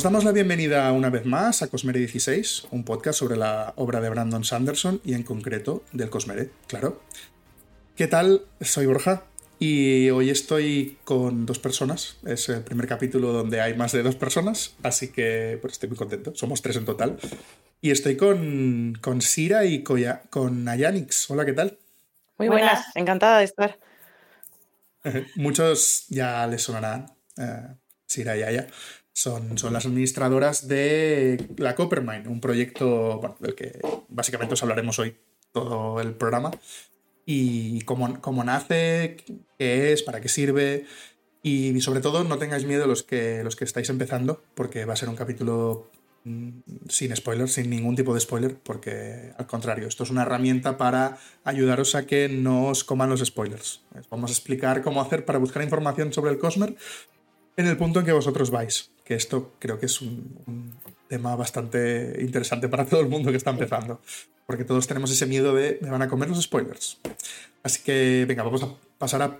Os 0.00 0.04
damos 0.04 0.24
la 0.24 0.32
bienvenida 0.32 0.90
una 0.94 1.10
vez 1.10 1.26
más 1.26 1.60
a 1.60 1.66
Cosmere 1.68 1.98
16, 1.98 2.68
un 2.70 2.84
podcast 2.84 3.18
sobre 3.18 3.36
la 3.36 3.74
obra 3.76 4.00
de 4.00 4.08
Brandon 4.08 4.44
Sanderson 4.44 4.98
y 5.04 5.12
en 5.12 5.24
concreto 5.24 5.84
del 5.92 6.08
Cosmere, 6.08 6.48
claro. 6.68 7.02
¿Qué 7.96 8.06
tal? 8.06 8.46
Soy 8.62 8.86
Borja 8.86 9.24
y 9.58 10.08
hoy 10.08 10.30
estoy 10.30 10.96
con 11.04 11.44
dos 11.44 11.58
personas. 11.58 12.16
Es 12.24 12.48
el 12.48 12.62
primer 12.62 12.86
capítulo 12.86 13.30
donde 13.34 13.60
hay 13.60 13.74
más 13.74 13.92
de 13.92 14.02
dos 14.02 14.16
personas, 14.16 14.74
así 14.82 15.08
que 15.08 15.58
pues, 15.60 15.74
estoy 15.74 15.90
muy 15.90 15.98
contento. 15.98 16.32
Somos 16.34 16.62
tres 16.62 16.76
en 16.76 16.86
total. 16.86 17.18
Y 17.82 17.90
estoy 17.90 18.16
con, 18.16 18.96
con 19.02 19.20
Sira 19.20 19.66
y 19.66 19.82
con 19.82 20.66
Ayanix. 20.66 21.30
Hola, 21.30 21.44
¿qué 21.44 21.52
tal? 21.52 21.78
Muy 22.38 22.48
buenas, 22.48 22.86
encantada 22.94 23.40
de 23.40 23.44
estar. 23.44 23.78
Muchos 25.36 26.06
ya 26.08 26.46
les 26.46 26.62
sonarán 26.62 27.12
eh, 27.36 27.74
Sira 28.06 28.34
y 28.38 28.42
Aya 28.44 28.66
son, 29.20 29.58
son 29.58 29.74
las 29.74 29.84
administradoras 29.84 30.66
de 30.66 31.48
la 31.58 31.74
Coppermine, 31.74 32.26
un 32.26 32.40
proyecto 32.40 33.36
del 33.40 33.54
que 33.54 33.78
básicamente 34.08 34.54
os 34.54 34.62
hablaremos 34.62 34.98
hoy 34.98 35.16
todo 35.52 36.00
el 36.00 36.12
programa. 36.14 36.50
Y 37.26 37.82
cómo, 37.82 38.20
cómo 38.22 38.42
nace, 38.44 39.18
qué 39.58 39.92
es, 39.92 40.02
para 40.02 40.22
qué 40.22 40.28
sirve. 40.28 40.86
Y 41.42 41.78
sobre 41.82 42.00
todo, 42.00 42.24
no 42.24 42.38
tengáis 42.38 42.64
miedo 42.64 42.86
los 42.86 43.02
que, 43.02 43.44
los 43.44 43.56
que 43.56 43.64
estáis 43.64 43.90
empezando, 43.90 44.42
porque 44.54 44.86
va 44.86 44.94
a 44.94 44.96
ser 44.96 45.10
un 45.10 45.16
capítulo 45.16 45.90
mm, 46.24 46.48
sin 46.88 47.14
spoilers, 47.14 47.52
sin 47.52 47.68
ningún 47.68 47.96
tipo 47.96 48.14
de 48.14 48.20
spoiler, 48.20 48.56
porque 48.56 49.32
al 49.36 49.46
contrario, 49.46 49.86
esto 49.86 50.04
es 50.04 50.10
una 50.10 50.22
herramienta 50.22 50.78
para 50.78 51.18
ayudaros 51.44 51.94
a 51.94 52.06
que 52.06 52.28
no 52.30 52.68
os 52.68 52.84
coman 52.84 53.10
los 53.10 53.20
spoilers. 53.20 53.82
Vamos 54.08 54.30
a 54.30 54.32
explicar 54.32 54.82
cómo 54.82 55.02
hacer 55.02 55.26
para 55.26 55.38
buscar 55.38 55.62
información 55.62 56.12
sobre 56.12 56.32
el 56.32 56.38
Cosmer 56.38 56.74
en 57.56 57.66
el 57.66 57.76
punto 57.76 58.00
en 58.00 58.06
que 58.06 58.12
vosotros 58.12 58.50
vais 58.50 58.90
que 59.10 59.16
esto 59.16 59.54
creo 59.58 59.76
que 59.80 59.86
es 59.86 60.00
un, 60.00 60.72
tema 61.08 61.34
bastante 61.34 62.16
interesante 62.20 62.68
para 62.68 62.84
todo 62.86 63.00
el 63.00 63.08
mundo 63.08 63.32
que 63.32 63.38
está 63.38 63.50
empezando, 63.50 64.00
porque 64.46 64.64
todos 64.64 64.86
tenemos 64.86 65.10
ese 65.10 65.26
miedo 65.26 65.52
de 65.52 65.80
me 65.80 65.90
van 65.90 66.02
a 66.02 66.08
comer 66.08 66.28
los 66.28 66.40
spoilers. 66.40 67.00
Así 67.64 67.82
que 67.82 68.24
venga, 68.28 68.44
vamos 68.44 68.62
a 68.62 68.68
pasar 68.98 69.22
a 69.22 69.38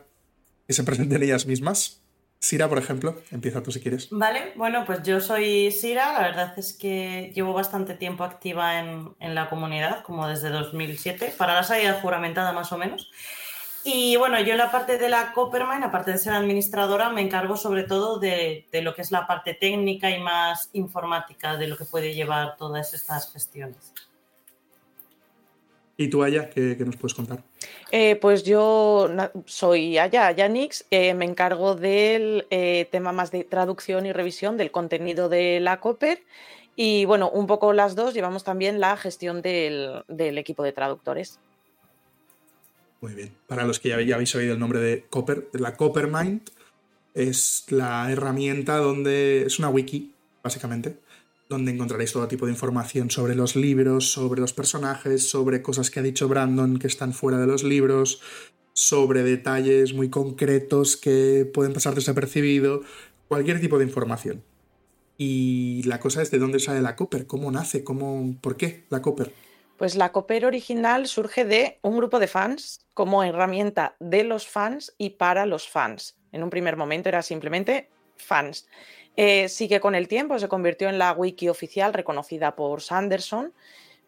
que 0.66 0.72
se 0.72 0.82
presenten 0.82 1.22
ellas 1.22 1.46
mismas. 1.46 2.00
Sira, 2.40 2.68
por 2.68 2.78
ejemplo, 2.78 3.22
empieza 3.30 3.62
tú 3.62 3.70
si 3.70 3.78
quieres. 3.78 4.08
Vale, 4.10 4.54
bueno, 4.56 4.82
pues 4.84 5.04
yo 5.04 5.20
soy 5.20 5.70
Sira, 5.70 6.14
la 6.14 6.22
verdad 6.22 6.58
es 6.58 6.72
que 6.72 7.30
llevo 7.32 7.52
bastante 7.52 7.94
tiempo 7.94 8.24
activa 8.24 8.80
en, 8.80 9.14
en 9.20 9.36
la 9.36 9.48
comunidad, 9.48 10.02
como 10.02 10.26
desde 10.26 10.48
2007, 10.48 11.34
para 11.38 11.54
la 11.54 11.62
salida 11.62 12.00
juramentada 12.02 12.52
más 12.52 12.72
o 12.72 12.76
menos. 12.76 13.08
Y 13.82 14.16
bueno, 14.16 14.38
yo 14.40 14.52
en 14.52 14.58
la 14.58 14.70
parte 14.70 14.98
de 14.98 15.08
la 15.08 15.32
Coppermine, 15.32 15.86
aparte 15.86 16.12
de 16.12 16.18
ser 16.18 16.34
administradora, 16.34 17.08
me 17.10 17.22
encargo 17.22 17.56
sobre 17.56 17.84
todo 17.84 18.18
de, 18.18 18.66
lo 18.72 18.94
que 18.94 19.00
es 19.02 19.10
la 19.10 19.26
parte 19.26 19.54
técnica 19.54 20.10
y 20.10 20.20
más 20.20 20.68
informática 20.74 21.56
de 21.56 21.66
lo 21.66 21.78
que 21.78 21.86
puede 21.86 22.12
llevar 22.12 22.56
todas 22.56 22.92
estas 22.92 23.32
gestiones. 23.32 23.94
¿Y 25.96 26.08
tú, 26.08 26.22
Aya, 26.22 26.50
qué, 26.50 26.76
nos 26.80 26.96
puedes 26.96 27.14
contar? 27.14 27.42
Eh, 27.90 28.16
pues 28.16 28.42
yo 28.42 29.08
soy 29.46 29.98
Aya, 29.98 30.26
Ayanix, 30.26 30.84
eh, 30.90 31.14
me 31.14 31.24
encargo 31.24 31.74
del 31.74 32.46
eh, 32.50 32.86
tema 32.90 33.12
más 33.12 33.30
de 33.30 33.44
traducción 33.44 34.06
y 34.06 34.12
revisión 34.12 34.56
del 34.56 34.70
contenido 34.70 35.28
de 35.28 35.60
la 35.60 35.80
Copper. 35.80 36.22
Y 36.76 37.04
bueno, 37.06 37.30
un 37.30 37.46
poco 37.46 37.72
las 37.72 37.96
dos 37.96 38.14
llevamos 38.14 38.44
también 38.44 38.80
la 38.80 38.96
gestión 38.96 39.42
del 39.42 40.04
equipo 40.38 40.62
de 40.62 40.72
traductores. 40.72 41.38
Muy 43.00 43.14
bien. 43.14 43.34
Para 43.46 43.64
los 43.64 43.80
que 43.80 43.88
ya, 43.88 44.14
habéis 44.14 44.34
oído 44.34 44.54
el 44.54 44.58
nombre 44.58 44.80
de 44.80 45.04
Copper, 45.08 45.48
la 45.52 45.76
Coppermind 45.76 46.42
es 47.14 47.64
la 47.70 48.10
herramienta 48.10 48.76
donde 48.76 49.44
es 49.46 49.58
una 49.58 49.70
wiki, 49.70 50.12
básicamente, 50.42 50.98
donde 51.48 51.72
encontraréis 51.72 52.12
todo 52.12 52.28
tipo 52.28 52.46
de 52.46 52.52
información 52.52 53.10
sobre 53.10 53.34
los 53.34 53.56
libros, 53.56 54.12
sobre 54.12 54.40
los 54.40 54.52
personajes, 54.52 55.28
sobre 55.28 55.62
cosas 55.62 55.90
que 55.90 56.00
ha 56.00 56.02
dicho 56.02 56.28
Brandon 56.28 56.78
que 56.78 56.86
están 56.86 57.12
fuera 57.12 57.38
de 57.38 57.46
los 57.46 57.64
libros, 57.64 58.20
sobre 58.74 59.22
detalles 59.22 59.94
muy 59.94 60.10
concretos 60.10 60.96
que 60.96 61.50
pueden 61.52 61.72
pasar 61.72 61.94
desapercibido, 61.94 62.82
cualquier 63.28 63.60
tipo 63.60 63.78
de 63.78 63.84
información. 63.84 64.44
Y 65.16 65.82
la 65.84 66.00
cosa 66.00 66.22
es 66.22 66.30
de 66.30 66.38
dónde 66.38 66.60
sale 66.60 66.82
la 66.82 66.96
Copper, 66.96 67.26
cómo 67.26 67.50
nace, 67.50 67.82
cómo, 67.82 68.36
por 68.40 68.56
qué 68.56 68.84
la 68.90 69.02
Copper. 69.02 69.32
Pues 69.80 69.96
la 69.96 70.12
Copper 70.12 70.44
original 70.44 71.06
surge 71.06 71.46
de 71.46 71.78
un 71.80 71.96
grupo 71.96 72.18
de 72.18 72.26
fans 72.26 72.80
como 72.92 73.24
herramienta 73.24 73.96
de 73.98 74.24
los 74.24 74.46
fans 74.46 74.92
y 74.98 75.08
para 75.08 75.46
los 75.46 75.70
fans. 75.70 76.18
En 76.32 76.42
un 76.42 76.50
primer 76.50 76.76
momento 76.76 77.08
era 77.08 77.22
simplemente 77.22 77.88
fans. 78.14 78.66
Eh, 79.16 79.48
sigue 79.48 79.80
con 79.80 79.94
el 79.94 80.06
tiempo, 80.06 80.38
se 80.38 80.48
convirtió 80.48 80.90
en 80.90 80.98
la 80.98 81.12
wiki 81.12 81.48
oficial 81.48 81.94
reconocida 81.94 82.54
por 82.56 82.82
Sanderson, 82.82 83.54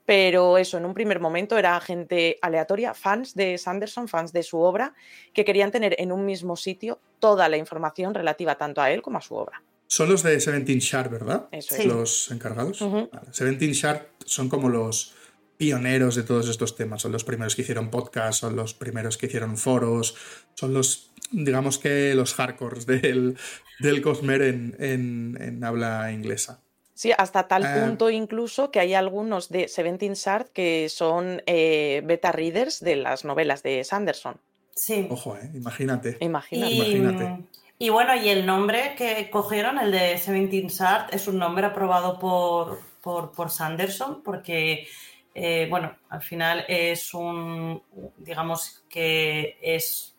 pero 0.05 0.59
eso, 0.59 0.77
en 0.77 0.84
un 0.84 0.93
primer 0.93 1.21
momento 1.21 1.56
era 1.56 1.81
gente 1.81 2.39
aleatoria, 2.43 2.93
fans 2.93 3.34
de 3.34 3.56
Sanderson, 3.56 4.09
fans 4.09 4.34
de 4.34 4.43
su 4.43 4.59
obra, 4.60 4.93
que 5.33 5.47
querían 5.47 5.71
tener 5.71 5.97
en 5.99 6.12
un 6.12 6.27
mismo 6.27 6.54
sitio 6.54 7.00
toda 7.19 7.49
la 7.49 7.56
información 7.56 8.12
relativa 8.12 8.56
tanto 8.59 8.83
a 8.83 8.91
él 8.91 9.00
como 9.00 9.16
a 9.16 9.22
su 9.22 9.37
obra. 9.37 9.62
Son 9.87 10.10
los 10.10 10.22
de 10.22 10.39
Seventeen 10.39 10.81
Sharp, 10.81 11.10
¿verdad? 11.10 11.49
Eso 11.50 11.77
es. 11.77 11.87
Los 11.87 12.31
encargados. 12.31 12.84
Seventeen 13.31 13.72
Sharp 13.72 14.06
son 14.27 14.50
como 14.50 14.69
los 14.69 15.15
pioneros 15.62 16.16
de 16.16 16.24
todos 16.24 16.48
estos 16.48 16.74
temas. 16.74 17.02
Son 17.02 17.12
los 17.12 17.22
primeros 17.22 17.54
que 17.54 17.62
hicieron 17.62 17.88
podcasts, 17.88 18.38
son 18.38 18.56
los 18.56 18.74
primeros 18.74 19.16
que 19.16 19.26
hicieron 19.26 19.56
foros, 19.56 20.16
son 20.54 20.74
los, 20.74 21.12
digamos 21.30 21.78
que 21.78 22.16
los 22.16 22.34
hardcores 22.34 22.84
del, 22.84 23.36
del 23.78 24.02
Cosmer 24.02 24.42
en, 24.42 25.60
habla 25.62 26.10
inglesa. 26.10 26.58
Sí, 26.94 27.12
hasta 27.16 27.46
tal 27.46 27.64
ah. 27.64 27.76
punto 27.80 28.10
incluso 28.10 28.72
que 28.72 28.80
hay 28.80 28.94
algunos 28.94 29.50
de 29.50 29.68
Seventeen 29.68 30.14
Shard 30.14 30.48
que 30.48 30.88
son 30.88 31.42
eh, 31.46 32.02
beta 32.04 32.32
readers 32.32 32.80
de 32.80 32.96
las 32.96 33.24
novelas 33.24 33.62
de 33.62 33.84
Sanderson. 33.84 34.38
Sí. 34.74 35.06
Ojo, 35.10 35.36
eh, 35.36 35.48
imagínate. 35.54 36.16
Imagínate. 36.18 36.72
Y, 36.72 36.96
imagínate. 36.96 37.44
Y 37.78 37.88
bueno, 37.90 38.16
y 38.16 38.28
el 38.30 38.46
nombre 38.46 38.96
que 38.98 39.30
cogieron, 39.30 39.78
el 39.78 39.92
de 39.92 40.18
Seventeen 40.18 40.66
Shard, 40.66 41.14
es 41.14 41.28
un 41.28 41.38
nombre 41.38 41.66
aprobado 41.66 42.18
por, 42.18 42.80
por, 43.00 43.30
por 43.30 43.50
Sanderson 43.50 44.24
porque 44.24 44.88
eh, 45.34 45.66
bueno, 45.70 45.97
al 46.10 46.22
final 46.22 46.65
es 46.69 47.15
un, 47.15 47.82
digamos 48.19 48.84
que 48.88 49.59
es 49.62 50.15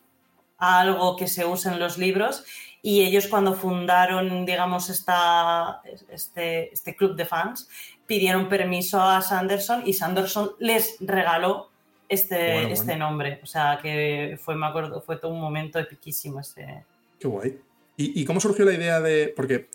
algo 0.57 1.16
que 1.16 1.28
se 1.28 1.46
usa 1.46 1.74
en 1.74 1.79
los 1.79 1.97
libros 1.97 2.46
y 2.81 3.01
ellos 3.01 3.28
cuando 3.28 3.53
fundaron, 3.53 4.46
digamos, 4.46 4.90
esta, 4.90 5.81
este, 6.09 6.73
este 6.73 6.96
club 6.96 7.16
de 7.16 7.25
fans, 7.25 7.69
pidieron 8.06 8.50
permiso 8.50 9.02
a 9.02 9.22
Sanderson 9.22 9.84
y 9.85 9.94
Sanderson 9.94 10.52
les 10.59 10.97
regaló 11.00 11.69
este, 12.09 12.72
este 12.72 12.97
nombre. 12.97 13.40
O 13.41 13.46
sea, 13.46 13.79
que 13.81 14.38
fue, 14.41 14.56
me 14.56 14.66
acuerdo, 14.66 15.02
fue 15.02 15.18
todo 15.18 15.31
un 15.31 15.40
momento 15.40 15.79
epiquísimo 15.79 16.41
ese. 16.41 16.84
Qué 17.19 17.28
guay. 17.28 17.59
¿Y, 17.96 18.22
¿Y, 18.22 18.25
cómo 18.25 18.40
surgió 18.40 18.66
la 18.66 18.73
idea 18.73 19.00
de...? 19.00 19.31
Porque, 19.35 19.69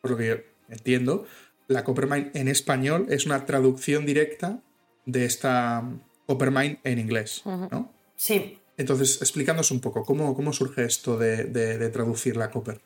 por 0.00 0.12
lo 0.12 0.16
que 0.16 0.26
yo 0.28 0.34
entiendo, 0.68 1.26
la 1.68 1.84
Coppermine 1.84 2.30
en 2.34 2.48
español 2.48 3.06
es 3.10 3.26
una 3.26 3.46
traducción 3.46 4.06
directa 4.06 4.60
de 5.06 5.24
esta 5.24 5.84
Coppermine 6.26 6.80
en 6.84 6.98
inglés, 6.98 7.42
¿no? 7.44 7.92
Sí. 8.16 8.58
Entonces, 8.76 9.20
explícanos 9.20 9.70
un 9.70 9.80
poco, 9.80 10.04
¿cómo, 10.04 10.34
cómo 10.34 10.52
surge 10.52 10.84
esto 10.84 11.16
de, 11.16 11.88
traducir 11.90 12.36
la 12.36 12.50
Copper? 12.50 12.80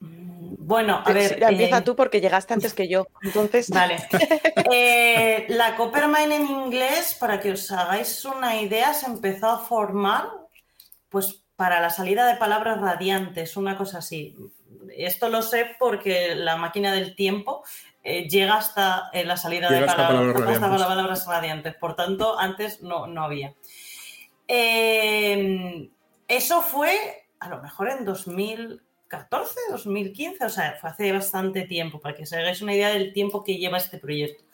Bueno, 0.00 1.02
a 1.04 1.12
ver. 1.12 1.42
empieza 1.42 1.78
eh, 1.78 1.82
tú 1.82 1.96
porque 1.96 2.20
llegaste 2.20 2.54
antes 2.54 2.74
que 2.74 2.88
yo. 2.88 3.06
Entonces. 3.22 3.68
Vale. 3.70 3.98
Eh, 4.72 5.46
la 5.48 5.74
Coppermine 5.74 6.36
en 6.36 6.46
inglés, 6.46 7.16
para 7.18 7.40
que 7.40 7.52
os 7.52 7.72
hagáis 7.72 8.24
una 8.24 8.60
idea, 8.60 8.94
se 8.94 9.06
empezó 9.06 9.48
a 9.48 9.58
formar 9.58 10.28
pues 11.08 11.42
para 11.56 11.80
la 11.80 11.90
salida 11.90 12.26
de 12.26 12.36
palabras 12.38 12.80
radiantes, 12.80 13.56
una 13.56 13.76
cosa 13.76 13.98
así. 13.98 14.36
Esto 14.96 15.28
lo 15.28 15.42
sé 15.42 15.66
porque 15.78 16.36
la 16.36 16.56
máquina 16.56 16.92
del 16.92 17.16
tiempo 17.16 17.64
eh, 18.02 18.28
llega 18.28 18.56
hasta 18.56 19.10
eh, 19.12 19.24
la 19.24 19.36
salida 19.36 19.70
de 19.70 19.84
palabras, 19.86 21.26
radiantes. 21.26 21.74
Por 21.74 21.96
tanto, 21.96 22.38
antes 22.38 22.82
no, 22.82 23.06
no 23.06 23.24
había. 23.24 23.54
Em, 24.46 25.88
eso 26.26 26.62
fue 26.62 27.20
a 27.40 27.48
lo 27.48 27.60
mejor 27.62 27.88
en 27.88 28.04
2014, 28.04 29.54
2015, 29.70 30.44
o 30.44 30.48
sea, 30.50 30.76
fue 30.80 30.90
hace 30.90 31.10
bastante 31.10 31.62
tiempo, 31.62 32.00
para 32.00 32.14
que 32.14 32.22
os 32.22 32.32
hagáis 32.32 32.60
una 32.62 32.74
idea 32.74 32.90
del 32.90 33.12
tiempo 33.12 33.42
que 33.42 33.56
lleva 33.56 33.78
este 33.78 33.98
proyecto. 33.98 34.44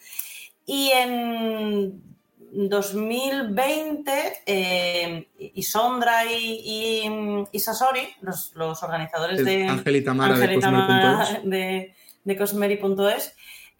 Y 0.65 0.91
en 0.93 2.01
2020, 2.53 4.13
eh, 4.47 5.29
Isondra 5.55 6.25
y, 6.33 7.47
y, 7.51 7.59
Sasori, 7.59 8.09
los, 8.23 8.83
organizadores 8.83 9.45
de 9.45 9.67
Angelita 9.67 10.15
Mara 10.15 10.39
de, 10.39 11.41
de 11.45 11.95
Cosmeri.es, 12.35 13.37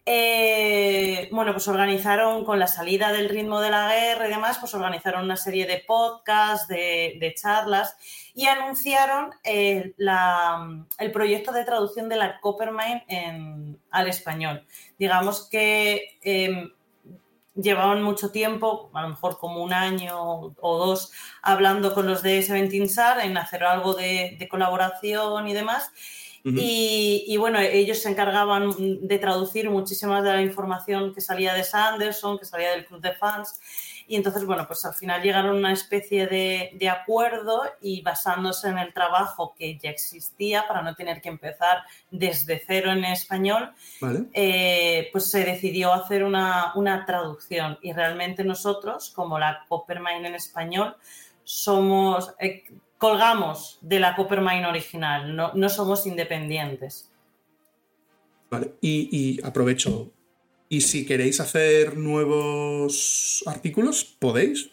eh, 0.09 1.27
bueno, 1.33 1.51
pues 1.51 1.67
organizaron 1.67 2.45
con 2.45 2.59
la 2.59 2.67
salida 2.67 3.11
del 3.11 3.27
ritmo 3.27 3.59
de 3.59 3.71
la 3.71 3.93
guerra 3.93 4.27
y 4.27 4.29
demás, 4.29 4.57
pues 4.57 4.73
organizaron 4.73 5.25
una 5.25 5.35
serie 5.35 5.67
de 5.67 5.83
podcasts, 5.85 6.69
de, 6.69 7.35
charlas 7.35 7.97
y 8.33 8.45
anunciaron 8.45 9.31
el, 9.43 9.93
proyecto 11.11 11.51
de 11.51 11.65
traducción 11.65 12.07
de 12.07 12.15
la 12.15 12.39
Coppermine 12.39 13.03
al 13.91 14.07
español. 14.07 14.65
Digamos 14.97 15.49
que 15.49 16.17
em, 16.21 16.71
llevaban 17.53 18.01
mucho 18.01 18.31
tiempo, 18.31 18.89
a 18.93 19.01
lo 19.01 19.09
mejor 19.09 19.37
como 19.37 19.61
un 19.61 19.73
año 19.73 20.15
o 20.21 20.77
dos, 20.77 21.11
hablando 21.41 21.93
con 21.93 22.07
los 22.07 22.23
de 22.23 22.41
Seventeen 22.43 22.87
SAR 22.87 23.25
en 23.25 23.37
hacer 23.37 23.65
algo 23.65 23.93
de, 23.93 24.37
de 24.39 24.47
colaboración 24.47 25.49
y 25.49 25.53
demás. 25.53 25.91
Y, 26.43 27.35
bueno, 27.37 27.59
ellos 27.59 27.99
se 27.99 28.09
encargaban 28.09 28.73
de 29.01 29.19
traducir 29.19 29.69
muchísima 29.69 30.21
de 30.21 30.33
la 30.33 30.41
información 30.41 31.13
que 31.13 31.21
salía 31.21 31.53
de 31.53 31.63
Sanderson, 31.63 32.37
que 32.37 32.45
salía 32.45 32.71
del 32.71 32.85
club 32.85 33.01
de 33.01 33.13
fans. 33.13 33.59
Y 34.09 34.15
entonces, 34.15 34.45
bueno, 34.45 34.65
pues 34.65 34.85
al 34.85 34.93
final 34.93 35.21
llegaron 35.21 35.57
a 35.57 35.59
una 35.59 35.73
especie 35.73 36.27
de, 36.27 36.89
acuerdo 36.89 37.63
y 37.81 38.01
basándose 38.01 38.69
en 38.69 38.77
el 38.77 38.93
trabajo 38.93 39.53
que 39.57 39.77
ya 39.77 39.89
existía 39.89 40.65
para 40.65 40.81
no 40.81 40.95
tener 40.95 41.21
que 41.21 41.27
empezar 41.27 41.79
desde 42.09 42.63
cero 42.65 42.91
en 42.93 43.03
español, 43.03 43.73
eh, 44.33 45.09
pues 45.11 45.29
se 45.29 45.43
decidió 45.43 45.91
hacer 45.91 46.23
una, 46.23 47.03
traducción. 47.05 47.77
Y 47.81 47.91
realmente 47.91 48.45
nosotros, 48.45 49.11
como 49.13 49.37
la 49.37 49.65
Coppermine 49.67 50.29
en 50.29 50.35
español, 50.35 50.95
somos, 51.43 52.33
eh, 52.39 52.63
colgamos 52.97 53.77
de 53.81 53.99
la 53.99 54.15
Coppermine 54.15 54.65
original, 54.65 55.35
no, 55.35 55.69
somos 55.69 56.05
independientes. 56.05 57.11
Vale, 58.49 58.73
y, 58.81 59.39
aprovecho. 59.43 60.11
¿Y 60.69 60.81
si 60.81 61.05
queréis 61.05 61.39
hacer 61.39 61.97
nuevos 61.97 63.43
artículos, 63.45 64.03
podéis? 64.03 64.69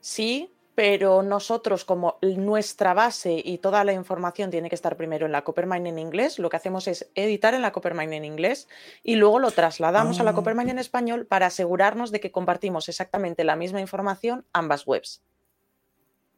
Sí, 0.00 0.50
pero 0.74 1.22
nosotros, 1.22 1.84
como 1.84 2.18
nuestra 2.22 2.94
base 2.94 3.42
y 3.44 3.58
toda 3.58 3.84
la 3.84 3.92
información 3.92 4.50
tiene 4.50 4.68
que 4.68 4.74
estar 4.74 4.96
primero 4.96 5.26
en 5.26 5.32
la 5.32 5.44
Coppermine 5.44 5.88
en 5.88 5.98
inglés, 5.98 6.38
lo 6.38 6.48
que 6.48 6.56
hacemos 6.56 6.88
es 6.88 7.10
editar 7.14 7.54
en 7.54 7.62
la 7.62 7.72
Coppermine 7.72 8.16
en 8.16 8.24
inglés 8.24 8.68
y 9.02 9.16
luego 9.16 9.38
lo 9.38 9.50
trasladamos 9.50 10.18
a 10.18 10.24
la 10.24 10.30
ah. 10.30 10.34
Coppermine 10.34 10.70
en 10.70 10.78
español 10.78 11.26
para 11.26 11.46
asegurarnos 11.46 12.10
de 12.10 12.20
que 12.20 12.32
compartimos 12.32 12.88
exactamente 12.88 13.44
la 13.44 13.56
misma 13.56 13.80
información 13.80 14.46
ambas 14.52 14.86
webs. 14.86 15.22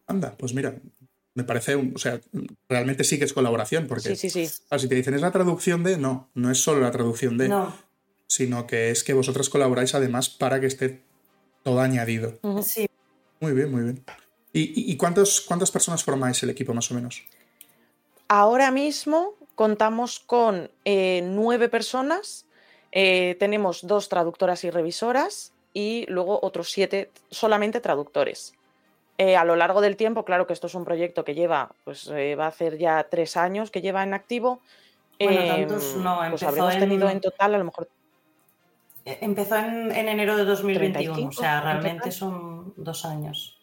Anda, 0.07 0.37
pues 0.37 0.55
mira, 0.55 0.77
me 1.35 1.45
parece, 1.45 1.75
o 1.75 1.99
sea, 1.99 2.21
realmente 2.69 3.05
sí 3.05 3.19
que 3.19 3.25
es 3.25 3.33
colaboración, 3.33 3.87
porque 3.87 4.17
sí, 4.17 4.31
sí, 4.31 4.47
sí. 4.47 4.47
si 4.47 4.89
te 4.89 4.95
dicen 4.95 5.15
es 5.15 5.21
la 5.21 5.33
traducción 5.33 5.85
de, 5.85 5.99
no, 5.99 6.31
no 6.35 6.51
es 6.51 6.59
solo 6.59 6.81
la 6.81 6.91
traducción 6.91 7.37
de, 7.37 7.55
sino 8.27 8.67
que 8.67 8.91
es 8.91 9.05
que 9.05 9.13
vosotras 9.13 9.51
colaboráis 9.51 9.95
además 9.95 10.29
para 10.31 10.61
que 10.61 10.67
esté 10.67 11.03
todo 11.63 11.81
añadido. 11.81 12.39
Sí. 12.63 12.89
Muy 13.41 13.53
bien, 13.53 13.71
muy 13.71 13.83
bien. 13.83 14.05
¿Y, 14.53 14.97
cuántas 14.97 15.71
personas 15.71 16.03
formáis 16.03 16.43
el 16.43 16.49
equipo 16.49 16.73
más 16.73 16.91
o 16.91 16.95
menos? 16.95 17.23
Ahora 18.29 18.71
mismo 18.71 19.35
contamos 19.55 20.21
con 20.21 20.71
eh, 20.85 21.21
nueve 21.23 21.69
personas, 21.69 22.47
eh, 22.93 23.37
tenemos 23.39 23.87
dos 23.87 24.09
traductoras 24.09 24.65
y 24.65 24.71
revisoras 24.71 25.53
y 25.75 26.07
luego 26.09 26.41
otros 26.43 26.71
siete 26.71 27.11
solamente 27.31 27.81
traductores. 27.81 28.55
Eh, 29.19 29.37
a 29.37 29.45
lo 29.45 29.57
largo 29.57 29.81
del 29.81 29.97
tiempo, 29.97 30.25
claro 30.25 30.47
que 30.47 30.53
esto 30.53 30.67
es 30.67 30.75
un 30.75 30.85
proyecto 30.85 31.25
que 31.25 31.35
lleva, 31.35 31.71
pues 31.85 32.07
eh, 32.09 32.35
va 32.35 32.45
a 32.45 32.49
hacer 32.49 32.77
ya 32.77 33.07
tres 33.11 33.37
años 33.37 33.71
que 33.71 33.81
lleva 33.81 34.03
en 34.03 34.13
activo. 34.13 34.61
Bueno, 35.19 35.47
tantos 35.47 35.95
em, 35.95 36.03
no, 36.03 36.21
pues 36.29 36.43
habremos 36.43 36.79
tenido 36.79 37.09
en 37.09 37.21
total 37.21 37.55
a 37.55 37.59
lo 37.59 37.65
mejor. 37.65 37.89
E, 39.07 39.19
empezó 39.23 39.57
en, 39.57 39.91
enero 39.93 40.37
de 40.37 40.45
2021, 40.45 41.29
o 41.29 41.33
sea, 41.33 41.63
realmente 41.63 42.13
son 42.13 42.75
dos 42.77 43.07
años. 43.07 43.59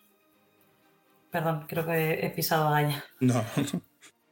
Perdón, 1.30 1.66
creo 1.68 1.86
que 1.86 2.26
he 2.26 2.30
pisado 2.32 2.70
a 2.70 2.78
Aya. 2.78 3.04
No, 3.20 3.44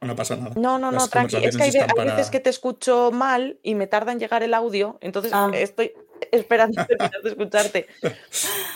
no 0.00 0.16
pasa 0.16 0.34
nada. 0.34 0.54
No, 0.56 0.78
no, 0.80 0.90
no, 0.90 1.06
tranqui. 1.06 1.36
Es 1.36 1.56
que 1.56 1.62
hay, 1.62 1.70
veces 1.70 2.30
que 2.30 2.40
te 2.40 2.50
escucho 2.50 3.12
mal 3.12 3.60
y 3.62 3.76
me 3.76 3.86
tarda 3.86 4.10
en 4.10 4.18
llegar 4.18 4.42
el 4.42 4.54
audio, 4.54 4.98
entonces 5.00 5.32
ah. 5.32 5.48
estoy, 5.54 5.92
esperando 6.32 6.84
terminar 6.86 7.22
de 7.22 7.30
escucharte. 7.30 7.86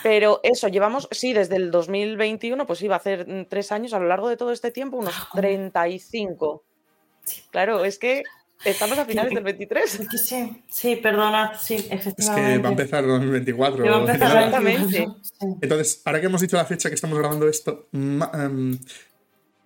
Pero 0.03 0.41
eso, 0.43 0.69
llevamos, 0.69 1.09
sí, 1.11 1.33
desde 1.33 1.57
el 1.57 1.71
2021, 1.71 2.67
pues 2.67 2.83
iba 2.83 2.95
a 2.95 2.99
hacer 2.99 3.27
mm, 3.27 3.47
tres 3.49 3.73
años, 3.73 3.93
a 3.93 3.99
lo 3.99 4.07
largo 4.07 4.29
de 4.29 4.37
todo 4.37 4.53
este 4.53 4.71
tiempo, 4.71 4.97
unos 4.97 5.15
35. 5.35 6.65
Claro, 7.51 7.85
es 7.85 7.99
que 7.99 8.23
estamos 8.65 8.99
a 8.99 9.05
finales 9.05 9.35
del 9.35 9.45
23. 9.45 10.01
Sí, 10.25 10.63
sí, 10.69 10.97
perdona, 10.97 11.59
sí, 11.59 11.75
efectivamente. 11.91 12.23
Es 12.23 12.31
que 12.31 12.59
va 12.59 12.69
a 12.69 12.73
empezar 12.73 13.05
el 13.05 13.11
2024. 13.11 13.85
Va 13.85 13.97
a 13.97 14.01
empezar 14.01 14.37
exactamente. 14.37 15.09
Entonces, 15.61 16.03
ahora 16.05 16.21
que 16.21 16.27
hemos 16.27 16.41
dicho 16.41 16.57
la 16.57 16.65
fecha 16.65 16.89
que 16.89 16.95
estamos 16.95 17.19
grabando 17.19 17.49
esto, 17.49 17.89
em, 17.93 18.79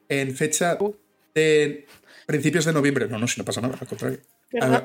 en 0.09 0.35
fecha 0.35 0.79
de 1.35 1.87
principios 2.27 2.65
de 2.65 2.73
noviembre, 2.73 3.09
no, 3.09 3.19
no, 3.19 3.29
si 3.29 3.41
no 3.41 3.45
pasa 3.45 3.61
nada, 3.61 3.77
al 3.81 3.87
contrario. 3.87 4.21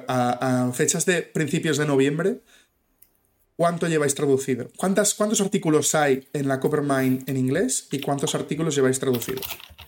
a, 0.07 0.71
fechas 0.73 1.05
de 1.05 1.23
principios 1.23 1.77
de 1.77 1.85
noviembre, 1.85 2.41
¿Cuánto 3.57 3.87
lleváis 3.87 4.13
traducido? 4.15 4.67
¿Cuántas, 4.75 5.13
¿Cuántos 5.13 5.39
artículos 5.39 5.95
hay 5.95 6.27
en 6.33 6.47
la 6.47 6.59
Coppermine 6.59 7.23
en 7.25 7.37
inglés 7.37 7.87
y 7.91 8.01
cuántos 8.01 8.35
artículos 8.35 8.75
lleváis 8.75 8.99
traducidos? 8.99 9.45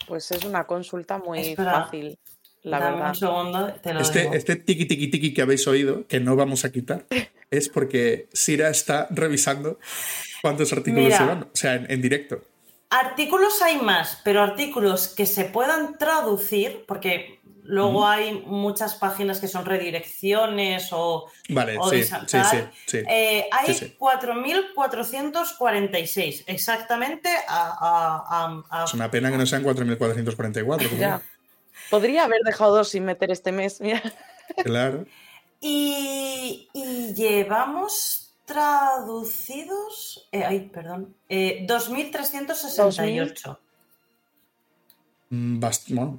Pues 0.07 0.31
es 0.31 0.45
una 0.45 0.65
consulta 0.65 1.17
muy 1.17 1.53
fácil, 1.53 2.17
la 2.63 2.79
verdad. 2.79 3.09
Un 3.09 3.15
segundo, 3.15 3.73
te 3.81 3.93
lo 3.93 3.99
este, 3.99 4.29
este 4.37 4.55
tiki 4.55 4.85
tiki 4.85 5.09
tiki 5.09 5.33
que 5.33 5.41
habéis 5.41 5.67
oído, 5.67 6.07
que 6.07 6.21
no 6.21 6.37
vamos 6.37 6.63
a 6.63 6.71
quitar, 6.71 7.05
es 7.51 7.67
porque 7.67 8.29
Sira 8.31 8.69
está 8.69 9.07
revisando 9.09 9.79
cuántos 10.41 10.71
artículos 10.71 11.13
se 11.13 11.25
van, 11.25 11.43
o 11.43 11.49
sea, 11.53 11.75
en 11.75 12.01
directo. 12.01 12.41
Artículos 12.89 13.61
hay 13.61 13.81
más, 13.81 14.21
pero 14.23 14.41
artículos 14.41 15.09
que 15.09 15.25
se 15.25 15.43
puedan 15.43 15.97
traducir, 15.97 16.85
porque 16.87 17.41
Luego 17.67 18.07
hay 18.07 18.41
muchas 18.45 18.95
páginas 18.95 19.39
que 19.41 19.49
son 19.49 19.65
redirecciones 19.65 20.87
o, 20.91 21.29
vale, 21.49 21.77
sí, 21.89 22.03
sí, 22.03 22.37
sí, 22.85 22.99
eh, 23.09 23.49
hay 23.51 23.67
4.446, 23.99 26.45
exactamente 26.47 27.29
a, 27.47 28.63
Es 28.85 28.93
una 28.93 29.11
pena 29.11 29.29
que 29.29 29.37
no 29.37 29.45
sean 29.45 29.65
4.444. 29.65 31.21
Podría 31.89 32.23
haber 32.23 32.39
dejado 32.43 32.77
dos 32.77 32.87
sin 32.89 33.03
meter 33.05 33.31
este 33.31 33.51
mes, 33.51 33.81
mira. 33.81 34.01
Claro. 34.63 35.05
Y, 35.59 36.69
llevamos 37.15 38.31
traducidos, 38.45 40.29
eh, 40.31 40.45
ay, 40.45 40.69
perdón, 40.71 41.13
eh, 41.27 41.65
2.368. 41.67 43.57
Mm, 45.29 45.59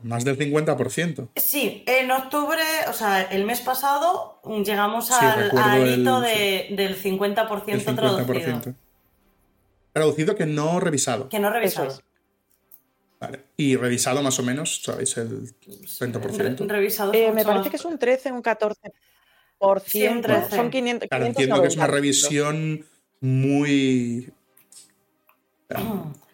más 0.03 0.25
del 0.25 0.37
50%. 0.37 1.31
Sí, 1.37 1.83
en 1.87 2.11
octubre, 2.11 2.61
o 2.89 2.93
sea, 2.93 3.23
el 3.23 3.45
mes 3.45 3.61
pasado 3.61 4.41
mm, 4.45 4.63
llegamos 4.63 5.11
al, 5.11 5.47
hito 5.89 6.21
del 6.21 7.03
50%, 7.03 7.95
traducido. 7.95 8.75
Traducido 9.95 10.37
que 10.37 10.45
no 10.45 10.79
revisado. 10.79 11.31
Que 11.31 11.39
no 11.39 11.51
revisado. 11.51 11.99
Vale. 13.19 13.45
Y 13.57 13.77
revisado 13.77 14.23
más 14.23 14.39
o 14.39 14.43
menos, 14.43 14.83
¿sabéis? 14.83 15.17
El 15.17 15.55
30%. 15.57 16.67
revisado. 16.67 17.15
Eh, 17.15 17.33
me 17.33 17.45
parece 17.45 17.71
que 17.71 17.77
es 17.77 17.85
un 17.87 17.99
13, 17.99 18.31
un 18.31 18.43
14%. 18.43 18.75
Son 20.51 20.71
500. 20.71 21.09
Claro, 21.09 21.27
entiendo 21.27 21.63
que 21.63 21.69
es 21.69 21.77
una 21.77 21.87
revisión 21.87 22.85
muy. 23.21 24.31
Mm 25.71 26.28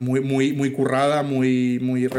muy, 0.00 0.20
muy, 0.20 0.52
muy 0.52 0.72
currada, 0.72 1.22
muy, 1.22 1.78
muy. 1.80 2.06
O 2.06 2.10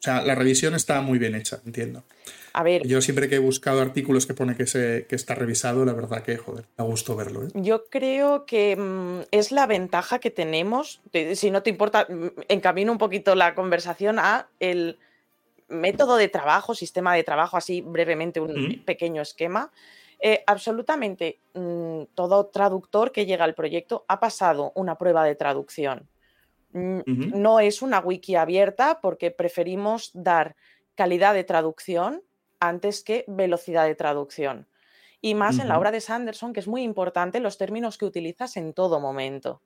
sea, 0.00 0.22
la 0.22 0.34
revisión 0.34 0.74
está 0.74 1.00
muy 1.00 1.18
bien 1.18 1.34
hecha, 1.34 1.60
entiendo. 1.64 2.04
A 2.52 2.62
ver. 2.62 2.86
Yo 2.86 3.00
siempre 3.00 3.28
que 3.28 3.36
he 3.36 3.40
buscado 3.40 3.80
artículos 3.80 4.26
que 4.26 4.34
pone 4.34 4.56
que, 4.56 4.66
se, 4.66 5.06
que 5.08 5.14
está 5.14 5.34
revisado, 5.34 5.84
la 5.84 5.92
verdad 5.92 6.22
que, 6.22 6.36
joder, 6.36 6.64
me 6.76 6.84
gusto 6.84 7.14
verlo. 7.14 7.44
¿eh? 7.44 7.48
Yo 7.54 7.86
creo 7.86 8.44
que 8.44 8.76
mm, 8.76 9.28
es 9.30 9.52
la 9.52 9.66
ventaja 9.66 10.18
que 10.18 10.30
tenemos. 10.30 11.00
Si 11.34 11.50
no 11.50 11.62
te 11.62 11.70
importa, 11.70 12.06
mm, 12.08 12.40
encamino 12.48 12.92
un 12.92 12.98
poquito 12.98 13.34
la 13.34 13.54
conversación 13.54 14.18
a 14.18 14.48
el 14.58 14.98
método 15.68 16.16
de 16.16 16.28
trabajo, 16.28 16.74
sistema 16.74 17.14
de 17.14 17.22
trabajo, 17.22 17.56
así 17.56 17.80
brevemente 17.82 18.40
un 18.40 18.82
pequeño 18.84 19.22
esquema. 19.22 19.70
Eh, 20.20 20.42
absolutamente 20.46 21.38
mm, 21.54 22.02
todo 22.16 22.46
traductor 22.46 23.12
que 23.12 23.24
llega 23.24 23.44
al 23.44 23.54
proyecto 23.54 24.04
ha 24.08 24.18
pasado 24.18 24.72
una 24.74 24.98
prueba 24.98 25.24
de 25.24 25.36
traducción. 25.36 26.08
No 27.06 27.60
es 27.60 27.82
una 27.82 28.00
wiki 28.00 28.36
abierta 28.36 29.00
porque 29.00 29.30
preferimos 29.30 30.10
dar 30.14 30.56
calidad 30.94 31.34
de 31.34 31.44
traducción 31.44 32.22
antes 32.60 33.02
que 33.02 33.24
velocidad 33.28 33.86
de 33.86 33.94
traducción. 33.94 34.66
Y 35.20 35.34
más 35.34 35.58
en 35.58 35.68
la 35.68 35.78
obra 35.78 35.90
de 35.90 36.00
Sanderson, 36.00 36.52
que 36.52 36.60
es 36.60 36.68
muy 36.68 36.82
importante 36.82 37.40
los 37.40 37.58
términos 37.58 37.98
que 37.98 38.04
utilizas 38.04 38.56
en 38.56 38.72
todo 38.72 39.00
momento. 39.00 39.62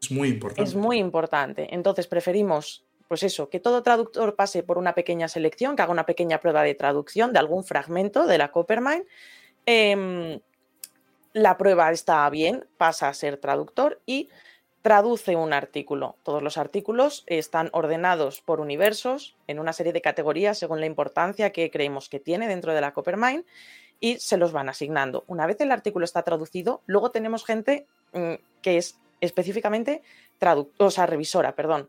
Es 0.00 0.10
muy 0.10 0.28
importante. 0.28 0.62
Es 0.62 0.74
muy 0.74 0.98
importante. 0.98 1.74
Entonces 1.74 2.06
preferimos, 2.08 2.84
pues 3.08 3.22
eso, 3.22 3.48
que 3.48 3.60
todo 3.60 3.82
traductor 3.82 4.34
pase 4.34 4.64
por 4.64 4.78
una 4.78 4.94
pequeña 4.94 5.28
selección, 5.28 5.76
que 5.76 5.82
haga 5.82 5.92
una 5.92 6.06
pequeña 6.06 6.40
prueba 6.40 6.62
de 6.62 6.74
traducción 6.74 7.32
de 7.32 7.38
algún 7.38 7.64
fragmento 7.64 8.26
de 8.26 8.38
la 8.38 8.50
Coppermine. 8.50 9.04
Em, 9.64 10.40
la 11.32 11.56
prueba 11.56 11.92
está 11.92 12.28
bien, 12.30 12.66
pasa 12.76 13.08
a 13.08 13.14
ser 13.14 13.36
traductor 13.36 14.00
y 14.06 14.28
traduce 14.86 15.34
un 15.34 15.52
artículo. 15.52 16.14
Todos 16.22 16.44
los 16.44 16.56
artículos 16.56 17.24
están 17.26 17.70
ordenados 17.72 18.40
por 18.40 18.60
universos 18.60 19.34
en 19.48 19.58
una 19.58 19.72
serie 19.72 19.92
de 19.92 20.00
categorías 20.00 20.58
según 20.58 20.78
la 20.78 20.86
importancia 20.86 21.50
que 21.50 21.72
creemos 21.72 22.08
que 22.08 22.20
tiene 22.20 22.46
dentro 22.46 22.72
de 22.72 22.80
la 22.80 22.92
Coppermine 22.92 23.42
y 23.98 24.20
se 24.20 24.36
los 24.36 24.52
van 24.52 24.68
asignando. 24.68 25.24
Una 25.26 25.44
vez 25.44 25.60
el 25.60 25.72
artículo 25.72 26.04
está 26.04 26.22
traducido, 26.22 26.82
luego 26.86 27.10
tenemos 27.10 27.44
gente 27.44 27.88
mm, 28.12 28.34
que 28.62 28.76
es 28.76 28.96
específicamente 29.20 30.02
o 30.78 30.88
revisora, 31.04 31.56
perdón. 31.56 31.88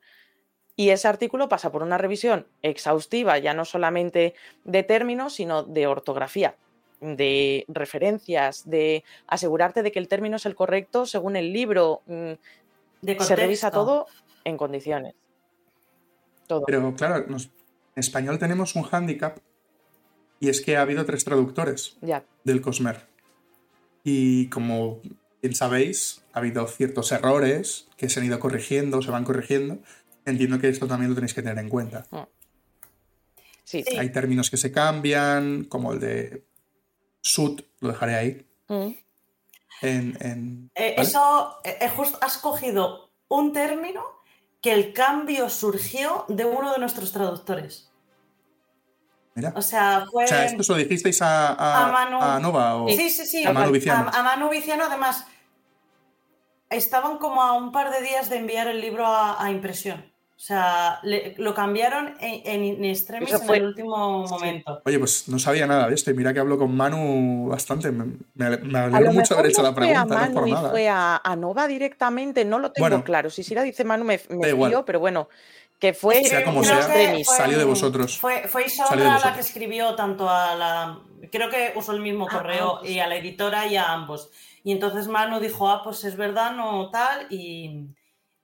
Y 0.75 0.89
ese 0.89 1.07
artículo 1.07 1.49
pasa 1.49 1.71
por 1.71 1.83
una 1.83 1.99
revisión 1.99 2.47
exhaustiva, 2.63 3.37
ya 3.37 3.53
no 3.53 3.65
solamente 3.65 4.33
de 4.63 4.81
términos, 4.81 5.35
sino 5.35 5.61
de 5.61 5.85
ortografía, 5.85 6.55
de 6.99 7.63
referencias, 7.67 8.67
de 8.67 9.03
asegurarte 9.27 9.83
de 9.83 9.91
que 9.91 9.99
el 9.99 10.07
término 10.07 10.37
es 10.37 10.47
el 10.47 10.55
correcto 10.55 11.05
según 11.05 11.35
el 11.35 11.53
libro, 11.53 12.01
se 13.19 13.35
revisa 13.35 13.71
todo 13.71 14.07
en 14.43 14.57
condiciones. 14.57 15.15
Todo. 16.47 16.63
Pero 16.65 16.95
claro, 16.95 17.25
en 17.27 17.37
español 17.95 18.39
tenemos 18.39 18.75
un 18.75 18.83
hándicap 18.83 19.39
y 20.39 20.49
es 20.49 20.61
que 20.61 20.77
ha 20.77 20.81
habido 20.81 21.05
tres 21.05 21.25
traductores 21.25 21.97
del 22.43 22.61
Cosmer. 22.61 23.07
Y 24.03 24.47
como 24.47 25.01
bien 25.41 25.55
sabéis, 25.55 26.23
ha 26.33 26.39
habido 26.39 26.65
ciertos 26.67 27.11
errores 27.11 27.87
que 27.97 28.09
se 28.09 28.19
han 28.19 28.25
ido 28.25 28.39
corrigiendo, 28.39 29.01
se 29.01 29.11
van 29.11 29.23
corrigiendo. 29.23 29.79
Entiendo 30.25 30.59
que 30.59 30.69
esto 30.69 30.87
también 30.87 31.09
lo 31.09 31.15
tenéis 31.15 31.33
que 31.33 31.41
tener 31.41 31.57
en 31.57 31.69
cuenta. 31.69 32.05
Mm. 32.11 32.17
Sí. 33.63 33.83
Hay 33.97 34.11
términos 34.11 34.49
que 34.49 34.57
se 34.57 34.71
cambian, 34.71 35.65
como 35.65 35.91
el 35.93 35.99
de 35.99 36.43
sud, 37.21 37.61
lo 37.81 37.89
dejaré 37.89 38.15
ahí. 38.15 38.45
Mm. 38.69 38.91
En, 39.81 40.71
eh, 40.75 40.95
eso, 40.97 41.59
eh, 41.63 41.77
eh, 41.81 41.91
has 42.21 42.37
cogido 42.37 43.11
un 43.27 43.53
término 43.53 44.03
que 44.61 44.73
el 44.73 44.93
cambio 44.93 45.49
surgió 45.49 46.25
de 46.27 46.45
uno 46.45 46.73
de 46.73 46.79
nuestros 46.79 47.11
traductores. 47.11 47.91
Mira. 49.35 49.53
O 49.55 49.61
sea, 49.61 50.05
fue. 50.11 50.23
O 50.23 50.27
sea, 50.27 50.45
esto 50.45 50.63
se 50.63 50.71
lo 50.71 50.77
dijisteis 50.79 51.21
a, 51.21 52.39
Nova 52.41 52.75
o 52.77 52.89
sí, 52.89 53.09
sí, 53.09 53.25
sí, 53.25 53.45
a 53.45 53.53
Manu 53.53 53.71
Viciano. 53.71 54.09
A, 54.11 54.23
Manu 54.23 54.49
Viciano, 54.49 54.85
además, 54.85 55.27
estaban 56.71 57.19
como 57.19 57.43
a 57.43 57.53
un 57.53 57.71
par 57.71 57.91
de 57.91 58.01
días 58.01 58.29
de 58.29 58.37
enviar 58.37 58.67
el 58.67 58.81
libro 58.81 59.05
a 59.05 59.51
impresión. 59.51 60.16
O 60.37 60.39
sea, 60.39 60.99
lo 61.01 61.55
cambiaron 61.55 62.15
en, 62.19 62.63
en 62.63 62.85
extremis 62.85 63.33
en 63.33 63.55
el 63.55 63.65
último 63.65 64.27
momento. 64.27 64.83
Oye, 64.85 64.99
pues 64.99 65.27
no 65.27 65.39
sabía 65.39 65.65
nada 65.65 65.87
de 65.87 65.95
esto 65.95 66.11
y 66.11 66.13
mira 66.13 66.31
que 66.31 66.39
hablo 66.39 66.59
con 66.59 66.77
Manu 66.77 67.47
bastante. 67.49 67.91
Me, 67.91 68.05
me, 68.35 68.77
alegro 68.77 69.13
mucho 69.13 69.33
haber 69.33 69.47
hecho 69.47 69.63
la 69.63 69.73
pregunta. 69.73 70.05
Fue 70.05 70.15
a 70.15 70.19
Manu 70.19 70.41
no 70.41 70.47
y 70.47 70.69
fue 70.69 70.89
a, 70.89 71.35
Nova 71.35 71.67
directamente, 71.67 72.45
no 72.45 72.59
lo 72.59 72.71
tengo 72.71 73.03
claro. 73.03 73.31
Si 73.31 73.41
Sira 73.41 73.63
dice 73.63 73.83
Manu 73.83 74.03
me, 74.03 74.21
me 74.29 74.53
fío, 74.53 74.85
pero 74.85 74.99
bueno, 74.99 75.27
que 75.79 75.93
fue 75.93 76.23
sea 76.23 76.45
como 76.45 76.63
sea, 76.63 76.83
salió 77.23 77.57
de 77.57 77.65
vosotros. 77.65 78.19
Fue, 78.19 78.47
fue 78.47 78.67
Isabela 78.67 79.19
la 79.23 79.33
que 79.33 79.39
escribió 79.39 79.95
tanto 79.95 80.29
a 80.29 80.53
la. 80.53 80.99
Creo 81.31 81.49
que 81.49 81.73
usó 81.75 81.93
el 81.93 82.01
mismo 82.01 82.27
ah, 82.29 82.37
correo 82.37 82.85
y 82.85 82.99
a 82.99 83.07
la 83.07 83.15
editora 83.15 83.65
y 83.65 83.75
a 83.75 83.91
ambos. 83.91 84.29
Y 84.63 84.71
entonces 84.71 85.07
Manu 85.07 85.39
dijo, 85.39 85.67
ah, 85.67 85.81
pues 85.83 86.03
es 86.03 86.15
verdad, 86.15 86.51
no 86.51 86.91
tal, 86.91 87.25
y 87.31 87.87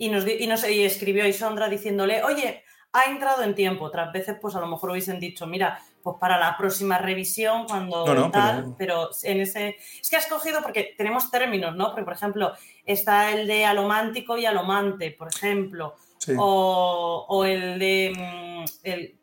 y 0.05 0.09
nos, 0.09 0.27
y 0.27 0.47
nos 0.47 0.67
y 0.69 0.83
escribió 0.83 1.25
Isondra 1.25 1.69
diciéndole, 1.69 2.23
oye, 2.23 2.63
ha 2.91 3.05
entrado 3.05 3.43
en 3.43 3.55
tiempo. 3.55 3.85
Otras 3.85 4.11
veces, 4.11 4.37
pues 4.41 4.55
a 4.55 4.59
lo 4.59 4.67
mejor 4.67 4.91
hubiesen 4.91 5.19
dicho, 5.19 5.47
mira, 5.47 5.79
pues 6.01 6.17
para 6.19 6.37
la 6.37 6.57
próxima 6.57 6.97
revisión, 6.97 7.65
cuando 7.65 8.03
tal, 8.29 8.75
pero... 8.77 9.09
en 9.23 9.39
ese. 9.39 9.77
Es 10.01 10.09
que 10.09 10.17
has 10.17 10.27
cogido, 10.27 10.61
porque 10.61 10.93
tenemos 10.97 11.31
términos, 11.31 11.73
¿no? 11.75 11.87
Porque, 11.87 12.03
por 12.03 12.13
ejemplo, 12.13 12.51
está 12.85 13.31
el 13.31 13.47
de 13.47 13.65
alomántico 13.65 14.37
y 14.37 14.45
alomante, 14.45 15.11
por 15.11 15.29
ejemplo. 15.29 15.95
O, 16.37 17.45
el 17.45 17.79
de. 17.79 18.13
Mm, 18.15 18.65
el, 18.83 19.15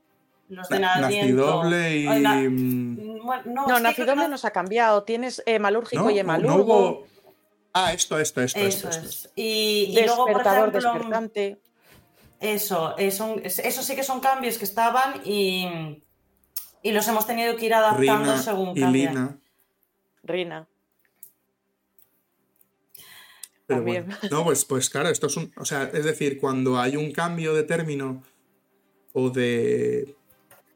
los 0.48 0.68
de 0.68 0.78
Nacidoble 0.80 1.96
y. 1.98 2.08
Mm, 2.08 3.20
no, 3.44 3.66
no 3.66 3.78
nacidoble 3.80 4.28
nos 4.28 4.44
ha 4.46 4.50
cambiado. 4.50 5.04
Tienes 5.04 5.42
eh, 5.44 5.58
malúrgico 5.58 6.10
y 6.10 6.18
hemalurgo. 6.18 7.04
Ah, 7.72 7.92
esto, 7.92 8.18
esto, 8.18 8.40
esto. 8.40 8.58
Eso 8.58 8.88
es. 8.88 9.30
Y, 9.36 9.92
luego, 9.94 10.26
por 10.26 10.40
ejemplo, 10.40 11.30
Eso, 12.40 12.96
eso 12.96 13.82
sí 13.82 13.94
que 13.94 14.02
son 14.02 14.20
cambios 14.20 14.58
que 14.58 14.64
estaban 14.64 15.20
y, 15.24 16.02
y 16.82 16.92
los 16.92 17.06
hemos 17.08 17.26
tenido 17.26 17.56
que 17.56 17.66
ir 17.66 17.74
adaptando 17.74 18.36
según 18.38 18.76
y 18.76 18.84
Lina. 18.84 19.38
Rina. 20.22 20.68
No, 24.30 24.44
pues, 24.44 24.64
pues 24.64 24.90
claro, 24.90 25.08
esto 25.08 25.28
es 25.28 25.36
un. 25.36 25.52
O 25.56 25.64
sea, 25.64 25.84
es 25.92 26.04
decir, 26.04 26.38
cuando 26.40 26.78
hay 26.78 26.96
un 26.96 27.12
cambio 27.12 27.54
de 27.54 27.62
término 27.62 28.22
o 29.12 29.30
de 29.30 30.16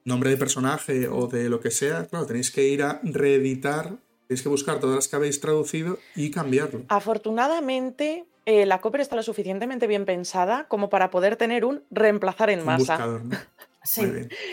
nombre 0.05 0.31
de 0.31 0.37
personaje 0.37 1.09
o 1.09 1.27
de 1.27 1.49
lo 1.49 1.61
que 1.61 1.71
sea, 1.71 2.07
claro, 2.07 2.27
tenéis 2.27 2.51
que 2.51 2.69
ir 2.69 2.83
a 2.83 3.01
reeditar 3.03 3.99
Tienes 4.27 4.43
que 4.43 4.49
buscar 4.49 4.81
todas 4.81 4.97
las 4.97 5.09
que 5.09 5.17
habéis 5.17 5.41
traducido 5.41 5.99
y 6.17 6.31
cambiarlo. 6.31 6.83
Afortunadamente, 6.89 8.25
eh, 8.47 8.67
la 8.67 8.81
Copper 8.81 9.01
está 9.01 9.17
lo 9.17 9.23
suficientemente 9.23 9.87
bien 9.87 10.05
pensada 10.05 10.67
como 10.69 10.89
para 10.89 11.11
poder 11.11 11.37
tener 11.37 11.65
un 11.65 11.83
reemplazar 11.91 12.51
en 12.51 12.65
masa. 12.65 13.21
sí. 13.83 14.03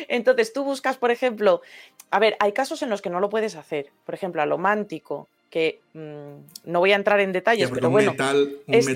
Entonces 0.08 0.54
tú 0.54 0.64
buscas, 0.64 0.98
por 0.98 1.12
ejemplo, 1.12 1.62
a 2.10 2.20
ver, 2.20 2.36
hay 2.40 2.52
casos 2.52 2.82
en 2.82 2.90
los 2.90 3.02
que 3.02 3.10
no 3.10 3.20
lo 3.20 3.30
puedes 3.30 3.56
hacer. 3.56 3.92
Por 4.06 4.16
ejemplo, 4.16 4.42
a 4.42 4.46
lo 4.46 4.58
mántico, 4.58 5.28
que 5.52 5.82
mm, 5.94 6.70
no 6.72 6.80
voy 6.80 6.94
a 6.94 6.96
entrar 6.96 7.20
en 7.20 7.34
detalles, 7.34 7.70
pero 7.72 7.90
bueno, 7.90 8.14
es, 8.68 8.94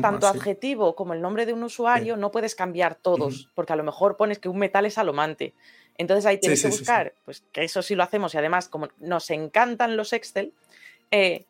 tanto 0.00 0.26
adjetivo 0.28 0.94
como 0.94 1.14
el 1.14 1.22
nombre 1.22 1.46
de 1.46 1.54
un 1.54 1.64
usuario, 1.64 2.16
no 2.16 2.30
puedes 2.30 2.54
cambiar 2.54 2.94
todos, 2.94 3.48
porque 3.54 3.72
a 3.72 3.76
lo 3.76 3.82
mejor 3.82 4.16
pones 4.16 4.38
que 4.38 4.50
un 4.50 4.58
metal 4.58 4.84
es 4.84 4.98
alomante. 4.98 5.54
Entonces 5.98 6.26
ahí 6.26 6.38
tienes 6.38 6.62
que 6.62 6.68
buscar, 6.68 7.14
pues 7.24 7.42
que 7.52 7.64
eso 7.64 7.82
sí 7.82 7.94
lo 7.94 8.02
hacemos 8.02 8.34
y 8.34 8.38
además 8.38 8.68
como 8.68 8.88
nos 8.98 9.30
encantan 9.30 9.96
los 9.96 10.12
Excel, 10.12 10.52
eh, 11.10 11.44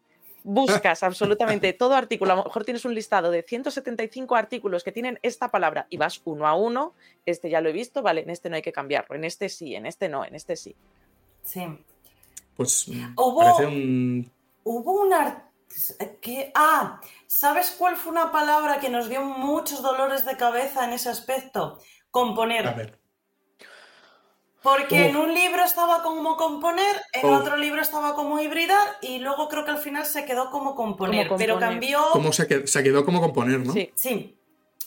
buscas 0.44 1.02
absolutamente 1.02 1.72
todo 1.72 1.94
artículo, 1.94 2.32
a 2.32 2.36
lo 2.36 2.44
mejor 2.44 2.64
tienes 2.64 2.84
un 2.84 2.94
listado 2.94 3.30
de 3.30 3.42
175 3.42 4.36
artículos 4.36 4.84
que 4.84 4.92
tienen 4.92 5.18
esta 5.22 5.50
palabra 5.50 5.86
y 5.90 5.96
vas 5.96 6.22
uno 6.24 6.46
a 6.46 6.54
uno, 6.54 6.94
este 7.26 7.50
ya 7.50 7.60
lo 7.60 7.68
he 7.68 7.72
visto, 7.72 8.02
vale, 8.02 8.22
en 8.22 8.30
este 8.30 8.48
no 8.48 8.56
hay 8.56 8.62
que 8.62 8.72
cambiarlo, 8.72 9.16
en 9.16 9.24
este 9.24 9.48
sí, 9.48 9.74
en 9.74 9.86
este 9.86 10.08
no, 10.08 10.24
en 10.24 10.34
este 10.34 10.56
sí. 10.56 10.76
Sí. 11.42 11.66
Pues 12.56 12.88
hubo, 13.16 13.56
un... 13.58 14.30
Hubo 14.64 15.02
una... 15.02 15.42
Que, 16.22 16.52
ah, 16.54 17.00
¿sabes 17.26 17.74
cuál 17.78 17.96
fue 17.96 18.12
una 18.12 18.32
palabra 18.32 18.80
que 18.80 18.88
nos 18.88 19.08
dio 19.08 19.22
muchos 19.22 19.82
dolores 19.82 20.24
de 20.24 20.36
cabeza 20.36 20.84
en 20.84 20.94
ese 20.94 21.10
aspecto? 21.10 21.78
Componer. 22.10 22.66
A 22.66 22.72
ver. 22.72 22.98
Porque 24.66 25.06
en 25.06 25.16
un 25.16 25.32
libro 25.32 25.62
estaba 25.62 26.02
como 26.02 26.37
componer, 26.37 26.96
en 27.12 27.32
otro 27.32 27.56
libro 27.56 27.80
estaba 27.80 28.16
como 28.16 28.40
hibridar 28.40 28.96
y 29.00 29.20
luego 29.20 29.49
creo 29.49 29.64
que 29.64 29.70
al 29.70 29.78
final 29.78 30.04
se 30.04 30.25
quedó 30.25 30.50
como 30.50 30.75
componer, 30.75 31.30
pero 31.38 31.61
cambió... 31.61 32.00
Como 32.11 32.32
se, 32.32 32.49
quedó, 32.49 33.04
como 33.04 33.20
componer, 33.20 33.61
¿no? 33.61 33.73
Sí. 33.73 33.92
sí. 33.94 34.35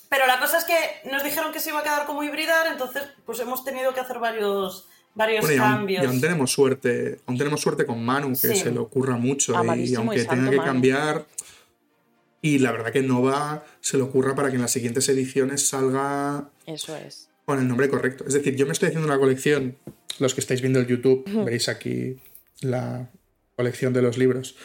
Pero 0.10 0.28
la 0.28 0.38
cosa 0.38 0.58
es 0.58 0.66
que 0.66 0.76
nos 1.10 1.24
dijeron 1.24 1.54
que 1.54 1.62
se 1.62 1.70
iba 1.70 1.80
a 1.80 1.84
quedar 1.84 2.06
como 2.06 2.24
hibridar, 2.24 2.68
entonces 2.68 3.04
pues 3.26 3.40
hemos 3.40 3.64
tenido 3.64 3.94
que 3.94 4.02
hacer 4.02 4.20
varios, 4.20 4.86
varios 5.16 5.50
cambios. 5.50 6.04
Y 6.04 6.08
aún, 6.08 6.20
tenemos 6.20 6.52
suerte, 6.52 7.22
aún 7.26 7.38
tenemos 7.38 7.62
suerte 7.62 7.86
con 7.86 8.04
Manu, 8.04 8.32
que 8.32 8.56
se 8.56 8.72
le 8.72 8.80
ocurra 8.80 9.16
mucho 9.16 9.54
y 9.54 9.96
aunque 9.96 10.26
tenga 10.26 10.50
que 10.50 10.58
cambiar... 10.58 11.26
Y 12.42 12.60
la 12.60 12.74
verdad 12.74 12.92
que 12.92 13.02
Nova 13.02 13.64
se 13.80 13.96
le 13.96 14.04
ocurra 14.04 14.36
para 14.36 14.50
que 14.50 14.56
en 14.56 14.62
las 14.62 14.72
siguientes 14.72 15.08
ediciones 15.08 15.68
salga... 15.70 16.50
Eso 16.66 16.96
es 16.98 17.29
con 17.50 17.60
el 17.60 17.68
nombre 17.68 17.90
correcto. 17.90 18.26
Es 18.28 18.36
decir, 18.36 18.56
yo 18.56 18.68
me 18.68 18.74
estoy 18.74 18.90
haciendo 18.90 19.08
una 19.08 19.18
colección, 19.18 19.76
los 20.20 20.36
que 20.36 20.40
estáis 20.40 20.62
viendo 20.62 20.80
el 20.80 20.86
YouTube, 20.86 21.24
veis 21.46 21.68
aquí 21.68 22.18
la 22.62 23.10
colección 23.56 23.92
de 23.92 24.04
los 24.04 24.20
libros 24.20 24.56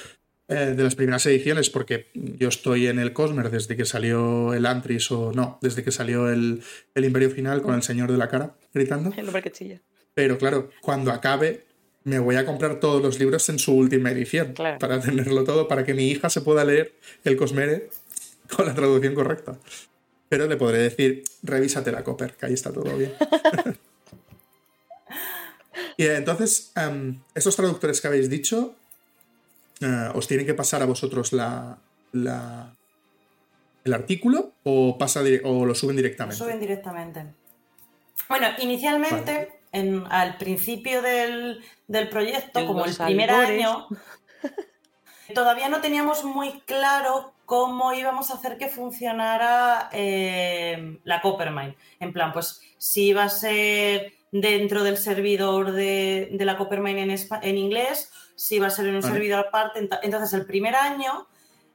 eh, 0.49 0.75
de 0.77 0.83
las 0.83 0.95
primeras 0.95 1.25
ediciones, 1.25 1.71
porque 1.71 2.09
yo 2.13 2.51
estoy 2.51 2.89
en 2.89 2.99
el 2.99 3.15
Cosmer 3.15 3.51
desde 3.51 3.75
que 3.75 3.87
salió 3.87 4.53
el 4.53 4.67
Antris, 4.67 5.11
o 5.11 5.33
no, 5.33 5.59
desde 5.63 5.83
que 5.83 5.93
salió 5.93 6.29
el, 6.29 6.63
el 6.95 7.05
Imperio 7.07 7.31
Final 7.31 7.63
con 7.63 7.75
el 7.75 7.83
Señor 7.83 8.13
de 8.13 8.19
la 8.19 8.29
Cara 8.29 8.55
gritando. 8.75 9.15
El 9.17 9.29
hombre 9.29 9.41
que 9.41 9.51
chilla. 9.51 9.81
Pero 10.13 10.37
claro, 10.37 10.69
cuando 10.83 11.11
acabe, 11.11 11.65
me 12.03 12.19
voy 12.19 12.37
a 12.37 12.45
comprar 12.45 12.81
todos 12.81 13.03
los 13.03 13.19
libros 13.19 13.49
en 13.49 13.59
su 13.59 13.73
última 13.75 14.11
edición, 14.11 14.53
para 14.53 15.01
tenerlo 15.01 15.45
todo, 15.45 15.69
para 15.69 15.87
que 15.87 15.95
mi 15.95 16.11
hija 16.11 16.29
se 16.29 16.43
pueda 16.43 16.67
leer 16.67 16.93
el 17.25 17.39
Cosmere 17.39 17.89
con 18.55 18.67
la 18.67 18.75
traducción 18.75 19.15
correcta. 19.15 19.59
Pero 20.35 20.49
le 20.49 20.57
podré 20.57 20.79
decir, 20.79 21.23
revísate 21.45 21.93
la 21.93 22.03
Copper, 22.03 22.35
que 22.35 22.47
ahí 22.47 22.55
está 22.55 22.73
todo 22.73 22.97
bien. 22.97 23.15
y 25.97 26.07
entonces, 26.07 26.73
em, 26.75 27.21
estos 27.37 27.55
traductores 27.55 28.01
que 28.01 28.09
habéis 28.09 28.29
dicho, 28.29 28.75
eh, 29.81 30.11
¿os 30.13 30.27
tienen 30.27 30.45
que 30.45 30.55
pasar 30.55 30.83
a 30.83 30.87
vosotros 30.87 31.33
la, 31.33 31.79
el 32.13 33.93
artículo 33.93 34.55
o, 34.65 34.99
pasa 34.99 35.23
o 35.45 35.65
lo 35.65 35.75
suben 35.77 35.95
directamente? 35.95 36.37
Lo 36.37 36.47
suben 36.47 36.59
directamente. 36.59 37.27
Bueno, 38.29 38.49
inicialmente, 38.59 39.61
al 40.11 40.37
principio 40.37 41.01
del, 41.01 41.63
proyecto, 42.11 42.67
como 42.67 42.87
el 42.87 42.97
primer 42.97 43.31
año, 43.31 43.87
todavía 45.33 45.69
no 45.69 45.81
teníamos 45.81 46.25
muy 46.25 46.61
claro 46.63 47.34
cómo 47.45 47.93
íbamos 47.93 48.31
a 48.31 48.35
hacer 48.35 48.59
que 48.59 48.69
funcionara 48.69 49.89
eh, 49.93 50.99
la 51.05 51.21
Coppermine. 51.21 51.77
En 52.01 52.13
plan, 52.13 52.33
pues 52.33 52.61
si 52.79 53.09
iba 53.09 53.25
a 53.25 53.29
ser 53.29 54.13
dentro 54.33 54.83
del 54.83 54.97
servidor 54.97 55.73
de, 55.73 56.29
la 56.41 56.57
Coppermine 56.57 57.03
en, 57.03 57.11
en, 57.11 57.59
inglés, 57.59 58.11
si 58.35 58.57
iba 58.57 58.67
a 58.67 58.71
ser 58.71 58.87
en 58.87 58.97
un 58.97 59.03
servidor 59.03 59.47
aparte. 59.47 59.89
Entonces, 60.03 60.33
el 60.33 60.47
primer 60.47 60.75
año 60.75 61.29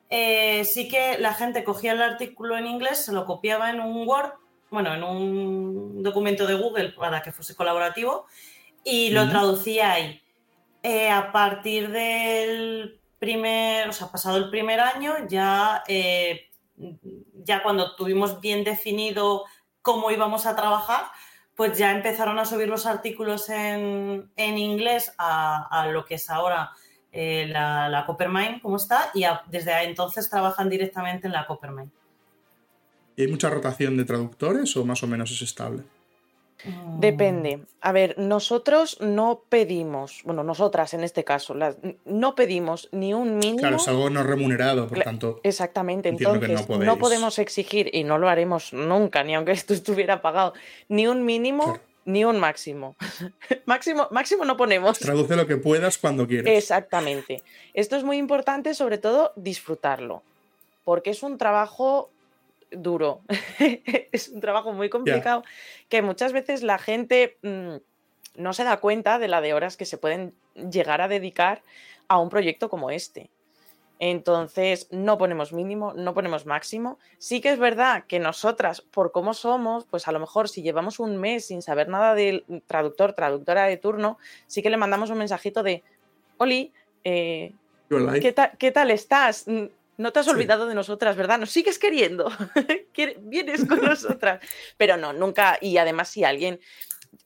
eh, 0.10 0.66
sí 0.66 0.88
que 0.88 1.18
la 1.20 1.34
gente 1.34 1.64
cogía 1.64 1.92
el 1.92 2.02
artículo 2.02 2.58
en 2.58 2.66
inglés, 2.66 3.06
se 3.06 3.14
lo 3.14 3.26
copiaba 3.26 3.70
en 3.70 3.80
un 3.80 4.08
Word, 4.08 4.34
bueno, 4.72 4.94
en 4.94 5.04
un 5.04 6.04
documento 6.04 6.48
de 6.48 6.56
Google 6.56 6.90
para 6.90 7.22
que 7.22 7.32
fuese 7.32 7.56
colaborativo 7.56 8.26
y 8.84 9.12
lo 9.12 9.30
traducía 9.30 9.94
ahí. 9.94 10.22
Eh, 10.82 11.10
a 11.10 11.32
partir 11.32 11.90
del 11.90 12.99
primer, 13.20 13.90
o 13.90 13.94
sea, 13.94 14.08
pasado 14.08 14.38
el 14.38 14.50
primer 14.50 14.80
año, 14.80 15.14
ya, 15.28 15.84
eh, 15.88 16.50
ya 17.44 17.62
cuando 17.62 17.96
tuvimos 17.96 18.40
bien 18.40 18.64
definido 18.64 19.44
cómo 19.82 20.10
íbamos 20.12 20.46
a 20.46 20.56
trabajar, 20.56 21.06
pues 21.56 21.78
ya 21.78 21.92
empezaron 21.92 22.40
a 22.40 22.46
subir 22.46 22.70
los 22.70 22.86
artículos 22.86 23.50
en, 23.50 24.32
inglés 24.38 25.14
a, 25.18 25.88
lo 25.92 26.06
que 26.06 26.16
es 26.16 26.30
ahora 26.30 26.72
eh, 27.12 27.48
la, 27.50 27.90
la, 27.90 28.06
Coppermine, 28.06 28.62
como 28.62 28.78
está, 28.78 29.12
y 29.14 29.26
desde 29.48 29.84
entonces 29.84 30.30
trabajan 30.30 30.70
directamente 30.70 31.28
en 31.28 31.34
la 31.34 31.46
Coppermine. 31.46 31.92
¿Y 33.18 33.24
hay 33.24 33.28
mucha 33.28 33.50
rotación 33.50 33.98
de 33.98 34.06
traductores 34.06 34.78
o 34.78 34.86
más 34.86 35.04
o 35.04 35.08
menos 35.08 35.32
es 35.32 35.42
estable? 35.42 35.84
Depende. 36.98 37.62
A 37.82 37.92
ver, 37.92 38.18
nosotros 38.18 39.00
no 39.00 39.44
pedimos, 39.48 40.22
bueno, 40.26 40.44
nosotras 40.44 40.94
en 40.94 41.04
este 41.04 41.24
caso, 41.24 41.56
no 42.06 42.36
pedimos 42.36 42.90
ni 42.92 43.14
un 43.14 43.38
mínimo. 43.38 43.60
Claro, 43.60 43.78
es 43.78 43.88
algo 43.88 44.10
no 44.10 44.24
remunerado, 44.24 44.88
por 44.88 45.00
tanto. 45.02 45.40
Exactamente, 45.44 46.10
entonces 46.10 46.68
no, 46.68 46.98
podemos 46.98 47.40
exigir, 47.40 47.90
y 47.94 48.04
no 48.04 48.18
lo 48.18 48.28
haremos 48.28 48.74
nunca, 48.74 49.24
ni 49.24 49.36
aunque 49.36 49.52
esto 49.54 49.74
estuviera 49.74 50.22
pagado, 50.22 50.54
ni 50.88 51.08
un 51.08 51.26
mínimo. 51.26 51.80
Ni 52.06 52.26
un 52.26 52.40
máximo. 52.40 52.96
máximo. 53.66 54.08
Máximo 54.10 54.44
no 54.44 54.58
ponemos. 54.58 54.98
Traduce 54.98 55.36
lo 55.36 55.46
que 55.46 55.58
puedas 55.58 56.00
cuando 56.00 56.28
quieras. 56.28 56.52
Exactamente. 56.52 57.44
Esto 57.76 57.98
es 57.98 58.04
muy 58.04 58.18
importante, 58.18 58.74
sobre 58.74 58.98
todo, 58.98 59.32
disfrutarlo. 59.36 60.24
Porque 60.86 61.12
es 61.12 61.22
un 61.22 61.38
trabajo 61.38 62.10
duro. 62.72 63.22
es 64.12 64.30
un 64.30 64.42
trabajo 64.42 64.74
muy 64.74 64.90
complicado 64.90 65.44
que 65.88 66.02
muchas 66.02 66.34
veces 66.34 66.64
la 66.64 66.78
gente 66.78 67.38
mm, 67.42 67.76
no 68.36 68.54
se 68.54 68.64
da 68.64 68.78
cuenta 68.78 69.20
de 69.20 69.28
la 69.28 69.42
de 69.42 69.54
horas 69.54 69.78
que 69.78 69.86
se 69.86 69.98
pueden 69.98 70.34
llegar 70.56 71.02
a 71.02 71.08
dedicar 71.08 71.62
a 72.08 72.20
un 72.20 72.30
proyecto 72.30 72.70
como 72.70 72.90
este. 72.92 73.30
Entonces, 74.02 74.88
no 74.92 75.18
ponemos 75.18 75.52
mínimo, 75.52 75.94
no 75.94 76.14
ponemos 76.14 76.46
máximo. 76.46 77.00
Sí 77.18 77.42
que 77.42 77.52
es 77.52 77.60
verdad 77.60 78.06
que 78.08 78.20
nosotras, 78.20 78.80
por 78.80 79.12
cómo 79.12 79.34
somos, 79.34 79.86
pues 79.86 80.08
a 80.08 80.14
lo 80.14 80.22
mejor 80.22 80.48
si 80.48 80.62
llevamos 80.62 81.00
un 81.00 81.18
mes 81.18 81.48
sin 81.48 81.62
saber 81.62 81.90
nada 81.90 82.16
del 82.16 82.46
traductor, 82.66 83.12
traductora 83.12 83.66
de 83.66 83.76
turno, 83.76 84.18
sí 84.48 84.62
que 84.62 84.70
le 84.70 84.78
mandamos 84.78 85.10
un 85.10 85.18
mensajito 85.18 85.64
de, 85.64 85.84
Oli, 86.38 86.72
eh, 87.04 87.52
¿qué, 88.58 88.72
tal 88.72 88.92
estás? 88.92 89.46
No 90.00 90.14
te 90.14 90.20
has 90.20 90.30
olvidado 90.30 90.66
de 90.66 90.76
nosotras, 90.76 91.18
¿verdad? 91.18 91.40
Nos 91.40 91.52
sigues 91.52 91.78
queriendo. 91.78 92.32
Vienes 93.20 93.66
con 93.66 93.82
nosotras. 93.82 94.40
Pero 94.78 94.96
no, 94.96 95.12
nunca. 95.12 95.58
Y 95.60 95.78
además, 95.78 96.08
si 96.08 96.24
alguien. 96.24 96.62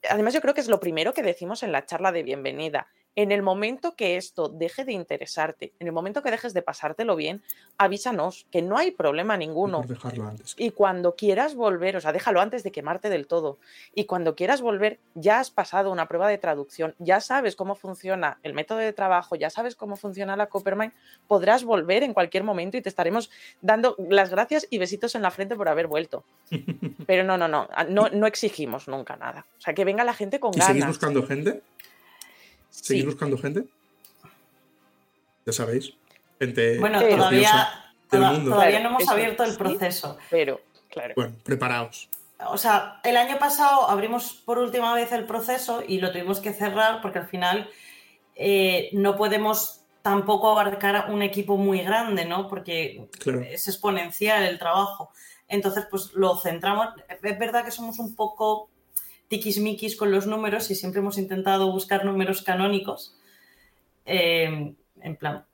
Además, 0.09 0.33
yo 0.33 0.41
creo 0.41 0.55
que 0.55 0.61
es 0.61 0.67
lo 0.67 0.79
primero 0.79 1.13
que 1.13 1.21
decimos 1.21 1.61
en 1.61 1.71
la 1.71 1.85
charla 1.85 2.11
de 2.11 2.23
bienvenida. 2.23 2.87
En 3.15 3.31
el 3.31 3.41
momento 3.41 3.95
que 3.95 4.17
esto 4.17 4.49
deje 4.49 4.85
de 4.85 4.93
interesarte, 4.93 5.73
en 5.79 5.87
el 5.87 5.93
momento 5.93 6.23
que 6.23 6.31
dejes 6.31 6.53
de 6.53 6.61
pasártelo 6.61 7.15
bien, 7.15 7.43
avísanos, 7.77 8.47
que 8.51 8.61
no 8.61 8.77
hay 8.77 8.91
problema 8.91 9.37
ninguno. 9.37 9.83
dejarlo 9.87 10.27
antes. 10.27 10.55
Y 10.57 10.71
cuando 10.71 11.15
quieras 11.15 11.55
volver, 11.55 11.95
o 11.95 12.01
sea, 12.01 12.11
déjalo 12.11 12.41
antes 12.41 12.63
de 12.63 12.71
quemarte 12.71 13.09
del 13.09 13.27
todo. 13.27 13.57
Y 13.93 14.05
cuando 14.05 14.35
quieras 14.35 14.61
volver, 14.61 14.99
ya 15.13 15.39
has 15.39 15.51
pasado 15.51 15.91
una 15.91 16.07
prueba 16.07 16.27
de 16.27 16.37
traducción, 16.37 16.95
ya 16.99 17.19
sabes 17.21 17.55
cómo 17.55 17.75
funciona 17.75 18.39
el 18.43 18.53
método 18.53 18.79
de 18.79 18.93
trabajo, 18.93 19.35
ya 19.35 19.49
sabes 19.49 19.75
cómo 19.75 19.95
funciona 19.95 20.35
la 20.35 20.47
Coppermine, 20.47 20.93
podrás 21.27 21.63
volver 21.63 22.03
en 22.03 22.13
cualquier 22.13 22.43
momento 22.43 22.77
y 22.77 22.81
te 22.81 22.89
estaremos 22.89 23.29
dando 23.61 23.95
las 24.09 24.29
gracias 24.29 24.67
y 24.69 24.77
besitos 24.77 25.15
en 25.15 25.21
la 25.21 25.31
frente 25.31 25.55
por 25.55 25.69
haber 25.69 25.87
vuelto. 25.87 26.23
Pero 27.07 27.23
no, 27.23 27.37
no, 27.37 27.47
no, 27.47 27.67
no, 27.89 28.09
no 28.09 28.27
exigimos 28.27 28.87
nunca 28.87 29.15
nada. 29.17 29.45
O 29.57 29.61
sea, 29.61 29.73
que 29.73 29.85
venga 29.85 30.03
la 30.03 30.13
gente 30.13 30.39
con 30.39 30.51
ganas. 30.51 30.67
¿Seguís 30.67 30.87
buscando 30.87 31.25
gente? 31.25 31.61
¿Seguís 32.73 33.05
buscando 33.05 33.37
gente? 33.37 33.65
Ya 35.45 35.53
sabéis. 35.53 35.93
Gente 36.39 36.79
bueno, 36.79 36.99
todavía, 36.99 37.69
todavía 38.09 38.79
no 38.79 38.89
hemos 38.89 39.07
abierto 39.07 39.43
el 39.43 39.55
proceso. 39.55 40.17
Pero, 40.29 40.59
claro. 40.89 41.13
Bueno, 41.15 41.35
preparaos. 41.43 42.09
O 42.47 42.57
sea, 42.57 42.99
el 43.03 43.15
año 43.15 43.37
pasado 43.37 43.89
abrimos 43.89 44.33
por 44.33 44.57
última 44.57 44.93
vez 44.95 45.11
el 45.11 45.25
proceso 45.25 45.83
y 45.87 45.99
lo 45.99 46.11
tuvimos 46.11 46.39
que 46.39 46.51
cerrar 46.51 47.01
porque 47.01 47.19
al 47.19 47.27
final 47.27 47.69
eh, 48.35 48.89
no 48.91 49.15
podemos 49.15 49.81
tampoco 50.01 50.51
abarcar 50.51 51.11
un 51.11 51.21
equipo 51.21 51.55
muy 51.55 51.81
grande, 51.81 52.25
¿no? 52.25 52.49
Porque 52.49 53.07
es 53.49 53.67
exponencial 53.67 54.43
el 54.43 54.59
trabajo. 54.59 55.11
Entonces, 55.47 55.85
pues 55.89 56.11
lo 56.13 56.35
centramos. 56.37 56.89
Es 57.07 57.39
verdad 57.39 57.63
que 57.63 57.71
somos 57.71 57.99
un 57.99 58.15
poco 58.15 58.69
tiquismiquis 59.27 59.95
con 59.95 60.11
los 60.11 60.27
números 60.27 60.69
y 60.71 60.75
siempre 60.75 60.99
hemos 60.99 61.17
intentado 61.17 61.71
buscar 61.71 62.05
números 62.05 62.41
canónicos. 62.41 63.17
Eh, 64.05 64.73
en 65.01 65.15
plan, 65.15 65.45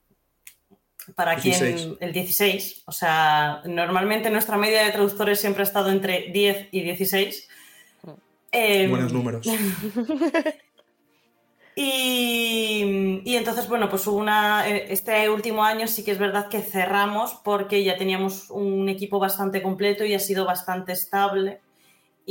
para 1.15 1.35
quien 1.35 1.97
el 1.99 2.13
16, 2.13 2.83
o 2.85 2.91
sea, 2.91 3.61
normalmente 3.65 4.29
nuestra 4.29 4.57
media 4.57 4.83
de 4.83 4.91
traductores 4.91 5.39
siempre 5.39 5.63
ha 5.63 5.65
estado 5.65 5.89
entre 5.89 6.31
10 6.31 6.69
y 6.71 6.81
16. 6.81 7.49
Eh, 8.51 8.87
Buenos 8.87 9.13
números. 9.13 9.45
y, 11.75 13.21
y, 13.23 13.35
entonces, 13.35 13.67
bueno, 13.67 13.89
pues 13.89 14.07
una, 14.07 14.67
este 14.67 15.29
último 15.29 15.63
año 15.63 15.87
sí 15.87 16.03
que 16.03 16.11
es 16.11 16.17
verdad 16.17 16.49
que 16.49 16.61
cerramos 16.61 17.35
porque 17.43 17.83
ya 17.83 17.97
teníamos 17.97 18.49
un 18.49 18.89
equipo 18.89 19.19
bastante 19.19 19.61
completo 19.61 20.03
y 20.03 20.13
ha 20.13 20.19
sido 20.19 20.45
bastante 20.45 20.93
estable. 20.93 21.61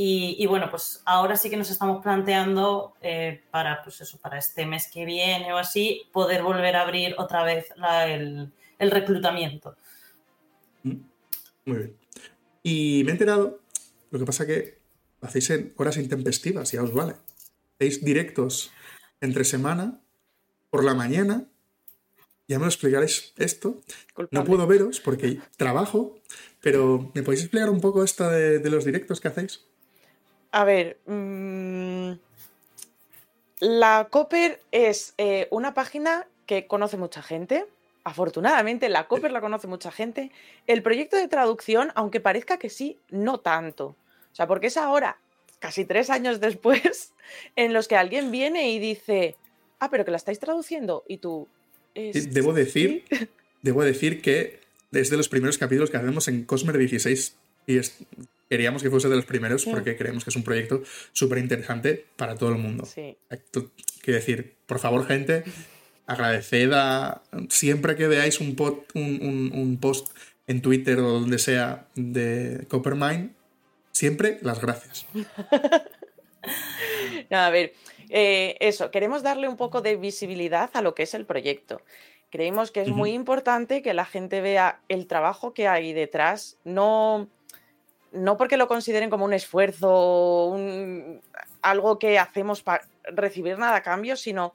Y, 0.01 0.45
bueno, 0.47 0.69
pues 0.71 1.01
ahora 1.03 1.35
sí 1.35 1.49
que 1.49 1.57
nos 1.57 1.69
estamos 1.69 2.01
planteando 2.01 2.93
eh, 3.01 3.41
para, 3.51 3.83
pues 3.83 3.99
eso, 3.99 4.17
para 4.17 4.37
este 4.37 4.65
mes 4.65 4.89
que 4.89 5.03
viene 5.03 5.51
o 5.51 5.57
así, 5.57 6.03
poder 6.13 6.41
volver 6.41 6.77
a 6.77 6.83
abrir 6.83 7.15
otra 7.17 7.43
vez 7.43 7.65
el, 8.07 8.49
reclutamiento. 8.79 9.75
Mm, 10.83 11.01
muy 11.65 11.77
bien. 11.77 11.97
Y 12.63 13.01
me 13.03 13.09
he 13.09 13.11
enterado, 13.11 13.59
lo 14.11 14.19
que 14.19 14.25
pasa 14.25 14.47
que 14.47 14.77
hacéis 15.19 15.49
en 15.49 15.73
horas 15.75 15.97
intempestivas, 15.97 16.71
ya 16.71 16.81
os 16.81 16.93
vale. 16.93 17.15
Hacéis 17.75 18.01
directos 18.01 18.71
entre 19.19 19.43
semana, 19.43 19.99
por 20.69 20.85
la 20.85 20.93
mañana, 20.93 21.43
ya 22.47 22.57
me 22.57 22.63
lo 22.63 22.69
explicaréis 22.69 23.33
esto. 23.35 23.81
No 24.31 24.45
puedo 24.45 24.65
veros 24.65 25.01
porque 25.01 25.41
trabajo, 25.57 26.21
pero 26.61 27.11
¿me 27.13 27.21
podéis 27.21 27.41
explicar 27.41 27.69
un 27.69 27.81
poco 27.81 28.05
esto 28.05 28.29
de 28.29 28.69
los 28.69 28.85
directos 28.85 29.19
que 29.19 29.27
hacéis? 29.27 29.67
A 30.51 30.63
ver, 30.63 30.97
mm, 31.05 32.13
la 33.59 34.07
Copper 34.09 34.61
es 34.71 35.13
eh, 35.17 35.47
una 35.51 35.73
página 35.73 36.27
que 36.45 36.65
conoce 36.65 36.97
mucha 36.97 37.21
gente. 37.21 37.65
Afortunadamente, 38.03 38.89
la 38.89 39.07
Copper 39.07 39.31
la 39.31 39.41
conoce 39.41 39.67
mucha 39.67 39.91
gente. 39.91 40.31
El 40.65 40.81
proyecto 40.81 41.17
de 41.17 41.27
traducción, 41.27 41.91
aunque 41.95 42.19
parezca 42.19 42.57
que 42.57 42.69
sí, 42.69 42.97
no 43.09 43.39
tanto. 43.39 43.95
O 44.31 44.35
sea, 44.35 44.47
porque 44.47 44.67
es 44.67 44.77
ahora, 44.77 45.17
casi 45.59 45.85
tres 45.85 46.09
años 46.09 46.39
después, 46.41 47.13
en 47.55 47.73
los 47.73 47.87
que 47.87 47.95
alguien 47.95 48.31
viene 48.31 48.71
y 48.71 48.79
dice, 48.79 49.35
ah, 49.79 49.89
pero 49.89 50.05
que 50.05 50.11
la 50.11 50.17
estáis 50.17 50.39
traduciendo 50.39 51.03
y 51.07 51.17
tú... 51.17 51.47
Debo 51.93 52.53
decir, 52.53 53.03
debo 53.61 53.83
decir 53.83 54.21
que 54.21 54.61
desde 54.89 55.17
los 55.17 55.27
primeros 55.27 55.57
capítulos 55.57 55.89
que 55.89 55.97
hacemos 55.97 56.27
en 56.27 56.45
Cosmer 56.45 56.77
16 56.77 57.35
y 57.67 57.77
es, 57.77 57.97
queríamos 58.49 58.81
que 58.81 58.89
fuese 58.89 59.07
de 59.07 59.15
los 59.15 59.25
primeros 59.25 59.65
porque 59.65 59.95
creemos 59.95 60.23
que 60.23 60.31
es 60.31 60.35
un 60.35 60.43
proyecto 60.43 60.81
súper 61.11 61.37
interesante 61.37 62.05
para 62.15 62.35
todo 62.35 62.49
el 62.49 62.57
mundo. 62.57 62.85
Sí. 62.85 63.15
Quiero 64.01 64.19
decir, 64.19 64.55
por 64.65 64.79
favor, 64.79 65.05
gente, 65.05 65.43
agradeced 66.07 66.71
a. 66.73 67.21
Siempre 67.49 67.95
que 67.95 68.07
veáis 68.07 68.39
un, 68.39 68.55
un, 68.95 69.77
post 69.79 70.09
en 70.47 70.61
Twitter 70.61 70.99
o 70.99 71.19
donde 71.19 71.37
sea 71.37 71.87
de 71.95 72.65
Coppermine, 72.67 73.29
siempre 73.91 74.39
las 74.41 74.59
gracias. 74.59 75.05
a 77.29 77.49
ver, 77.51 77.73
eh, 78.09 78.57
eso, 78.59 78.89
queremos 78.89 79.21
darle 79.21 79.47
un 79.47 79.57
poco 79.57 79.81
de 79.81 79.95
visibilidad 79.95 80.71
a 80.73 80.81
lo 80.81 80.95
que 80.95 81.03
es 81.03 81.13
el 81.13 81.25
proyecto. 81.25 81.81
Creemos 82.31 82.71
que 82.71 82.81
es 82.81 82.89
muy 82.89 83.11
importante 83.11 83.81
que 83.81 83.93
la 83.93 84.05
gente 84.05 84.41
vea 84.41 84.81
el 84.87 85.07
trabajo 85.07 85.53
que 85.53 85.67
hay 85.67 85.93
detrás, 85.93 86.57
no 86.63 87.27
no 88.11 88.37
porque 88.37 88.57
lo 88.57 88.67
consideren 88.67 89.09
como 89.09 89.25
un 89.25 89.33
esfuerzo, 89.33 90.57
algo 91.61 91.99
que 91.99 92.19
hacemos 92.19 92.61
para 92.63 92.87
recibir 93.03 93.57
nada 93.57 93.77
a 93.77 93.83
cambio, 93.83 94.15
sino 94.15 94.53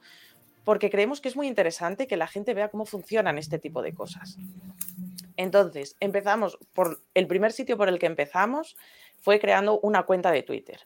porque 0.63 0.89
creemos 0.89 1.21
que 1.21 1.29
es 1.29 1.35
muy 1.35 1.47
interesante 1.47 2.07
que 2.07 2.17
la 2.17 2.27
gente 2.27 2.53
vea 2.53 2.69
cómo 2.69 2.85
funcionan 2.85 3.37
este 3.37 3.59
tipo 3.59 3.81
de 3.81 3.93
cosas. 3.93 4.37
Entonces, 5.37 5.95
empezamos 5.99 6.57
por 6.73 7.01
el 7.13 7.27
primer 7.27 7.51
sitio 7.51 7.77
por 7.77 7.89
el 7.89 7.99
que 7.99 8.07
empezamos 8.07 8.75
fue 9.19 9.39
creando 9.39 9.79
una 9.79 10.03
cuenta 10.03 10.31
de 10.31 10.43
Twitter. 10.43 10.81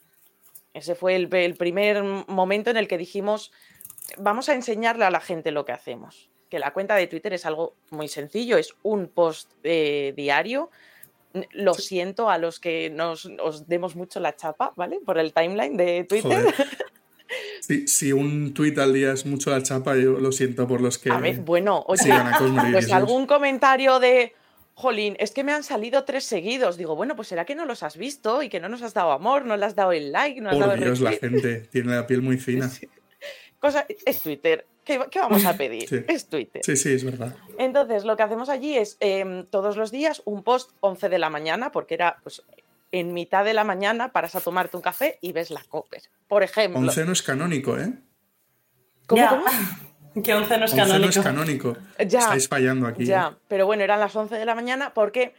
Ese 0.74 0.96
fue 0.96 1.16
el, 1.16 1.28
primer 1.58 2.04
momento 2.04 2.70
en 2.70 2.78
el 2.78 2.88
que 2.88 2.98
dijimos, 2.98 3.52
vamos 4.18 4.50
a 4.50 4.54
enseñarle 4.54 5.06
a 5.06 5.12
la 5.12 5.20
gente 5.20 5.52
lo 5.52 5.66
que 5.66 5.72
hacemos. 5.72 6.30
Que 6.50 6.60
la 6.60 6.74
cuenta 6.74 6.96
de 6.96 7.08
Twitter 7.08 7.34
es 7.34 7.46
algo 7.46 7.76
muy 7.90 8.08
sencillo, 8.08 8.58
es 8.58 8.76
un 8.84 9.08
post 9.08 9.52
eh, 9.64 10.14
diario. 10.16 10.70
Lo 11.52 11.74
siento 11.76 12.30
a 12.30 12.38
los 12.38 12.60
que 12.60 12.90
nos 12.90 13.26
os 13.42 13.68
demos 13.68 13.96
mucho 13.96 14.20
la 14.20 14.36
chapa, 14.36 14.74
¿vale? 14.76 15.00
Por 15.06 15.18
el 15.20 15.34
timeline 15.34 15.78
de 15.78 16.04
Twitter. 16.04 16.54
Si, 17.62 17.88
si, 17.88 18.12
un 18.12 18.56
tweet 18.56 18.74
al 18.80 18.94
día 18.94 19.12
es 19.14 19.26
mucho 19.26 19.52
la 19.52 19.62
chapa, 19.62 19.96
yo 19.96 20.14
lo 20.14 20.32
siento 20.32 20.68
por 20.68 20.82
los 20.82 20.98
que. 20.98 21.12
A 21.12 21.20
ver, 21.20 21.42
bueno, 21.42 21.84
oye, 21.88 22.12
pues 22.72 22.92
algún 22.92 23.28
comentario 23.28 24.00
de. 24.00 24.34
Jolín, 24.74 25.18
es 25.20 25.32
que 25.32 25.44
me 25.44 25.52
han 25.52 25.64
salido 25.64 26.06
tres 26.06 26.24
seguidos. 26.24 26.78
Digo, 26.78 26.96
bueno, 26.96 27.16
pues 27.16 27.28
será 27.28 27.46
que 27.46 27.54
no 27.54 27.66
los 27.66 27.84
has 27.84 27.98
visto 27.98 28.42
y 28.42 28.50
que 28.50 28.62
no 28.62 28.70
nos 28.70 28.82
has 28.82 28.94
dado 28.94 29.12
amor, 29.12 29.46
no 29.46 29.58
le 29.58 29.66
has 29.66 29.76
dado 29.76 29.92
el 29.92 30.12
like, 30.14 30.40
no 30.40 30.50
has 30.50 30.56
por 30.56 30.68
dado 30.68 30.82
Dios, 30.82 31.02
la 31.02 31.12
gente 31.12 31.68
tiene 31.72 31.94
la 31.94 32.08
piel 32.08 32.22
muy 32.22 32.38
fina. 32.40 32.70
Sí. 32.70 32.88
Cosa, 33.60 33.86
es 34.06 34.22
Twitter. 34.22 34.66
¿Qué, 34.86 35.00
¿Qué, 35.12 35.20
vamos 35.20 35.46
a 35.46 35.56
pedir? 35.56 35.88
Sí. 35.88 36.04
Es 36.08 36.28
Twitter. 36.28 36.62
Sí, 36.64 36.78
sí, 36.78 36.94
es 36.94 37.04
verdad. 37.04 37.36
Entonces, 37.58 38.06
lo 38.06 38.16
que 38.16 38.24
hacemos 38.24 38.50
allí 38.50 38.78
es 38.78 38.98
eh, 39.02 39.46
todos 39.52 39.78
los 39.78 39.92
días 39.92 40.22
un 40.26 40.44
post 40.44 40.72
11 40.80 41.10
de 41.10 41.20
la 41.20 41.30
mañana, 41.30 41.72
porque 41.72 41.94
era 41.94 42.18
pues, 42.24 42.42
en 42.92 43.14
mitad 43.14 43.46
de 43.46 43.54
la 43.54 43.64
mañana 43.64 44.12
paras 44.12 44.36
a 44.36 44.42
tomarte 44.42 44.78
un 44.78 44.82
café 44.82 45.18
y 45.22 45.32
ves 45.32 45.52
la 45.52 45.64
Copper. 45.68 46.04
Por 46.28 46.44
ejemplo. 46.44 46.80
11 46.80 47.06
no 47.06 47.12
es 47.12 47.22
canónico, 47.22 47.78
¿eh? 47.78 47.94
¿Cómo, 49.06 49.22
ya. 49.22 49.30
cómo? 49.30 49.44
Que 50.24 50.34
11 50.34 50.58
no 50.58 50.66
es 50.66 50.72
11 50.72 50.76
canónico. 50.76 51.00
no 51.00 51.10
es 51.10 51.20
canónico. 51.20 51.78
Ya, 52.08 52.20
Estáis 52.20 52.48
fallando 52.48 52.88
aquí. 52.88 53.06
Ya, 53.06 53.38
pero 53.48 53.68
bueno, 53.68 53.84
eran 53.84 54.00
las 54.00 54.16
11 54.16 54.36
de 54.36 54.46
la 54.46 54.56
mañana 54.56 54.92
porque 54.94 55.34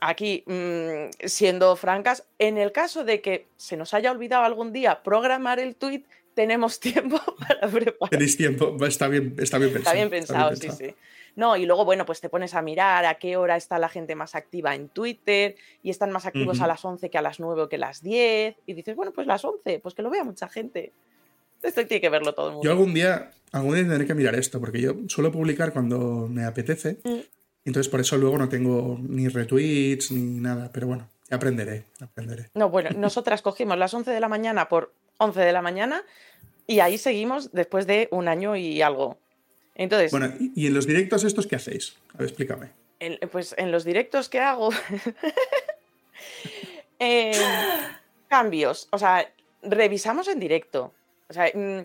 aquí, 0.00 0.44
mmm, 0.46 1.10
siendo 1.24 1.74
francas, 1.76 2.24
en 2.38 2.58
el 2.58 2.72
caso 2.72 3.04
de 3.04 3.20
que 3.20 3.46
se 3.56 3.76
nos 3.76 3.94
haya 3.94 4.10
olvidado 4.10 4.44
algún 4.44 4.72
día 4.72 5.02
programar 5.02 5.58
el 5.58 5.76
tweet, 5.76 6.02
tenemos 6.34 6.80
tiempo 6.80 7.20
para 7.38 7.68
preparar. 7.68 8.10
Tenéis 8.10 8.36
tiempo, 8.36 8.76
está 8.86 9.08
bien, 9.08 9.34
está 9.38 9.58
bien 9.58 9.72
pensado. 9.72 9.94
Está 9.96 10.08
bien 10.08 10.10
pensado, 10.10 10.52
está 10.52 10.66
bien 10.66 10.76
sí, 10.76 10.86
sí. 10.86 10.94
No, 11.34 11.56
y 11.56 11.64
luego, 11.64 11.84
bueno, 11.84 12.04
pues 12.04 12.20
te 12.20 12.28
pones 12.28 12.54
a 12.54 12.62
mirar 12.62 13.06
a 13.06 13.14
qué 13.14 13.36
hora 13.36 13.56
está 13.56 13.78
la 13.78 13.88
gente 13.88 14.14
más 14.14 14.34
activa 14.34 14.74
en 14.74 14.88
Twitter 14.88 15.56
y 15.82 15.90
están 15.90 16.10
más 16.12 16.26
activos 16.26 16.58
uh 16.58 16.60
-huh. 16.60 16.64
a 16.64 16.68
las 16.68 16.84
11 16.84 17.08
que 17.08 17.18
a 17.18 17.22
las 17.22 17.40
9 17.40 17.62
o 17.62 17.68
que 17.68 17.76
a 17.76 17.78
las 17.78 18.02
10 18.02 18.56
y 18.66 18.74
dices, 18.74 18.94
bueno, 18.96 19.12
pues 19.12 19.26
las 19.26 19.44
11, 19.44 19.80
pues 19.80 19.94
que 19.94 20.02
lo 20.02 20.10
vea 20.10 20.24
mucha 20.24 20.48
gente. 20.48 20.92
Esto 21.62 21.86
tiene 21.86 22.00
que 22.00 22.10
verlo 22.10 22.34
todo 22.34 22.48
el 22.48 22.52
mundo. 22.54 22.64
Yo 22.64 22.72
algún 22.72 22.92
día, 22.92 23.30
algún 23.52 23.74
día 23.74 23.84
tendré 23.84 24.06
que 24.06 24.14
mirar 24.14 24.34
esto 24.34 24.60
porque 24.60 24.80
yo 24.80 24.94
suelo 25.08 25.32
publicar 25.32 25.72
cuando 25.72 26.28
me 26.28 26.44
apetece 26.44 26.98
mm. 27.04 27.20
entonces 27.64 27.88
por 27.88 28.00
eso 28.00 28.18
luego 28.18 28.36
no 28.36 28.48
tengo 28.48 28.98
ni 29.00 29.28
retweets 29.28 30.10
ni 30.10 30.40
nada, 30.40 30.70
pero 30.72 30.88
bueno, 30.88 31.08
aprenderé, 31.30 31.84
aprenderé. 32.00 32.50
No, 32.54 32.68
bueno, 32.68 32.90
nosotras 32.96 33.40
cogimos 33.42 33.78
las 33.78 33.94
11 33.94 34.10
de 34.10 34.20
la 34.20 34.28
mañana 34.28 34.68
por 34.68 34.92
11 35.22 35.40
de 35.40 35.52
la 35.52 35.62
mañana 35.62 36.02
y 36.66 36.80
ahí 36.80 36.98
seguimos 36.98 37.52
después 37.52 37.86
de 37.86 38.08
un 38.10 38.28
año 38.28 38.56
y 38.56 38.82
algo. 38.82 39.18
Entonces, 39.74 40.10
bueno, 40.10 40.32
¿y 40.38 40.66
en 40.66 40.74
los 40.74 40.86
directos 40.86 41.24
estos 41.24 41.46
qué 41.46 41.56
hacéis? 41.56 41.96
A 42.14 42.18
ver, 42.18 42.28
explícame. 42.28 42.70
En, 43.00 43.18
pues 43.30 43.54
en 43.56 43.72
los 43.72 43.84
directos 43.84 44.28
que 44.28 44.40
hago, 44.40 44.70
eh, 46.98 47.32
cambios, 48.28 48.88
o 48.90 48.98
sea, 48.98 49.32
revisamos 49.62 50.28
en 50.28 50.38
directo. 50.38 50.92
O 51.28 51.32
sea, 51.32 51.50
mmm, 51.54 51.80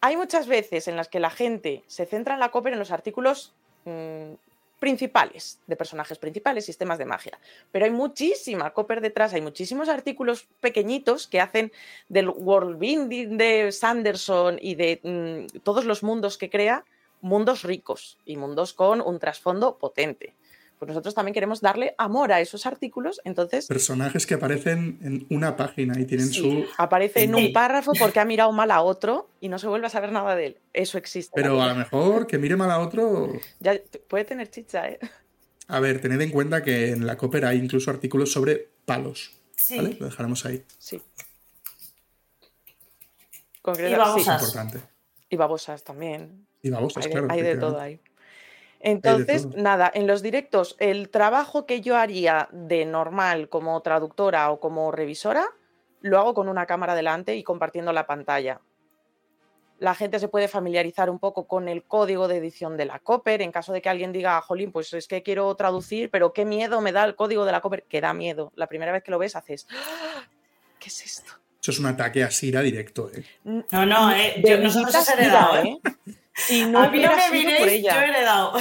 hay 0.00 0.16
muchas 0.16 0.46
veces 0.46 0.88
en 0.88 0.96
las 0.96 1.08
que 1.08 1.20
la 1.20 1.30
gente 1.30 1.82
se 1.86 2.06
centra 2.06 2.34
en 2.34 2.40
la 2.40 2.50
copia 2.50 2.72
en 2.72 2.78
los 2.78 2.90
artículos 2.90 3.52
mmm, 3.84 4.34
principales, 4.78 5.60
de 5.66 5.76
personajes 5.76 6.18
principales, 6.18 6.66
sistemas 6.66 6.98
de 6.98 7.04
magia. 7.04 7.38
Pero 7.72 7.84
hay 7.84 7.90
muchísima 7.90 8.72
copper 8.72 9.00
detrás, 9.00 9.32
hay 9.32 9.40
muchísimos 9.40 9.88
artículos 9.88 10.46
pequeñitos 10.60 11.26
que 11.26 11.40
hacen 11.40 11.72
del 12.08 12.28
world 12.28 12.78
building 12.78 13.38
de 13.38 13.72
Sanderson 13.72 14.58
y 14.60 14.74
de 14.74 15.00
mmm, 15.02 15.60
todos 15.60 15.84
los 15.84 16.02
mundos 16.02 16.38
que 16.38 16.50
crea, 16.50 16.84
mundos 17.20 17.62
ricos 17.62 18.18
y 18.26 18.36
mundos 18.36 18.74
con 18.74 19.00
un 19.00 19.18
trasfondo 19.18 19.78
potente. 19.78 20.34
Pues 20.78 20.88
nosotros 20.88 21.14
también 21.14 21.34
queremos 21.34 21.60
darle 21.60 21.94
amor 21.98 22.32
a 22.32 22.40
esos 22.40 22.66
artículos, 22.66 23.20
entonces... 23.24 23.66
Personajes 23.66 24.26
que 24.26 24.34
aparecen 24.34 24.98
en 25.02 25.26
una 25.30 25.56
página 25.56 25.98
y 25.98 26.04
tienen 26.04 26.26
sí, 26.26 26.40
su... 26.40 26.64
Aparece 26.76 27.22
en 27.22 27.34
un 27.34 27.52
párrafo 27.52 27.92
porque 27.98 28.20
ha 28.20 28.24
mirado 28.24 28.52
mal 28.52 28.70
a 28.70 28.82
otro 28.82 29.30
y 29.40 29.48
no 29.48 29.58
se 29.58 29.68
vuelve 29.68 29.86
a 29.86 29.90
saber 29.90 30.12
nada 30.12 30.34
de 30.34 30.46
él. 30.46 30.58
Eso 30.72 30.98
existe. 30.98 31.32
Pero 31.34 31.62
a 31.62 31.68
lo 31.68 31.74
mejor 31.76 32.26
que 32.26 32.38
mire 32.38 32.56
mal 32.56 32.70
a 32.70 32.80
otro... 32.80 33.32
Ya, 33.60 33.80
puede 34.08 34.24
tener 34.24 34.50
chicha, 34.50 34.88
¿eh? 34.88 34.98
A 35.68 35.80
ver, 35.80 36.00
tened 36.00 36.20
en 36.20 36.30
cuenta 36.30 36.62
que 36.62 36.90
en 36.90 37.06
la 37.06 37.16
Copper 37.16 37.46
hay 37.46 37.58
incluso 37.58 37.90
artículos 37.90 38.32
sobre 38.32 38.68
palos. 38.84 39.32
Sí. 39.56 39.76
¿Vale? 39.76 39.96
Lo 39.98 40.06
dejaremos 40.06 40.44
ahí. 40.44 40.62
Sí. 40.78 41.00
Concreta, 43.62 43.94
y 43.94 43.98
babosas. 43.98 44.42
Es 44.42 44.48
importante. 44.48 44.86
Y 45.30 45.36
babosas 45.36 45.82
también. 45.82 46.46
Y 46.60 46.70
babosas, 46.70 47.06
hay, 47.06 47.12
claro. 47.12 47.28
Hay 47.30 47.42
de 47.42 47.56
todo 47.56 47.80
ahí. 47.80 47.98
Entonces, 48.86 49.46
nada, 49.46 49.90
en 49.94 50.06
los 50.06 50.20
directos, 50.20 50.76
el 50.78 51.08
trabajo 51.08 51.64
que 51.64 51.80
yo 51.80 51.96
haría 51.96 52.50
de 52.52 52.84
normal 52.84 53.48
como 53.48 53.80
traductora 53.80 54.50
o 54.50 54.60
como 54.60 54.92
revisora, 54.92 55.46
lo 56.02 56.18
hago 56.18 56.34
con 56.34 56.50
una 56.50 56.66
cámara 56.66 56.94
delante 56.94 57.34
y 57.34 57.42
compartiendo 57.42 57.94
la 57.94 58.06
pantalla. 58.06 58.60
La 59.78 59.94
gente 59.94 60.18
se 60.18 60.28
puede 60.28 60.48
familiarizar 60.48 61.08
un 61.08 61.18
poco 61.18 61.46
con 61.46 61.66
el 61.70 61.82
código 61.84 62.28
de 62.28 62.36
edición 62.36 62.76
de 62.76 62.84
la 62.84 62.98
Copper. 62.98 63.40
En 63.40 63.52
caso 63.52 63.72
de 63.72 63.80
que 63.80 63.88
alguien 63.88 64.12
diga, 64.12 64.38
Jolín, 64.42 64.70
pues 64.70 64.92
es 64.92 65.08
que 65.08 65.22
quiero 65.22 65.54
traducir, 65.54 66.10
pero 66.10 66.34
qué 66.34 66.44
miedo 66.44 66.82
me 66.82 66.92
da 66.92 67.04
el 67.04 67.16
código 67.16 67.46
de 67.46 67.52
la 67.52 67.62
Copper, 67.62 67.84
que 67.84 68.02
da 68.02 68.12
miedo. 68.12 68.52
La 68.54 68.66
primera 68.66 68.92
vez 68.92 69.02
que 69.02 69.10
lo 69.10 69.18
ves 69.18 69.34
haces, 69.34 69.66
¡Ah! 69.70 70.28
¿qué 70.78 70.88
es 70.88 71.06
esto? 71.06 71.32
Eso 71.58 71.70
es 71.70 71.78
un 71.78 71.86
ataque 71.86 72.22
a 72.22 72.30
Sira 72.30 72.60
directo, 72.60 73.10
¿eh? 73.14 73.24
No, 73.44 73.86
no, 73.86 74.12
eh. 74.12 74.42
Yo, 74.46 74.58
nosotros 74.58 74.94
hemos 74.94 75.08
heredado, 75.08 75.56
¿eh? 75.62 75.80
Si 76.34 76.66
no 76.66 76.80
a 76.80 76.88
mí 76.90 76.98
no 77.00 77.08
hubiera 77.10 77.16
me 77.16 77.22
sido 77.22 77.32
miréis, 77.34 77.58
por 77.60 77.68
ella. 77.68 77.94
yo 77.94 78.00
he 78.00 78.08
heredado. 78.08 78.52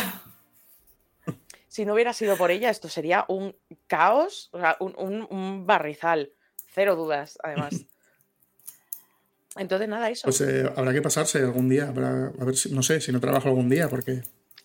Si 1.67 1.85
no 1.85 1.93
hubiera 1.95 2.13
sido 2.13 2.37
por 2.37 2.51
ella, 2.51 2.69
esto 2.69 2.87
sería 2.87 3.25
un 3.27 3.55
caos, 3.87 4.49
o 4.53 4.59
sea, 4.59 4.77
un, 4.79 4.93
un, 4.97 5.27
un 5.29 5.65
barrizal. 5.65 6.31
Cero 6.71 6.95
dudas, 6.95 7.37
además. 7.43 7.73
Entonces, 9.55 9.87
nada, 9.87 10.09
eso. 10.09 10.23
Pues 10.25 10.41
eh, 10.41 10.71
habrá 10.75 10.93
que 10.93 11.01
pasarse 11.01 11.39
algún 11.39 11.69
día, 11.69 11.87
habrá, 11.87 12.27
a 12.39 12.45
ver 12.45 12.55
si, 12.55 12.69
no 12.71 12.81
sé, 12.81 12.99
si 13.01 13.11
no 13.11 13.19
trabajo 13.19 13.49
algún 13.49 13.69
día, 13.69 13.87
porque... 13.87 14.21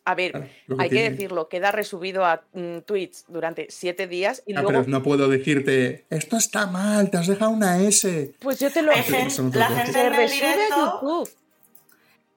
A 0.06 0.14
ver, 0.14 0.32
claro, 0.32 0.46
que 0.46 0.74
hay 0.82 0.88
tiene. 0.88 1.04
que 1.04 1.10
decirlo, 1.10 1.48
queda 1.50 1.70
resubido 1.70 2.24
a 2.24 2.42
mm, 2.54 2.78
tweets 2.86 3.26
durante 3.28 3.66
siete 3.68 4.06
días 4.06 4.42
y 4.46 4.52
Ah, 4.54 4.62
luego... 4.62 4.68
pero 4.80 4.84
no 4.90 5.02
puedo 5.02 5.28
decirte, 5.28 6.06
esto 6.08 6.38
está 6.38 6.66
mal, 6.66 7.10
te 7.10 7.18
has 7.18 7.26
dejado 7.26 7.50
una 7.50 7.78
S. 7.82 8.32
Pues 8.38 8.58
yo 8.58 8.72
te 8.72 8.80
lo... 8.80 8.92
Pero 8.92 9.04
gente- 9.04 9.58
la 9.58 9.66
gente 9.68 9.92
Se 9.92 10.00
en 10.00 10.06
el 10.06 10.16
resube 10.16 10.46
a 10.46 10.52
directo. 10.52 11.00
YouTube. 11.02 11.30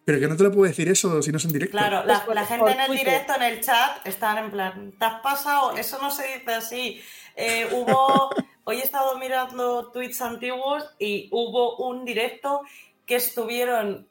Pero 0.04 0.20
que 0.20 0.28
no 0.28 0.36
te 0.36 0.44
lo 0.44 0.52
puedo 0.52 0.68
decir 0.68 0.90
eso 0.90 1.22
si 1.22 1.32
no 1.32 1.38
es 1.38 1.46
en 1.46 1.54
directo. 1.54 1.78
Claro, 1.78 1.98
Pues 2.04 2.08
la, 2.18 2.26
por- 2.26 2.36
la 2.36 2.46
gente 2.46 2.72
en 2.72 2.80
el 2.80 2.88
Twitter. 2.88 3.06
directo, 3.06 3.36
en 3.36 3.44
el 3.44 3.62
chat, 3.62 4.06
están 4.08 4.38
en 4.40 4.52
plan, 4.52 4.92
¿te 4.98 5.06
has 5.06 5.22
pasado? 5.22 5.72
Eso 5.78 6.00
no 6.02 6.10
se 6.10 6.26
dice 6.38 6.54
así. 6.54 7.02
Eh, 7.36 7.70
hubo, 7.72 8.30
hoy 8.64 8.80
he 8.80 8.84
estado 8.84 9.18
mirando 9.18 9.92
tweets 9.92 10.22
antiguos 10.22 10.90
y 10.98 11.30
hubo 11.32 11.78
un 11.78 12.04
directo 12.04 12.62
que 13.06 13.16
estuvieron 13.18 14.08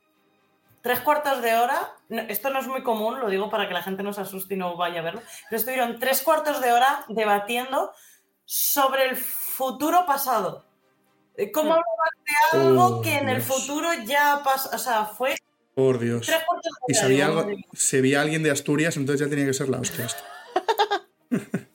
tres 0.83 1.01
cuartos 1.01 1.43
de 1.43 1.55
hora. 1.57 1.93
No, 2.09 2.23
esto 2.23 2.51
no 2.51 2.61
es 2.61 2.67
muy 2.69 2.83
común, 2.83 3.19
lo 3.21 3.29
digo 3.29 3.51
para 3.51 3.67
que 3.67 3.75
la 3.75 3.83
gente 3.83 4.03
no 4.03 4.13
se 4.13 4.21
asuste 4.21 4.55
y 4.55 4.57
no 4.59 4.77
vaya 4.77 5.01
a 5.01 5.03
verlo. 5.03 5.23
Pero 5.49 5.59
estuvieron 5.59 5.99
tres 5.99 6.23
cuartos 6.23 6.61
de 6.61 6.73
hora 6.73 7.05
debatiendo 7.09 7.93
sobre 8.45 9.09
el 9.09 9.17
futuro 9.17 10.07
pasado. 10.07 10.65
Eh, 11.37 11.51
¿Cómo 11.51 11.73
hablar 11.73 11.85
de 12.53 12.59
algo 12.59 12.85
Oh, 12.99 13.03
que 13.03 13.15
en 13.19 13.29
el 13.29 13.43
futuro 13.43 13.89
ya 14.05 14.41
pasó? 14.45 14.71
O 14.75 14.79
sea, 14.79 15.05
fue 15.05 15.37
Por 15.75 15.99
Dios. 15.99 16.31
Y 16.89 16.95
sabía 16.95 17.27
algo, 17.27 17.47
se 17.73 18.01
veía 18.01 18.21
alguien 18.21 18.43
de 18.43 18.51
Asturias, 18.51 18.97
entonces 18.97 19.25
ya 19.25 19.31
tenía 19.31 19.47
que 19.47 19.55
ser 19.55 19.69
la 19.69 19.81
hostia. 19.81 20.07
esto. 20.07 20.23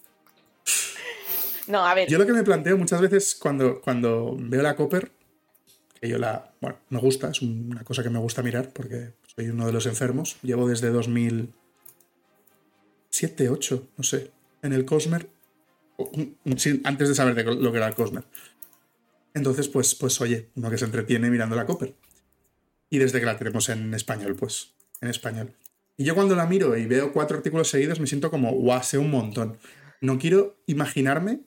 No, 1.68 1.86
a 1.86 1.94
ver, 1.96 2.08
Yo 2.08 2.18
lo 2.18 2.26
que 2.26 2.34
me 2.34 2.44
planteo 2.44 2.78
muchas 2.78 3.02
veces 3.02 3.36
cuando, 3.36 3.82
cuando 3.82 4.36
veo 4.40 4.62
la 4.62 4.76
Copper, 4.76 5.12
que 6.00 6.08
yo 6.08 6.20
la. 6.20 6.54
Bueno, 6.62 6.78
me 6.90 7.00
gusta, 7.00 7.30
es 7.30 7.42
una 7.42 7.84
cosa 7.84 8.04
que 8.04 8.12
me 8.12 8.20
gusta 8.20 8.44
mirar 8.44 8.70
porque 8.72 9.14
soy 9.36 9.50
uno 9.50 9.66
de 9.66 9.74
los 9.74 9.88
enfermos. 9.88 10.38
Llevo 10.44 10.70
desde 10.70 10.90
2007, 10.92 13.50
8, 13.50 13.88
no 13.98 14.04
sé, 14.04 14.32
en 14.62 14.74
el 14.74 14.86
Cosmer. 14.86 15.28
sí, 16.58 16.82
Antes 16.84 17.10
de 17.10 17.16
saber 17.16 17.34
de 17.34 17.44
lo 17.44 17.72
que 17.72 17.78
era 17.78 17.88
el 17.88 17.96
Cosmer. 17.96 18.24
Entonces, 19.34 19.68
pues, 19.68 19.96
pues 19.96 20.22
oye, 20.22 20.50
uno 20.56 20.70
que 20.70 20.78
se 20.78 20.86
entretiene 20.86 21.32
mirando 21.32 21.56
la 21.56 21.66
Copper. 21.66 21.96
Y 22.89 22.98
desde 23.00 23.19
que 23.19 23.26
la 23.26 23.38
tenemos 23.38 23.69
en 23.69 23.93
español, 23.93 24.36
pues, 24.36 24.74
en 25.02 25.10
español. 25.10 25.54
Y 25.98 26.04
yo 26.04 26.13
cuando 26.15 26.36
la 26.36 26.45
miro 26.45 26.76
y 26.78 26.86
veo 26.86 27.12
cuatro 27.13 27.38
artículos 27.38 27.69
seguidos 27.69 28.00
me 28.00 28.08
siento 28.08 28.30
como, 28.30 28.52
guau, 28.52 28.84
sé 28.84 28.98
un 28.98 29.10
montón. 29.12 29.58
No 30.02 30.19
quiero 30.19 30.56
imaginarme 30.67 31.39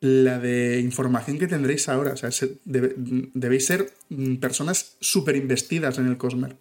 la 0.00 0.38
de 0.38 0.80
información 0.80 1.38
que 1.38 1.46
tendréis 1.46 1.88
ahora. 1.88 2.12
O 2.12 2.16
sea, 2.16 2.30
se- 2.30 2.58
debe- 2.64 2.94
debéis 2.96 3.66
ser 3.66 3.90
mm, 4.10 4.36
personas 4.36 4.96
súper 5.00 5.36
investidas 5.36 5.98
en 5.98 6.06
el 6.06 6.18
Cosmer. 6.18 6.56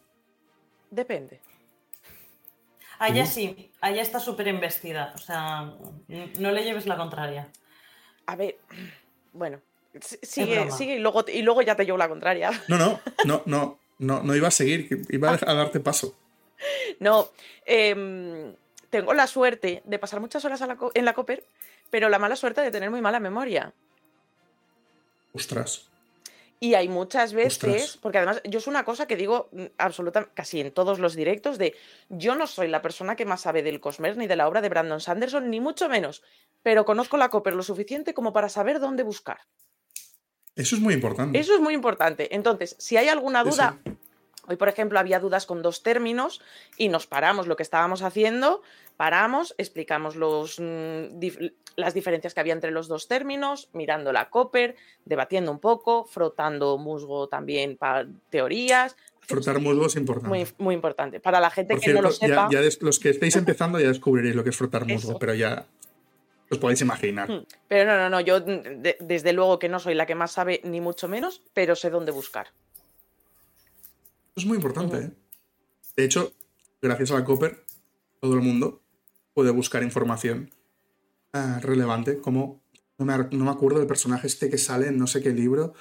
Depende. 0.90 1.42
Allá 3.00 3.26
sí, 3.26 3.72
allá 3.82 4.02
está 4.02 4.20
súper 4.22 4.48
investida. 4.48 5.12
O 5.16 5.18
sea, 5.18 5.74
no 6.40 6.52
le 6.52 6.64
lleves 6.64 6.86
la 6.86 6.96
contraria. 6.96 7.50
A 8.26 8.36
ver, 8.38 8.58
bueno, 9.34 9.60
sigue, 10.22 10.72
sigue 10.72 10.96
y 10.96 11.00
luego, 11.00 11.26
y 11.28 11.42
luego 11.42 11.62
ya 11.62 11.76
te 11.76 11.84
llevo 11.86 11.98
la 11.98 12.08
contraria. 12.08 12.52
No, 12.70 12.78
no, 12.78 13.02
no, 13.26 13.44
no, 13.46 13.80
no, 14.00 14.24
no 14.24 14.36
iba 14.36 14.48
a 14.48 14.52
seguir, 14.52 15.06
iba 15.10 15.32
a 15.32 15.38
darte 15.54 15.80
paso. 15.80 16.16
No, 17.00 17.30
em, 17.66 18.56
tengo 18.90 19.14
la 19.14 19.28
suerte 19.28 19.82
de 19.86 20.00
pasar 20.00 20.20
muchas 20.20 20.46
horas 20.46 20.62
en 20.94 21.06
la 21.06 21.14
Copper, 21.14 21.46
pero 21.90 22.10
la 22.10 22.20
mala 22.20 22.36
suerte 22.36 22.62
de 22.62 22.72
tener 22.72 22.90
muy 22.90 23.02
mala 23.02 23.20
memoria. 23.20 23.74
Ostras. 25.34 25.90
Y 26.60 26.74
hay 26.74 26.88
muchas 26.88 27.34
veces, 27.34 28.00
porque 28.02 28.20
además 28.20 28.42
yo 28.46 28.60
es 28.60 28.68
una 28.68 28.86
cosa 28.86 29.08
que 29.08 29.18
digo 29.18 29.50
absolutamente 29.78 30.34
casi 30.34 30.62
en 30.62 30.72
todos 30.72 31.00
los 31.00 31.14
directos, 31.14 31.58
de 31.58 31.76
yo 32.10 32.36
no 32.36 32.48
soy 32.48 32.70
la 32.70 32.82
persona 32.82 33.18
que 33.18 33.26
más 33.26 33.42
sabe 33.42 33.62
del 33.62 33.82
Cosmer 33.82 34.16
ni 34.16 34.26
de 34.26 34.38
la 34.38 34.48
obra 34.48 34.62
de 34.62 34.70
Brandon 34.70 35.02
Sanderson, 35.02 35.50
ni 35.50 35.60
mucho 35.60 35.90
menos, 35.90 36.24
pero 36.64 36.86
conozco 36.86 37.18
la 37.18 37.30
Copper 37.30 37.54
lo 37.54 37.64
suficiente 37.64 38.14
como 38.14 38.32
para 38.32 38.48
saber 38.48 38.80
dónde 38.80 39.04
buscar. 39.04 39.40
Eso 40.56 40.76
es 40.76 40.82
muy 40.82 40.94
importante. 40.94 41.38
Eso 41.40 41.54
es 41.54 41.60
muy 41.60 41.74
importante. 41.74 42.34
Entonces, 42.34 42.76
si 42.80 42.98
hay 42.98 43.10
alguna 43.10 43.44
duda, 43.44 43.78
hoy 44.48 44.56
por 44.56 44.70
ejemplo 44.70 45.00
había 45.00 45.20
dudas 45.20 45.46
con 45.46 45.62
dos 45.62 45.84
términos 45.84 46.42
y 46.78 46.88
nos 46.88 47.08
paramos 47.08 47.48
lo 47.48 47.56
que 47.56 47.64
estábamos 47.64 48.02
haciendo, 48.02 48.62
paramos, 48.96 49.54
explicamos 49.58 50.16
los, 50.16 50.60
mm, 50.60 51.20
las 51.76 51.94
diferencias 51.94 52.34
que 52.34 52.40
había 52.40 52.54
entre 52.54 52.72
los 52.72 52.88
dos 52.88 53.08
términos, 53.08 53.70
mirando 53.74 54.14
la 54.14 54.30
copper, 54.30 54.76
debatiendo 55.04 55.52
un 55.52 55.60
poco, 55.60 56.06
frotando 56.06 56.78
musgo 56.78 57.28
también 57.28 57.76
para 57.76 58.08
teorías. 58.30 58.96
Frotar 59.22 59.60
musgo 59.60 59.88
es 59.88 59.96
importante. 59.96 60.30
Muy, 60.30 60.48
muy 60.58 60.76
importante. 60.76 61.20
Para 61.20 61.40
la 61.40 61.50
gente 61.50 61.78
que 61.78 61.94
no 61.94 62.02
lo 62.02 62.12
sepa. 62.12 62.48
Ya, 62.52 62.62
los 62.80 63.00
que 63.00 63.10
estéis 63.10 63.36
empezando 63.36 63.80
ya 63.80 63.88
descubriréis 63.88 64.36
lo 64.36 64.44
que 64.44 64.52
es 64.52 64.56
frotar 64.56 64.86
musgo, 64.86 65.20
pero 65.20 65.34
ya 65.34 65.66
os 66.50 66.58
podéis 66.58 66.82
imaginar. 66.82 67.30
Hmm. 67.30 67.46
Pero 67.68 67.92
no, 67.92 67.98
no, 67.98 68.10
no. 68.10 68.22
Yo 68.22 68.40
desde 68.42 69.34
luego 69.34 69.60
que 69.60 69.70
no 69.70 69.80
soy 69.80 69.96
la 69.96 70.06
que 70.06 70.16
más 70.16 70.32
sabe, 70.32 70.62
ni 70.64 70.82
mucho 70.82 71.08
menos, 71.08 71.42
pero 71.54 71.76
sé 71.76 71.90
dónde 71.90 72.12
buscar. 72.12 72.48
es 74.36 74.46
muy 74.46 74.58
importante. 74.58 74.98
¿eh? 74.98 75.12
De 75.96 76.04
hecho, 76.04 76.34
gracias 76.82 77.12
a 77.12 77.16
la 77.16 77.24
Copper, 77.24 77.64
todo 78.20 78.34
el 78.34 78.42
mundo 78.42 78.82
puede 79.34 79.52
buscar 79.52 79.84
información 79.84 80.50
Ah, 81.38 81.60
relevante, 81.62 82.22
como 82.22 82.62
no 82.98 83.04
me, 83.04 83.50
acuerdo 83.52 83.80
del 83.80 83.88
personaje 83.88 84.26
este 84.26 84.50
que 84.50 84.58
sale 84.58 84.88
en 84.88 84.98
no 84.98 85.06
sé 85.06 85.22
qué 85.22 85.32
libro. 85.32 85.74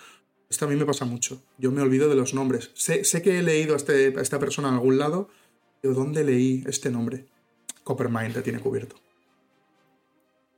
Esto 0.51 0.65
a 0.65 0.69
mí 0.69 0.75
me 0.75 0.85
pasa 0.85 1.05
mucho. 1.05 1.41
Yo 1.59 1.71
me 1.71 1.81
olvido 1.81 2.09
de 2.09 2.17
los 2.17 2.35
nombres. 2.35 2.73
Sé, 2.75 3.05
que 3.23 3.39
he 3.39 3.43
leído 3.45 3.75
a, 3.75 3.77
este, 3.77 4.21
esta 4.21 4.41
persona 4.41 4.67
en 4.67 4.75
algún 4.75 4.99
lado, 4.99 5.29
pero 5.81 5.95
¿dónde 5.95 6.25
leí 6.25 6.65
este 6.67 6.91
nombre? 6.91 7.27
Coppermind 7.85 8.35
te 8.35 8.43
tiene 8.43 8.59
cubierto. 8.59 8.97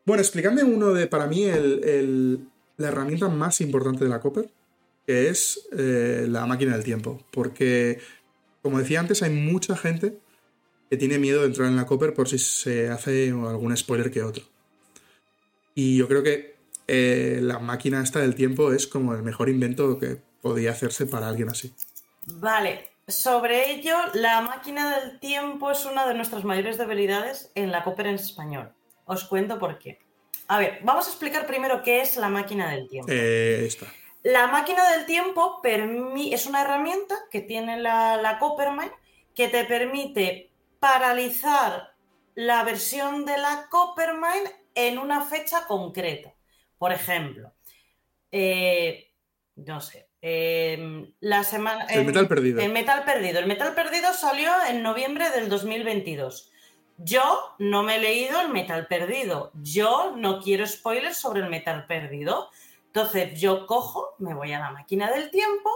Bueno, 0.06 0.22
explícame 0.22 0.62
uno 0.62 0.92
de, 0.92 1.08
para 1.08 1.26
mí, 1.26 1.44
la 2.76 2.88
herramienta 2.88 3.28
más 3.28 3.60
importante 3.60 4.04
de 4.04 4.10
la 4.10 4.20
Copper, 4.20 4.48
que 5.04 5.28
es 5.28 5.68
eh, 5.76 6.26
la 6.28 6.46
máquina 6.46 6.74
del 6.74 6.84
tiempo. 6.84 7.20
Porque, 7.32 7.98
como 8.62 8.78
decía 8.78 9.00
antes, 9.00 9.24
hay 9.24 9.30
mucha 9.30 9.76
gente 9.76 10.16
que 10.88 10.96
tiene 10.96 11.18
miedo 11.18 11.40
de 11.40 11.48
entrar 11.48 11.68
en 11.68 11.76
la 11.76 11.86
Copper 11.86 12.14
por 12.14 12.28
si 12.28 12.38
se 12.38 12.88
hace 12.88 13.30
algún 13.30 13.76
spoiler 13.76 14.12
que 14.12 14.22
otro. 14.22 14.44
Y 15.74 15.96
yo 15.96 16.06
creo 16.06 16.22
que 16.22 16.54
eh, 16.86 17.40
la 17.42 17.58
máquina 17.58 18.00
esta 18.00 18.20
del 18.20 18.36
tiempo 18.36 18.72
es 18.72 18.86
como 18.86 19.12
el 19.12 19.24
mejor 19.24 19.48
invento 19.48 19.98
que 19.98 20.18
podía 20.40 20.70
hacerse 20.70 21.06
para 21.06 21.28
alguien 21.28 21.48
así. 21.48 21.74
Vale, 22.26 22.90
sobre 23.08 23.72
ello, 23.72 23.96
la 24.14 24.40
máquina 24.40 25.00
del 25.00 25.18
tiempo 25.18 25.72
es 25.72 25.84
una 25.84 26.06
de 26.06 26.14
nuestras 26.14 26.44
mayores 26.44 26.78
debilidades 26.78 27.50
en 27.56 27.72
la 27.72 27.82
Copper 27.82 28.06
en 28.06 28.14
español. 28.14 28.72
Os 29.06 29.24
cuento 29.24 29.58
por 29.58 29.78
qué. 29.78 29.98
A 30.48 30.58
ver, 30.58 30.80
vamos 30.82 31.06
a 31.06 31.10
explicar 31.10 31.46
primero 31.46 31.82
qué 31.82 32.00
es 32.00 32.16
la 32.16 32.28
máquina 32.28 32.70
del 32.70 32.88
tiempo. 32.88 33.10
Eh, 33.10 33.68
la 34.22 34.46
máquina 34.48 34.90
del 34.92 35.06
tiempo 35.06 35.60
es 35.64 36.46
una 36.46 36.62
herramienta 36.62 37.16
que 37.30 37.40
tiene 37.40 37.78
la, 37.80 38.16
la 38.16 38.38
Coppermine 38.38 38.92
que 39.34 39.48
te 39.48 39.64
permite 39.64 40.50
paralizar 40.78 41.94
la 42.34 42.62
versión 42.64 43.24
de 43.24 43.38
la 43.38 43.66
Coppermine 43.70 44.50
en 44.74 44.98
una 44.98 45.24
fecha 45.24 45.66
concreta. 45.66 46.34
Por 46.78 46.92
ejemplo, 46.92 47.54
eh, 48.30 49.12
no 49.56 49.80
sé, 49.80 50.10
em, 50.20 51.12
la 51.20 51.42
semana... 51.44 51.86
El 51.86 52.04
metal 52.04 52.28
perdido. 52.28 52.60
El 52.60 52.72
metal 52.72 53.04
perdido. 53.04 53.38
El 53.38 53.46
metal 53.46 53.74
perdido 53.74 54.12
salió 54.12 54.50
en 54.68 54.82
noviembre 54.82 55.30
del 55.30 55.48
2022. 55.48 56.52
Yo 56.98 57.54
no 57.58 57.82
me 57.82 57.96
he 57.96 58.00
leído 58.00 58.40
el 58.40 58.48
metal 58.48 58.86
perdido. 58.86 59.50
Yo 59.54 60.12
no 60.16 60.40
quiero 60.40 60.66
spoilers 60.66 61.18
sobre 61.18 61.40
el 61.40 61.50
metal 61.50 61.86
perdido. 61.86 62.50
Entonces 62.86 63.38
yo 63.38 63.66
cojo, 63.66 64.14
me 64.18 64.34
voy 64.34 64.52
a 64.52 64.58
la 64.58 64.70
máquina 64.70 65.10
del 65.10 65.30
tiempo 65.30 65.70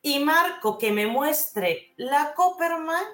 y 0.00 0.18
marco 0.20 0.78
que 0.78 0.90
me 0.90 1.06
muestre 1.06 1.92
la 1.96 2.34
Copperman 2.34 3.04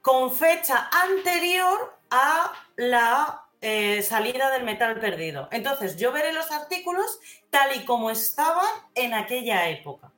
con 0.00 0.32
fecha 0.32 0.90
anterior 0.90 1.98
a 2.10 2.52
la 2.76 3.44
eh, 3.60 4.02
salida 4.02 4.50
del 4.50 4.64
metal 4.64 5.00
perdido. 5.00 5.48
Entonces, 5.50 5.96
yo 5.96 6.12
veré 6.12 6.34
los 6.34 6.50
artículos 6.50 7.18
tal 7.48 7.74
y 7.74 7.86
como 7.86 8.10
estaban 8.10 8.68
en 8.94 9.14
aquella 9.14 9.70
época. 9.70 10.12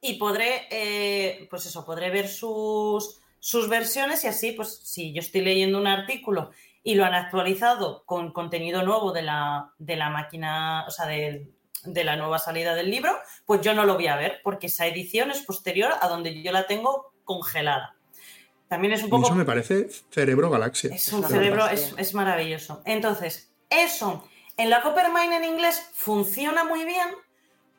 Y 0.00 0.14
podré, 0.14 0.68
eh, 0.70 1.48
pues 1.50 1.66
eso, 1.66 1.84
podré 1.84 2.10
ver 2.10 2.28
sus, 2.28 3.20
sus 3.44 3.68
versiones 3.68 4.24
y 4.24 4.26
así, 4.26 4.52
pues 4.52 4.80
si 4.84 5.12
yo 5.12 5.20
estoy 5.20 5.42
leyendo 5.42 5.76
un 5.76 5.86
artículo 5.86 6.52
y 6.82 6.94
lo 6.94 7.04
han 7.04 7.12
actualizado 7.12 8.02
con 8.06 8.32
contenido 8.32 8.82
nuevo 8.82 9.12
de 9.12 9.20
la, 9.20 9.74
de 9.76 9.96
la 9.96 10.08
máquina, 10.08 10.86
o 10.88 10.90
sea, 10.90 11.04
de, 11.04 11.52
de 11.84 12.04
la 12.04 12.16
nueva 12.16 12.38
salida 12.38 12.74
del 12.74 12.90
libro, 12.90 13.14
pues 13.44 13.60
yo 13.60 13.74
no 13.74 13.84
lo 13.84 13.96
voy 13.96 14.06
a 14.06 14.16
ver 14.16 14.40
porque 14.42 14.68
esa 14.68 14.86
edición 14.86 15.30
es 15.30 15.42
posterior 15.42 15.92
a 16.00 16.08
donde 16.08 16.42
yo 16.42 16.52
la 16.52 16.66
tengo 16.66 17.12
congelada. 17.24 17.94
También 18.66 18.94
es 18.94 19.02
un 19.02 19.10
poco... 19.10 19.26
Eso 19.26 19.34
me 19.34 19.44
parece 19.44 19.88
cerebro 20.08 20.48
galaxia. 20.48 20.94
Es 20.94 21.12
un 21.12 21.22
cerebro, 21.22 21.66
es, 21.68 22.14
maravilloso. 22.14 22.80
Entonces, 22.86 23.52
eso 23.68 24.26
en 24.56 24.70
la 24.70 24.80
Coppermine 24.80 25.36
en 25.36 25.44
inglés 25.44 25.90
funciona 25.92 26.64
muy 26.64 26.86
bien 26.86 27.08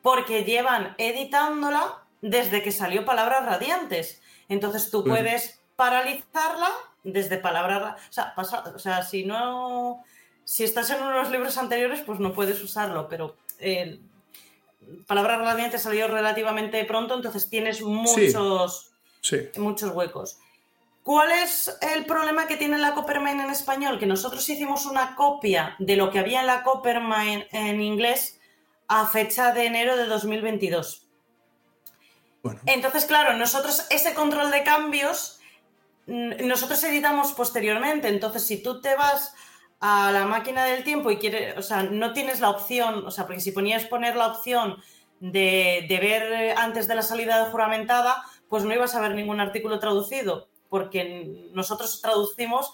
porque 0.00 0.44
llevan 0.44 0.94
editándola 0.98 2.04
desde 2.20 2.62
que 2.62 2.70
salió 2.70 3.04
Palabras 3.04 3.44
Radiantes. 3.44 4.22
Entonces 4.48 4.90
tú 4.90 5.04
puedes 5.04 5.60
paralizarla 5.76 6.70
desde 7.02 7.38
Palabras... 7.38 8.00
O 8.10 8.12
sea, 8.12 8.34
o 8.74 8.78
sea, 8.78 9.02
si 9.02 9.24
no... 9.24 10.04
Si 10.44 10.62
estás 10.62 10.90
en 10.90 11.02
unos 11.02 11.30
libros 11.30 11.58
anteriores, 11.58 12.02
pues 12.02 12.20
no 12.20 12.32
puedes 12.32 12.62
usarlo, 12.62 13.08
pero... 13.08 13.36
Eh, 13.58 14.00
Palabras 15.06 15.40
Radiantes 15.40 15.82
salió 15.82 16.06
relativamente 16.06 16.84
pronto, 16.84 17.14
entonces 17.14 17.48
tienes 17.48 17.82
muchos, 17.82 18.92
muchos 19.56 19.90
huecos. 19.92 20.38
¿Cuál 21.02 21.30
es 21.30 21.76
el 21.94 22.04
problema 22.04 22.46
que 22.46 22.56
tiene 22.56 22.78
la 22.78 22.94
Coppermine 22.94 23.44
en 23.44 23.50
español? 23.50 23.98
Que 23.98 24.06
nosotros 24.06 24.48
hicimos 24.48 24.86
una 24.86 25.14
copia 25.14 25.76
de 25.78 25.96
lo 25.96 26.10
que 26.10 26.18
había 26.18 26.40
en 26.40 26.46
la 26.46 26.62
Coppermine 26.62 27.46
en 27.52 27.80
inglés 27.80 28.40
a 28.88 29.06
fecha 29.06 29.52
de 29.52 29.66
enero 29.66 29.96
de 29.96 30.06
2022. 30.06 31.05
Entonces, 32.66 33.04
claro, 33.04 33.36
nosotros 33.36 33.86
ese 33.90 34.14
control 34.14 34.50
de 34.50 34.62
cambios, 34.62 35.40
nosotros 36.06 36.82
editamos 36.84 37.32
posteriormente. 37.32 38.08
Entonces, 38.08 38.46
si 38.46 38.62
tú 38.62 38.80
te 38.80 38.94
vas 38.94 39.34
a 39.80 40.10
la 40.12 40.24
máquina 40.26 40.64
del 40.64 40.84
tiempo 40.84 41.10
y 41.10 41.18
quieres, 41.18 41.56
o 41.58 41.62
sea, 41.62 41.82
no 41.82 42.12
tienes 42.12 42.40
la 42.40 42.50
opción, 42.50 43.06
o 43.06 43.10
sea, 43.10 43.26
porque 43.26 43.40
si 43.40 43.52
ponías 43.52 43.84
poner 43.84 44.16
la 44.16 44.28
opción 44.28 44.76
de, 45.20 45.86
de 45.88 45.98
ver 45.98 46.58
antes 46.58 46.88
de 46.88 46.94
la 46.94 47.02
salida 47.02 47.44
de 47.44 47.50
juramentada, 47.50 48.22
pues 48.48 48.64
no 48.64 48.74
ibas 48.74 48.94
a 48.94 49.00
ver 49.00 49.14
ningún 49.14 49.40
artículo 49.40 49.78
traducido 49.78 50.48
porque 50.68 51.48
nosotros 51.52 52.00
traducimos 52.00 52.72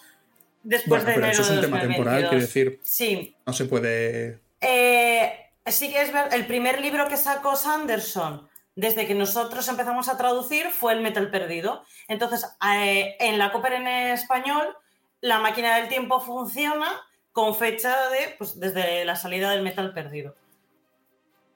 después 0.63 1.05
de 1.05 1.13
enero 1.13 1.31
eso 1.31 1.41
es 1.41 1.49
un 1.49 1.61
tema 1.61 1.81
temporal, 1.81 2.21
quiero 2.21 2.39
decir. 2.39 2.79
Sí. 2.83 3.35
No 3.45 3.53
se 3.53 3.65
puede. 3.65 4.39
Eh, 4.61 5.33
sí 5.67 5.91
que 5.91 6.01
es 6.01 6.13
ver, 6.13 6.33
el 6.33 6.45
primer 6.45 6.81
libro 6.81 7.07
que 7.07 7.17
sacó 7.17 7.55
Sanderson 7.55 8.47
desde 8.75 9.05
que 9.05 9.15
nosotros 9.15 9.67
empezamos 9.67 10.09
a 10.09 10.17
traducir 10.17 10.67
fue 10.71 10.93
El 10.93 11.01
Metal 11.01 11.29
Perdido. 11.29 11.83
Entonces, 12.07 12.45
eh, 12.75 13.15
en 13.19 13.37
la 13.37 13.51
Cooper 13.51 13.73
en 13.73 13.87
español, 13.87 14.75
la 15.21 15.39
máquina 15.39 15.77
del 15.77 15.89
tiempo 15.89 16.19
funciona 16.19 16.89
con 17.31 17.55
fecha 17.55 18.09
de, 18.09 18.35
pues, 18.37 18.59
desde 18.59 19.05
la 19.05 19.15
salida 19.15 19.51
del 19.51 19.63
Metal 19.63 19.93
Perdido. 19.93 20.35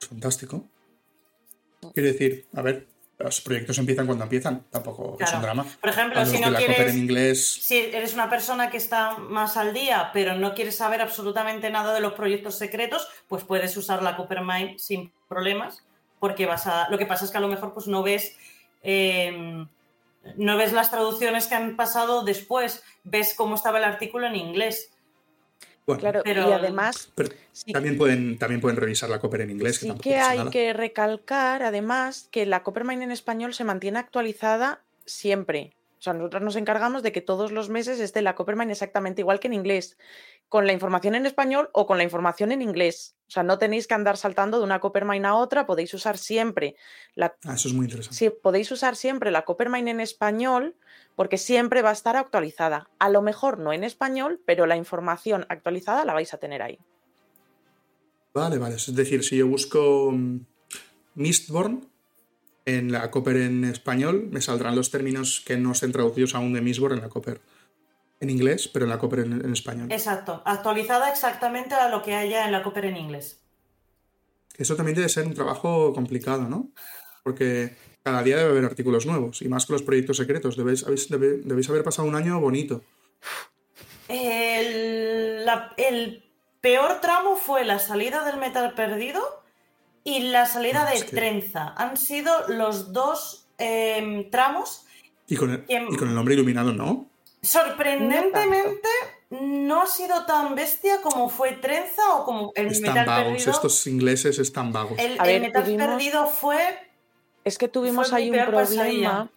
Fantástico. 0.00 0.64
Quiero 1.94 2.08
decir, 2.08 2.46
a 2.54 2.62
ver, 2.62 2.86
los 3.18 3.40
proyectos 3.40 3.78
empiezan 3.78 4.06
cuando 4.06 4.24
empiezan, 4.24 4.64
tampoco 4.70 5.16
es 5.18 5.32
un 5.32 5.42
drama. 5.42 5.66
Por 5.80 5.90
ejemplo, 5.90 6.24
si 6.24 6.38
no 6.38 6.54
quieres. 6.54 7.52
Si 7.52 7.76
eres 7.76 8.14
una 8.14 8.30
persona 8.30 8.70
que 8.70 8.76
está 8.76 9.18
más 9.18 9.56
al 9.56 9.74
día, 9.74 10.10
pero 10.12 10.36
no 10.36 10.54
quieres 10.54 10.76
saber 10.76 11.00
absolutamente 11.00 11.68
nada 11.70 11.94
de 11.94 12.00
los 12.00 12.12
proyectos 12.12 12.56
secretos, 12.56 13.08
pues 13.26 13.42
puedes 13.42 13.76
usar 13.76 14.02
la 14.02 14.16
Coppermine 14.16 14.78
sin 14.78 15.12
problemas, 15.28 15.84
porque 16.20 16.46
vas 16.46 16.66
a. 16.66 16.88
Lo 16.90 16.98
que 16.98 17.06
pasa 17.06 17.24
es 17.24 17.30
que 17.30 17.38
a 17.38 17.40
lo 17.40 17.48
mejor 17.48 17.72
pues 17.74 17.86
no 17.86 18.02
ves. 18.02 18.36
Em, 18.82 19.66
no 20.36 20.56
ves 20.56 20.72
las 20.72 20.90
traducciones 20.90 21.46
que 21.46 21.54
han 21.54 21.76
pasado 21.76 22.22
después, 22.22 22.82
ves 23.04 23.34
cómo 23.34 23.54
estaba 23.54 23.78
el 23.78 23.84
artículo 23.84 24.26
en 24.26 24.36
inglés. 24.36 24.90
Bueno, 25.86 26.00
Claro, 26.00 26.20
Pero- 26.22 26.48
y 26.50 26.52
además 26.52 27.10
pero 27.14 27.30
sí, 27.52 27.72
también, 27.72 27.96
pueden, 27.96 28.36
también 28.36 28.60
pueden 28.60 28.76
revisar 28.76 29.08
la 29.08 29.20
Copper 29.20 29.40
en 29.40 29.50
inglés. 29.50 29.78
Que 29.78 29.86
sí 29.86 29.98
que 30.02 30.16
pasa 30.16 30.30
hay 30.30 30.38
nada. 30.38 30.50
que 30.50 30.72
recalcar, 30.74 31.62
además, 31.62 32.28
que 32.30 32.44
la 32.44 32.62
Coppermine 32.62 33.04
en 33.04 33.10
español 33.10 33.54
se 33.54 33.64
mantiene 33.64 33.98
actualizada 33.98 34.82
siempre. 35.06 35.72
O 35.98 36.02
sea, 36.02 36.12
nosotros 36.12 36.42
nos 36.42 36.56
encargamos 36.56 37.02
de 37.02 37.10
que 37.10 37.20
todos 37.20 37.50
los 37.50 37.68
meses 37.68 37.98
esté 37.98 38.22
la 38.22 38.36
Coppermine 38.36 38.70
exactamente 38.70 39.22
igual 39.22 39.40
que 39.40 39.48
en 39.48 39.54
inglés, 39.54 39.98
con 40.48 40.66
la 40.66 40.72
información 40.72 41.16
en 41.16 41.26
español 41.26 41.70
o 41.72 41.86
con 41.86 41.98
la 41.98 42.04
información 42.04 42.52
en 42.52 42.62
inglés. 42.62 43.16
O 43.26 43.30
sea, 43.30 43.42
no 43.42 43.58
tenéis 43.58 43.88
que 43.88 43.94
andar 43.94 44.16
saltando 44.16 44.58
de 44.58 44.64
una 44.64 44.78
Coppermine 44.78 45.26
a 45.26 45.34
otra, 45.34 45.66
podéis 45.66 45.92
usar 45.94 46.16
siempre 46.16 46.76
la 47.14 47.34
Ah, 47.44 47.54
eso 47.54 47.68
es 47.68 47.74
muy 47.74 47.86
interesante. 47.86 48.16
Sí, 48.16 48.30
podéis 48.30 48.70
usar 48.70 48.94
siempre 48.94 49.32
la 49.32 49.44
Coppermine 49.44 49.90
en 49.90 50.00
español 50.00 50.76
porque 51.16 51.36
siempre 51.36 51.82
va 51.82 51.90
a 51.90 51.94
estar 51.94 52.16
actualizada. 52.16 52.88
A 53.00 53.08
lo 53.08 53.20
mejor 53.20 53.58
no 53.58 53.72
en 53.72 53.82
español, 53.82 54.40
pero 54.46 54.66
la 54.66 54.76
información 54.76 55.46
actualizada 55.48 56.04
la 56.04 56.14
vais 56.14 56.32
a 56.32 56.38
tener 56.38 56.62
ahí. 56.62 56.78
Vale, 58.32 58.58
vale. 58.58 58.76
Es 58.76 58.94
decir, 58.94 59.24
si 59.24 59.36
yo 59.36 59.48
busco 59.48 60.12
mm, 60.12 60.46
Mistborn 61.16 61.90
en 62.76 62.92
la 62.92 63.10
Copper 63.10 63.36
en 63.36 63.64
español, 63.64 64.28
me 64.30 64.40
saldrán 64.40 64.76
los 64.76 64.90
términos 64.90 65.42
que 65.46 65.56
no 65.56 65.72
estén 65.72 65.92
traducidos 65.92 66.34
aún 66.34 66.52
de 66.52 66.60
Mistborn 66.60 66.96
en 66.96 67.00
la 67.02 67.08
Copper 67.08 67.40
en 68.20 68.30
inglés, 68.30 68.68
pero 68.72 68.84
en 68.84 68.90
la 68.90 68.98
Copper 68.98 69.20
en, 69.20 69.32
en 69.44 69.52
español. 69.52 69.90
Exacto, 69.92 70.42
actualizada 70.44 71.10
exactamente 71.10 71.74
a 71.74 71.88
lo 71.88 72.02
que 72.02 72.14
haya 72.14 72.44
en 72.46 72.52
la 72.52 72.62
Cooper 72.62 72.84
en 72.86 72.96
inglés. 72.96 73.40
Eso 74.56 74.74
también 74.76 74.96
debe 74.96 75.08
ser 75.08 75.24
un 75.26 75.34
trabajo 75.34 75.92
complicado, 75.94 76.42
¿no? 76.48 76.70
Porque 77.22 77.76
cada 78.02 78.22
día 78.22 78.36
debe 78.38 78.50
haber 78.50 78.64
artículos 78.64 79.06
nuevos, 79.06 79.40
y 79.42 79.48
más 79.48 79.66
con 79.66 79.74
los 79.74 79.82
proyectos 79.82 80.16
secretos. 80.16 80.56
Debéis, 80.56 80.84
habéis- 80.86 81.08
debe- 81.08 81.40
debéis 81.44 81.68
haber 81.70 81.84
pasado 81.84 82.08
un 82.08 82.16
año 82.16 82.40
bonito. 82.40 82.82
El, 84.08 85.44
la- 85.44 85.72
el 85.76 86.24
peor 86.60 87.00
tramo 87.00 87.36
fue 87.36 87.64
la 87.64 87.78
salida 87.78 88.24
del 88.24 88.38
metal 88.38 88.74
perdido 88.74 89.37
y 90.04 90.20
la 90.30 90.46
salida 90.46 90.86
Ah, 90.88 90.92
de 90.94 91.00
que- 91.04 91.16
trenza. 91.16 91.74
Han 91.76 91.96
sido 91.96 92.32
los 92.48 92.92
dos 92.92 93.46
em, 93.58 94.30
tramos. 94.30 94.84
Y 95.26 95.36
con 95.36 95.50
el, 95.50 95.64
y 95.68 95.96
con 95.96 96.08
el 96.08 96.14
nombre 96.14 96.34
iluminado, 96.34 96.72
¿no? 96.72 97.06
Sorprendentemente, 97.42 98.88
no 99.30 99.82
ha 99.82 99.86
sido 99.86 100.24
tan 100.26 100.54
bestia 100.54 101.00
como 101.02 101.28
fue 101.28 101.52
trenza 101.52 102.14
o 102.16 102.24
como 102.24 102.52
el 102.54 102.68
Están 102.68 102.94
metal 102.94 103.06
vagos, 103.06 103.32
perdido. 103.32 103.50
estos 103.52 103.86
ingleses 103.86 104.38
están 104.38 104.72
vagos. 104.72 104.98
El, 104.98 105.20
A 105.20 105.24
el 105.24 105.32
ver, 105.32 105.40
metal 105.42 105.64
tuvimos- 105.64 105.86
perdido 105.86 106.26
fue 106.26 106.58
Es 107.44 107.58
que 107.58 107.68
tuvimos 107.68 108.12
ahí 108.12 108.30
un 108.30 108.44
problema 108.46 109.30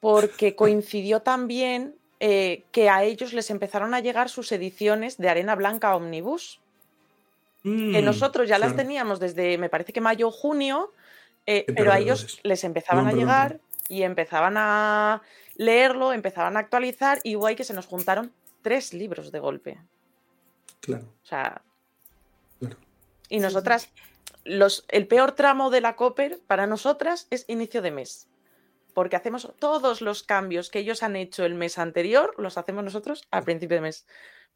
porque 0.00 0.54
coincidió 0.56 1.20
también 1.22 1.94
eh, 2.20 2.64
que 2.72 2.88
a 2.88 3.02
ellos 3.04 3.32
les 3.34 3.50
empezaron 3.50 3.92
a 3.94 4.00
llegar 4.00 4.28
sus 4.30 4.50
ediciones 4.52 5.18
de 5.18 5.28
Arena 5.28 5.54
Blanca 5.54 5.94
Omnibus, 5.94 6.60
que 7.66 8.02
Mm, 8.02 8.04
nosotros 8.04 8.48
ya 8.48 8.58
las 8.58 8.76
teníamos 8.76 9.18
desde, 9.18 9.58
me 9.58 9.68
parece 9.68 9.92
que 9.92 10.00
mayo 10.00 10.28
o 10.28 10.30
junio, 10.30 10.92
eh, 11.46 11.64
Qué 11.66 11.72
pero 11.72 11.92
a 11.92 11.98
ellos 11.98 12.38
les 12.44 12.62
empezaban 12.62 13.08
a 13.08 13.12
llegar 13.12 13.58
y 13.88 14.02
empezaban 14.02 14.54
a 14.56 15.22
leerlo, 15.56 16.12
empezaban 16.12 16.56
a 16.56 16.60
actualizar 16.60 17.18
y 17.24 17.36
ahí 17.44 17.56
que 17.56 17.64
se 17.64 17.74
nos 17.74 17.86
juntaron 17.86 18.32
tres 18.62 18.94
libros 18.94 19.32
de 19.32 19.40
golpe. 19.40 19.78
Claro, 20.80 21.04
O 21.24 21.26
sea, 21.26 21.62
claro. 22.60 22.76
y 23.28 23.40
nosotras, 23.40 23.88
los, 24.44 24.84
el 24.88 25.08
peor 25.08 25.32
tramo 25.32 25.70
de 25.70 25.80
la 25.80 25.96
Copper 25.96 26.38
para 26.46 26.68
nosotras 26.68 27.26
es 27.30 27.46
inicio 27.48 27.82
de 27.82 27.90
mes. 27.90 28.28
Porque 28.94 29.16
hacemos 29.16 29.52
todos 29.58 30.00
los 30.00 30.22
cambios 30.22 30.70
que 30.70 30.78
ellos 30.78 31.02
han 31.02 31.16
hecho 31.16 31.44
el 31.44 31.54
mes 31.54 31.78
anterior, 31.78 32.32
los 32.38 32.58
hacemos 32.58 32.84
nosotros 32.84 33.26
al 33.30 33.42
principio 33.42 33.76
de 33.76 33.82
mes. 33.82 34.06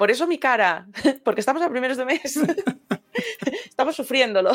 Por 0.01 0.11
eso 0.11 0.27
mi 0.27 0.39
cara, 0.39 0.87
porque 1.25 1.41
estamos 1.41 1.61
a 1.61 1.69
primeros 1.69 1.99
de 1.99 2.07
mes. 2.07 2.39
estamos 3.67 3.95
sufriéndolo. 3.95 4.53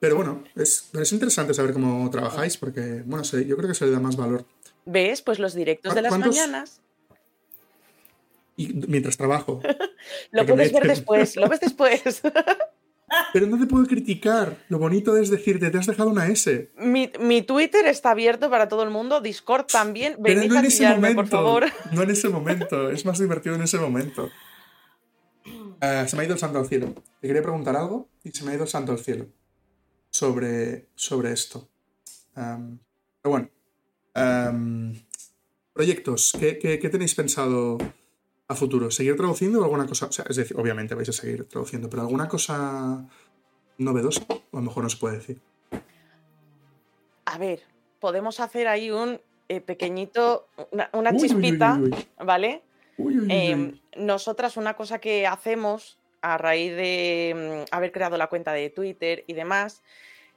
Pero 0.00 0.16
bueno, 0.16 0.44
es, 0.54 0.90
es 0.92 1.12
interesante 1.14 1.54
saber 1.54 1.72
cómo 1.72 2.10
trabajáis 2.10 2.58
porque, 2.58 3.02
bueno, 3.06 3.24
se- 3.24 3.46
yo 3.46 3.56
creo 3.56 3.70
que 3.70 3.74
se 3.74 3.86
le 3.86 3.90
da 3.92 4.00
más 4.00 4.16
valor. 4.16 4.44
¿Ves? 4.84 5.22
Pues 5.22 5.38
los 5.38 5.54
directos 5.54 5.94
de 5.94 6.02
las 6.02 6.18
mañanas 6.18 6.82
Y 8.54 8.74
mientras 8.74 9.16
trabajo. 9.16 9.62
lo 10.30 10.44
puedes 10.44 10.70
ver 10.70 10.86
después, 10.86 11.34
lo 11.36 11.48
ves 11.48 11.60
después. 11.60 12.20
Pero 13.32 13.46
no 13.46 13.58
te 13.58 13.66
puedo 13.66 13.84
criticar. 13.86 14.56
Lo 14.68 14.78
bonito 14.78 15.16
es 15.16 15.30
decirte, 15.30 15.70
te 15.70 15.78
has 15.78 15.86
dejado 15.86 16.08
una 16.10 16.26
S. 16.28 16.70
mi, 16.78 17.10
mi 17.20 17.42
Twitter 17.42 17.86
está 17.86 18.10
abierto 18.10 18.50
para 18.50 18.68
todo 18.68 18.82
el 18.82 18.90
mundo, 18.90 19.20
Discord 19.20 19.66
también. 19.66 20.16
Pero 20.22 20.40
Venid 20.40 20.50
no 20.52 20.56
a 20.56 20.60
en 20.60 20.66
ese 20.66 20.88
momento. 20.88 21.16
por 21.16 21.26
favor. 21.28 21.64
No 21.92 22.02
en 22.02 22.10
ese 22.10 22.28
momento. 22.28 22.90
Es 22.90 23.04
más 23.04 23.18
divertido 23.18 23.54
en 23.54 23.62
ese 23.62 23.78
momento. 23.78 24.30
Ah, 25.80 26.04
se 26.06 26.16
me 26.16 26.22
ha 26.22 26.24
ido 26.26 26.34
el 26.34 26.40
santo 26.40 26.58
al 26.58 26.66
cielo. 26.66 26.94
Te 27.20 27.26
quería 27.26 27.42
preguntar 27.42 27.76
algo 27.76 28.08
y 28.22 28.30
se 28.30 28.44
me 28.44 28.52
ha 28.52 28.54
ido 28.54 28.64
el 28.64 28.70
santo 28.70 28.92
al 28.92 28.98
cielo. 28.98 29.26
Sobre, 30.10 30.88
sobre 30.94 31.32
esto. 31.32 31.68
Pero 32.34 32.78
bueno. 33.24 33.48
proyectos. 35.72 36.32
¿qué, 36.38 36.58
qué, 36.58 36.78
qué 36.78 36.88
tenéis 36.88 37.14
pensado 37.14 37.78
a 38.52 38.56
futuro? 38.56 38.90
¿Seguir 38.90 39.16
traduciendo 39.16 39.60
o 39.60 39.64
alguna 39.64 39.86
cosa? 39.86 40.06
O 40.06 40.12
sea, 40.12 40.24
es 40.28 40.36
decir, 40.36 40.56
obviamente 40.58 40.94
vais 40.94 41.08
a 41.08 41.12
seguir 41.12 41.44
traduciendo, 41.44 41.90
pero 41.90 42.02
alguna 42.02 42.28
cosa 42.28 43.04
novedosa. 43.78 44.22
O 44.28 44.58
a 44.58 44.60
lo 44.60 44.62
mejor 44.62 44.84
no 44.84 44.90
se 44.90 44.96
puede 44.96 45.16
decir. 45.16 45.40
A 47.24 47.38
ver, 47.38 47.62
podemos 48.00 48.40
hacer 48.40 48.68
ahí 48.68 48.90
un 48.90 49.20
eh, 49.48 49.60
pequeñito, 49.60 50.48
una, 50.70 50.90
una 50.92 51.10
Uy, 51.10 51.18
chispita, 51.18 51.78
uy, 51.80 51.90
uy. 51.92 52.06
¿vale? 52.24 52.62
Nosotras 53.96 54.56
una 54.56 54.74
cosa 54.74 54.98
que 54.98 55.26
hacemos 55.26 55.98
a 56.20 56.38
raíz 56.38 56.74
de 56.74 57.64
mm, 57.70 57.74
haber 57.74 57.92
creado 57.92 58.16
la 58.16 58.28
cuenta 58.28 58.52
de 58.52 58.70
Twitter 58.70 59.24
y 59.26 59.34
demás 59.34 59.82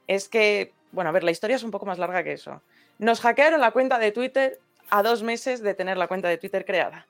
es 0.06 0.28
que, 0.28 0.72
bueno, 0.92 1.10
a 1.10 1.12
ver, 1.12 1.24
la 1.24 1.30
historia 1.30 1.56
es 1.56 1.62
un 1.62 1.70
poco 1.70 1.86
más 1.86 1.98
larga 1.98 2.22
que 2.24 2.32
eso. 2.32 2.62
Nos 2.98 3.20
hackearon 3.20 3.60
la 3.60 3.70
cuenta 3.70 3.98
de 3.98 4.12
Twitter 4.12 4.60
a 4.90 5.02
dos 5.02 5.22
meses 5.22 5.62
de 5.62 5.74
tener 5.74 5.96
la 5.96 6.08
cuenta 6.08 6.28
de 6.28 6.38
Twitter 6.38 6.64
creada. 6.64 7.06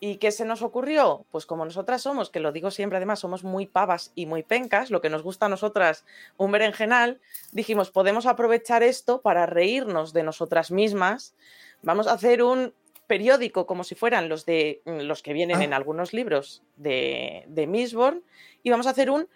¿Y 0.00 0.16
qué 0.16 0.32
se 0.32 0.44
nos 0.44 0.62
ocurrió? 0.62 1.24
Pues 1.30 1.46
como 1.46 1.64
nosotras 1.64 2.02
somos, 2.02 2.30
que 2.30 2.40
lo 2.40 2.52
digo 2.52 2.70
siempre 2.70 2.96
además, 2.96 3.20
somos 3.20 3.44
muy 3.44 3.66
pavas 3.66 4.12
y 4.14 4.26
muy 4.26 4.42
pencas, 4.42 4.90
lo 4.90 5.00
que 5.00 5.08
nos 5.08 5.22
gusta 5.22 5.46
a 5.46 5.48
nosotras 5.48 6.04
un 6.36 6.50
berenjenal, 6.52 7.20
dijimos, 7.52 7.90
podemos 7.90 8.26
aprovechar 8.26 8.82
esto 8.82 9.22
para 9.22 9.46
reírnos 9.46 10.12
de 10.12 10.22
nosotras 10.22 10.70
mismas. 10.70 11.34
Vamos 11.82 12.06
a 12.06 12.12
hacer 12.12 12.42
un 12.42 12.74
periódico 13.06 13.66
como 13.66 13.84
si 13.84 13.94
fueran 13.94 14.28
los 14.28 14.46
de 14.46 14.82
mm, 14.84 15.00
los 15.00 15.22
que 15.22 15.32
vienen 15.32 15.58
Ah. 15.58 15.64
en 15.64 15.72
algunos 15.74 16.12
libros 16.12 16.62
de, 16.76 17.44
de 17.48 17.66
Mistborn 17.66 18.22
y 18.62 18.70
vamos 18.70 18.86
a 18.86 18.90
hacer 18.90 19.10
un 19.10 19.28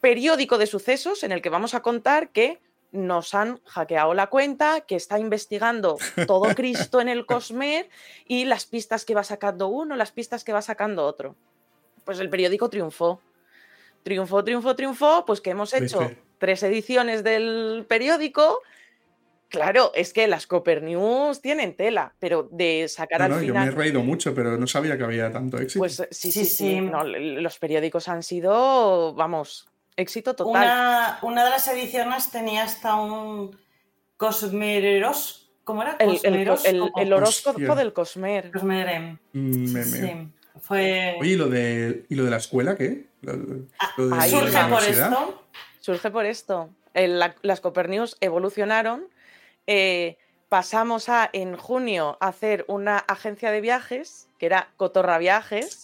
periódico 0.00 0.58
de 0.58 0.66
sucesos 0.66 1.24
en 1.24 1.32
el 1.32 1.40
que 1.40 1.48
vamos 1.48 1.74
a 1.74 1.80
contar 1.80 2.28
que 2.28 2.60
nos 2.94 3.34
han 3.34 3.60
hackeado 3.66 4.14
la 4.14 4.28
cuenta, 4.28 4.80
que 4.82 4.94
está 4.96 5.18
investigando 5.18 5.98
todo 6.26 6.54
Cristo 6.54 7.00
en 7.00 7.08
el 7.08 7.26
Cosmer 7.26 7.88
y 8.26 8.44
las 8.44 8.66
pistas 8.66 9.04
que 9.04 9.14
va 9.14 9.24
sacando 9.24 9.68
uno, 9.68 9.96
las 9.96 10.12
pistas 10.12 10.44
que 10.44 10.52
va 10.52 10.62
sacando 10.62 11.04
otro. 11.04 11.34
Pues 12.04 12.20
el 12.20 12.30
periódico 12.30 12.70
triunfó. 12.70 13.20
Triunfó, 14.02 14.44
triunfó, 14.44 14.76
triunfó, 14.76 15.24
pues 15.26 15.40
que 15.40 15.50
hemos 15.50 15.72
¿Ves 15.72 15.82
hecho 15.82 16.10
tres 16.38 16.62
ediciones 16.62 17.24
del 17.24 17.84
periódico. 17.88 18.60
Claro, 19.48 19.92
es 19.94 20.12
que 20.12 20.26
las 20.26 20.46
Copper 20.46 20.82
News 20.82 21.40
tienen 21.40 21.76
tela, 21.76 22.14
pero 22.18 22.48
de 22.50 22.86
sacar 22.88 23.20
No, 23.20 23.24
al 23.26 23.30
no, 23.32 23.42
yo 23.42 23.54
me 23.54 23.64
he 23.66 23.70
reído 23.70 24.02
mucho, 24.02 24.34
pero 24.34 24.56
no 24.58 24.66
sabía 24.66 24.98
que 24.98 25.04
había 25.04 25.30
tanto 25.30 25.58
éxito. 25.58 25.78
Pues 25.80 26.02
sí, 26.10 26.32
sí, 26.32 26.44
Sí, 26.44 26.44
sí. 26.44 26.80
no, 26.80 27.04
los 27.04 27.58
periódicos 27.58 28.08
han 28.08 28.22
sido, 28.22 29.14
vamos, 29.14 29.66
éxito 29.96 30.34
total. 30.34 30.62
Una, 30.64 31.18
una 31.22 31.44
de 31.44 31.50
las 31.50 31.66
ediciones 31.68 32.30
tenía 32.30 32.64
hasta 32.64 32.94
un 32.96 33.56
Cosmeros. 34.16 35.50
¿Cómo 35.64 35.82
era? 35.82 35.96
El, 35.98 36.10
el, 36.10 36.14
Cosmeros. 36.20 36.64
el- 36.64 36.78
¿Cómo? 36.80 36.92
el 37.00 37.12
horóscopo 37.12 37.58
Hostia. 37.58 37.74
del 37.74 37.92
Cosmer. 37.92 38.50
Cosmerem. 38.52 39.18
Mm, 39.32 39.72
me- 39.72 39.84
Sí, 39.84 40.00
me- 40.00 40.08
sí. 40.08 40.28
Fue. 40.60 41.16
Oye, 41.20 41.30
¿y 41.30 41.36
lo, 41.36 41.48
de, 41.48 42.06
¿y 42.08 42.14
lo 42.14 42.24
de 42.24 42.30
la 42.30 42.36
escuela 42.36 42.76
qué? 42.76 43.06
Lo, 43.22 43.32
lo- 43.36 43.66
lo 43.96 44.08
de 44.08 44.22
ahí 44.22 44.30
la 44.30 44.38
Surge 44.40 44.64
por 44.68 44.82
esto. 44.84 45.44
Surge 45.80 46.10
por 46.10 46.26
esto. 46.26 46.70
El- 46.94 47.18
la- 47.18 47.34
las 47.42 47.60
Copper 47.60 47.88
News 47.88 48.16
evolucionaron. 48.20 49.08
eh, 49.66 50.18
pasamos 50.50 51.08
a, 51.08 51.28
en 51.32 51.56
junio, 51.56 52.16
a 52.20 52.28
hacer 52.28 52.64
una 52.68 52.98
agencia 52.98 53.50
de 53.50 53.60
viajes, 53.62 54.28
que 54.38 54.46
era 54.46 54.68
Cotorra 54.76 55.18
Viajes. 55.18 55.83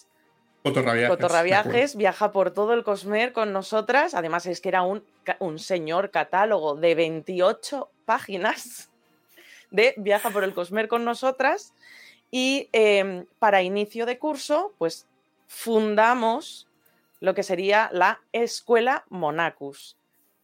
Cotorraviajes. 0.63 1.09
Cotorra 1.09 1.43
de 1.43 1.53
acuerdo. 1.53 1.71
Viajes 1.71 1.95
viaja 1.95 2.31
por 2.31 2.51
todo 2.51 2.73
el 2.73 2.83
Cosmer 2.83 3.33
con 3.33 3.51
nosotras. 3.51 4.13
Además, 4.13 4.45
es 4.45 4.61
que 4.61 4.69
era 4.69 4.83
un, 4.83 5.03
un 5.39 5.59
señor 5.59 6.11
catálogo 6.11 6.75
de 6.75 6.93
28 6.95 7.89
páginas 8.05 8.91
de 9.71 9.93
viaja 9.97 10.29
por 10.29 10.43
el 10.43 10.53
Cosmer 10.53 10.87
con 10.87 11.03
nosotras. 11.03 11.73
Y 12.29 12.69
em, 12.71 13.25
para 13.39 13.61
inicio 13.61 14.05
de 14.05 14.19
curso, 14.19 14.73
pues 14.77 15.07
fundamos 15.47 16.67
lo 17.19 17.33
que 17.33 17.43
sería 17.43 17.89
la 17.91 18.21
Escuela 18.31 19.05
Monacus, 19.09 19.97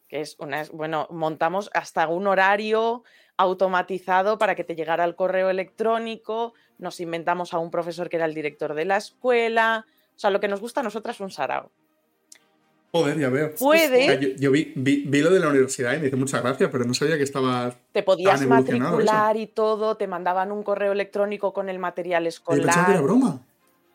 que 0.09 0.21
es 0.21 0.35
una, 0.39 0.65
bueno, 0.73 1.07
montamos 1.09 1.69
hasta 1.73 2.07
un 2.07 2.27
horario, 2.27 3.03
automatizado 3.37 4.37
para 4.37 4.55
que 4.55 4.63
te 4.63 4.75
llegara 4.75 5.05
el 5.05 5.15
correo 5.15 5.49
electrónico, 5.49 6.53
nos 6.77 6.99
inventamos 6.99 7.53
a 7.53 7.59
un 7.59 7.71
profesor 7.71 8.09
que 8.09 8.17
era 8.17 8.25
el 8.25 8.33
director 8.33 8.73
de 8.73 8.85
la 8.85 8.97
escuela, 8.97 9.85
o 10.17 10.19
sea, 10.19 10.31
lo 10.31 10.39
que 10.39 10.47
nos 10.47 10.59
gusta 10.59 10.79
a 10.79 10.83
nosotras 10.83 11.15
es 11.15 11.21
un 11.21 11.29
sarao. 11.29 11.69
Joder, 12.91 13.19
ya 13.19 13.29
veo. 13.29 13.53
Puede. 13.53 14.35
Yo, 14.39 14.49
vi, 14.49 14.73
lo 14.73 15.29
de 15.29 15.39
la 15.39 15.49
universidad 15.49 15.93
y 15.93 15.99
me 15.99 16.07
hizo 16.07 16.17
mucha 16.17 16.41
gracia, 16.41 16.71
pero 16.71 16.85
no 16.85 16.95
sabía 16.95 17.17
que 17.17 17.23
estaba. 17.23 17.75
Te 17.91 18.01
podías 18.01 18.43
matricular 18.47 19.37
y 19.37 19.45
todo, 19.45 19.95
te 19.95 20.07
mandaban 20.07 20.51
un 20.51 20.63
correo 20.63 20.91
electrónico 20.91 21.53
con 21.53 21.69
el 21.69 21.77
material 21.77 22.25
escolar. 22.25 22.63
Pensaba 22.63 22.85
que 22.87 22.91
era 22.93 23.01
broma. 23.01 23.39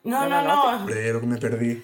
No, 0.05 0.29
no, 0.29 0.43
no. 0.43 0.77
Hombre, 0.77 1.13
lo 1.13 1.21
que 1.21 1.27
me 1.27 1.39
perdí. 1.39 1.83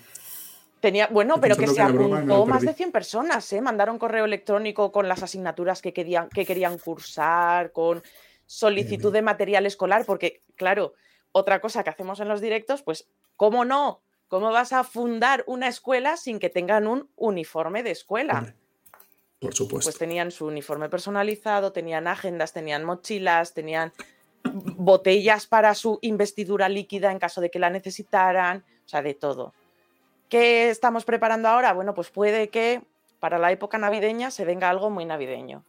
Tenía, 0.78 1.08
bueno, 1.08 1.40
pero 1.40 1.56
que 1.56 1.66
se 1.66 1.82
apuntó 1.82 2.46
más 2.46 2.62
de 2.62 2.72
100 2.72 2.92
personas, 2.92 3.52
¿eh? 3.52 3.60
Mandaron 3.60 3.98
correo 3.98 4.24
electrónico 4.24 4.92
con 4.92 5.08
las 5.08 5.24
asignaturas 5.24 5.82
que 5.82 5.92
querían, 5.92 6.28
que 6.28 6.46
querían 6.46 6.78
cursar, 6.78 7.72
con 7.72 8.04
solicitud 8.46 9.12
de 9.12 9.22
material 9.22 9.66
escolar, 9.66 10.04
porque, 10.06 10.42
claro, 10.54 10.94
otra 11.32 11.60
cosa 11.60 11.82
que 11.82 11.90
hacemos 11.90 12.20
en 12.20 12.28
los 12.28 12.40
directos, 12.40 12.82
pues, 12.82 13.08
¿cómo 13.34 13.64
no? 13.64 14.02
¿Cómo 14.28 14.52
vas 14.52 14.72
a 14.72 14.84
fundar 14.84 15.42
una 15.46 15.68
escuela 15.68 16.16
sin 16.16 16.38
que 16.38 16.50
tengan 16.50 16.86
un 16.86 17.08
uniforme 17.16 17.82
de 17.82 17.90
escuela? 17.90 18.54
por 19.40 19.54
supuesto. 19.54 19.86
Pues 19.86 19.98
tenían 19.98 20.30
su 20.30 20.46
uniforme 20.46 20.88
personalizado, 20.88 21.72
tenían 21.72 22.08
agendas, 22.08 22.52
tenían 22.52 22.84
mochilas, 22.84 23.54
tenían 23.54 23.92
botellas 24.42 25.46
para 25.46 25.74
su 25.74 25.98
investidura 26.02 26.68
líquida 26.68 27.12
en 27.12 27.18
caso 27.18 27.40
de 27.40 27.50
que 27.50 27.58
la 27.58 27.70
necesitaran, 27.70 28.64
o 28.84 28.88
sea, 28.88 29.02
de 29.02 29.14
todo. 29.14 29.54
¿Qué 30.28 30.70
estamos 30.70 31.04
preparando 31.04 31.48
ahora? 31.48 31.72
Bueno, 31.72 31.94
pues 31.94 32.10
puede 32.10 32.48
que 32.48 32.82
para 33.20 33.38
la 33.38 33.52
época 33.52 33.78
navideña 33.78 34.30
se 34.30 34.44
venga 34.44 34.68
algo 34.68 34.90
muy 34.90 35.04
navideño. 35.04 35.64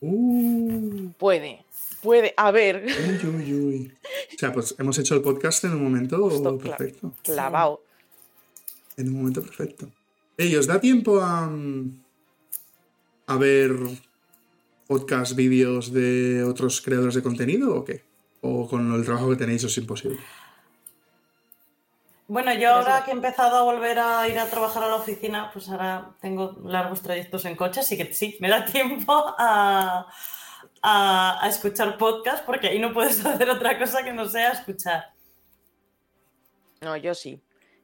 Uh. 0.00 1.10
Puede, 1.18 1.64
puede, 2.02 2.34
a 2.36 2.50
ver. 2.50 2.86
O 2.86 4.36
sea, 4.38 4.52
pues 4.52 4.74
hemos 4.78 4.98
hecho 4.98 5.14
el 5.14 5.22
podcast 5.22 5.64
en 5.64 5.72
un 5.72 5.84
momento 5.84 6.58
perfecto. 6.58 7.12
Clavado. 7.22 7.82
En 8.96 9.08
un 9.08 9.14
momento 9.14 9.42
perfecto. 9.42 9.90
¿Y 10.36 10.54
¿os 10.56 10.66
da 10.66 10.80
tiempo 10.80 11.20
a, 11.20 11.50
a 13.26 13.36
ver 13.36 13.72
podcast, 14.86 15.36
vídeos 15.36 15.92
de 15.92 16.42
otros 16.44 16.80
creadores 16.80 17.14
de 17.14 17.22
contenido 17.22 17.76
o 17.76 17.84
qué? 17.84 18.02
¿O 18.40 18.66
con 18.66 18.92
el 18.92 19.04
trabajo 19.04 19.30
que 19.30 19.36
tenéis 19.36 19.62
es 19.64 19.76
imposible? 19.78 20.18
Bueno, 22.26 22.54
yo 22.54 22.70
ahora 22.70 23.04
que 23.04 23.10
he 23.10 23.14
empezado 23.14 23.56
a 23.56 23.62
volver 23.62 23.98
a 23.98 24.28
ir 24.28 24.38
a 24.38 24.48
trabajar 24.48 24.84
a 24.84 24.88
la 24.88 24.96
oficina, 24.96 25.50
pues 25.52 25.68
ahora 25.68 26.12
tengo 26.20 26.56
largos 26.64 27.02
trayectos 27.02 27.44
en 27.44 27.56
coche, 27.56 27.80
así 27.80 27.96
que 27.96 28.12
sí, 28.14 28.36
me 28.40 28.48
da 28.48 28.64
tiempo 28.64 29.12
a, 29.36 30.06
escuchar 31.46 31.98
podcast 31.98 32.44
porque 32.44 32.68
ahí 32.68 32.78
no 32.78 32.92
puedes 32.92 33.24
hacer 33.26 33.50
otra 33.50 33.78
cosa 33.78 34.02
que 34.02 34.12
no 34.12 34.28
sea 34.28 34.52
escuchar. 34.52 35.12
No, 36.80 36.96
yo 36.96 37.14
sí. 37.14 37.40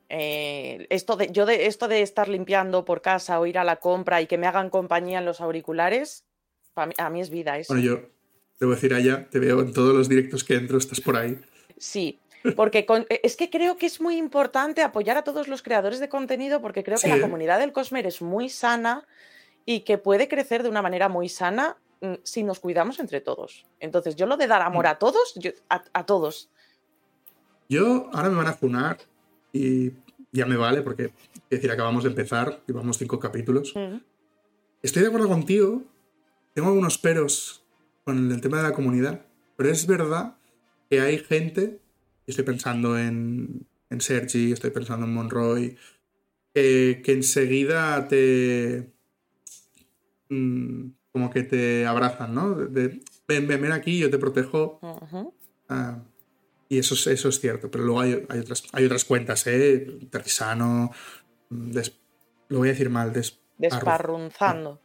Eh, 0.09 0.87
esto 0.91 1.17
de, 1.17 1.31
yo 1.33 1.47
de 1.47 1.67
esto 1.67 1.89
de 1.89 2.03
estar 2.03 2.29
limpiando 2.29 2.85
por 2.85 3.03
casa 3.03 3.41
o 3.41 3.47
ir 3.47 3.59
a 3.59 3.65
la 3.65 3.77
compra 3.77 4.23
y 4.23 4.27
que 4.27 4.39
me 4.39 4.47
hagan 4.47 4.71
compañía 4.71 5.19
en 5.19 5.25
los 5.25 5.41
auriculares, 5.41 6.25
a 6.75 7.11
mí 7.11 7.21
es 7.21 7.31
vida 7.31 7.59
eso. 7.59 7.75
Bueno, 7.75 7.87
yo 7.87 8.01
debo 8.61 8.73
decir 8.73 8.95
allá, 8.95 9.29
te 9.31 9.39
veo 9.39 9.61
en 9.61 9.73
todos 9.73 9.95
los 9.95 10.09
directos 10.09 10.45
que 10.45 10.55
entro, 10.55 10.79
estás 10.79 11.01
por 11.01 11.17
ahí. 11.17 11.39
Sí, 11.77 12.21
porque 12.55 12.87
e, 13.09 13.21
es 13.23 13.37
que 13.37 13.51
creo 13.51 13.77
que 13.77 13.87
es 13.87 14.01
muy 14.01 14.17
importante 14.17 14.83
apoyar 14.83 15.17
a 15.17 15.25
todos 15.25 15.49
los 15.49 15.63
creadores 15.63 15.99
de 15.99 16.09
contenido 16.09 16.61
porque 16.61 16.85
creo 16.85 16.99
que 16.99 17.09
la 17.09 17.21
comunidad 17.21 17.59
del 17.59 17.73
Cosmer 17.73 18.07
es 18.07 18.23
muy 18.23 18.49
sana 18.49 19.07
y 19.65 19.81
que 19.81 19.99
puede 19.99 20.29
crecer 20.29 20.63
de 20.63 20.69
una 20.69 20.83
manera 20.83 21.09
muy 21.09 21.29
sana 21.29 21.77
si 22.23 22.43
nos 22.43 22.61
cuidamos 22.61 22.99
entre 22.99 23.21
todos. 23.21 23.65
Entonces, 23.81 24.17
yo 24.17 24.27
lo 24.27 24.37
de 24.37 24.47
dar 24.47 24.63
amor 24.63 24.85
mm. 24.85 24.89
a 24.89 24.99
todos, 24.99 25.35
a, 25.69 26.07
todos. 26.07 26.51
Yo 27.69 28.11
ahora 28.13 28.29
me 28.29 28.37
van 28.37 28.47
a 28.49 28.53
funar 28.53 28.99
y 29.53 29.93
ya 30.33 30.47
me 30.47 30.57
vale 30.57 30.83
porque, 30.83 31.05
es 31.05 31.51
decir, 31.51 31.71
acabamos 31.71 32.05
de 32.05 32.11
empezar, 32.11 32.63
llevamos 32.67 32.99
cinco 32.99 33.19
capítulos. 33.19 33.75
Estoy 34.83 35.03
de 35.03 35.09
acuerdo 35.09 35.29
contigo, 35.29 35.83
tengo 36.55 36.69
algunos 36.69 36.99
peros 36.99 37.65
con 38.05 38.31
el 38.31 38.41
tema 38.41 38.59
de 38.59 38.63
la 38.65 38.73
comunidad, 38.73 39.25
pero 39.57 39.71
es 39.71 39.87
verdad 39.87 40.37
que 40.89 41.01
hay 41.01 41.19
gente 41.19 41.81
estoy 42.27 42.45
pensando 42.45 42.99
en, 42.99 43.67
en 43.91 44.01
Sergi, 44.01 44.53
estoy 44.53 44.71
pensando 44.71 45.07
en 45.07 45.15
Monroy, 45.15 45.77
que 46.53 47.03
enseguida 47.07 48.09
te... 48.09 48.93
Mm, 50.29 50.89
como 51.17 51.31
que 51.31 51.43
te 51.43 51.87
abrazan, 51.87 52.35
¿no? 52.35 52.55
De, 52.55 53.01
ven, 53.27 53.49
ven, 53.49 53.63
ven 53.63 53.73
aquí, 53.73 53.99
yo 53.99 54.11
te 54.11 54.19
protejo. 54.19 54.79
Ah, 55.71 56.03
y 56.69 56.79
eso 56.79 56.93
es, 56.93 57.07
eso 57.07 57.31
es 57.31 57.41
cierto, 57.41 57.71
pero 57.71 57.85
luego 57.85 58.01
hay, 58.01 58.39
otras, 58.39 58.65
hay 58.73 58.85
otras 58.85 59.07
cuentas, 59.07 59.47
¿eh? 59.47 59.99
Terrisano, 60.11 60.91
lo 61.49 62.59
voy 62.59 62.69
a 62.69 62.73
decir 62.73 62.91
mal, 62.91 63.15
desparrunzando. 63.57 64.79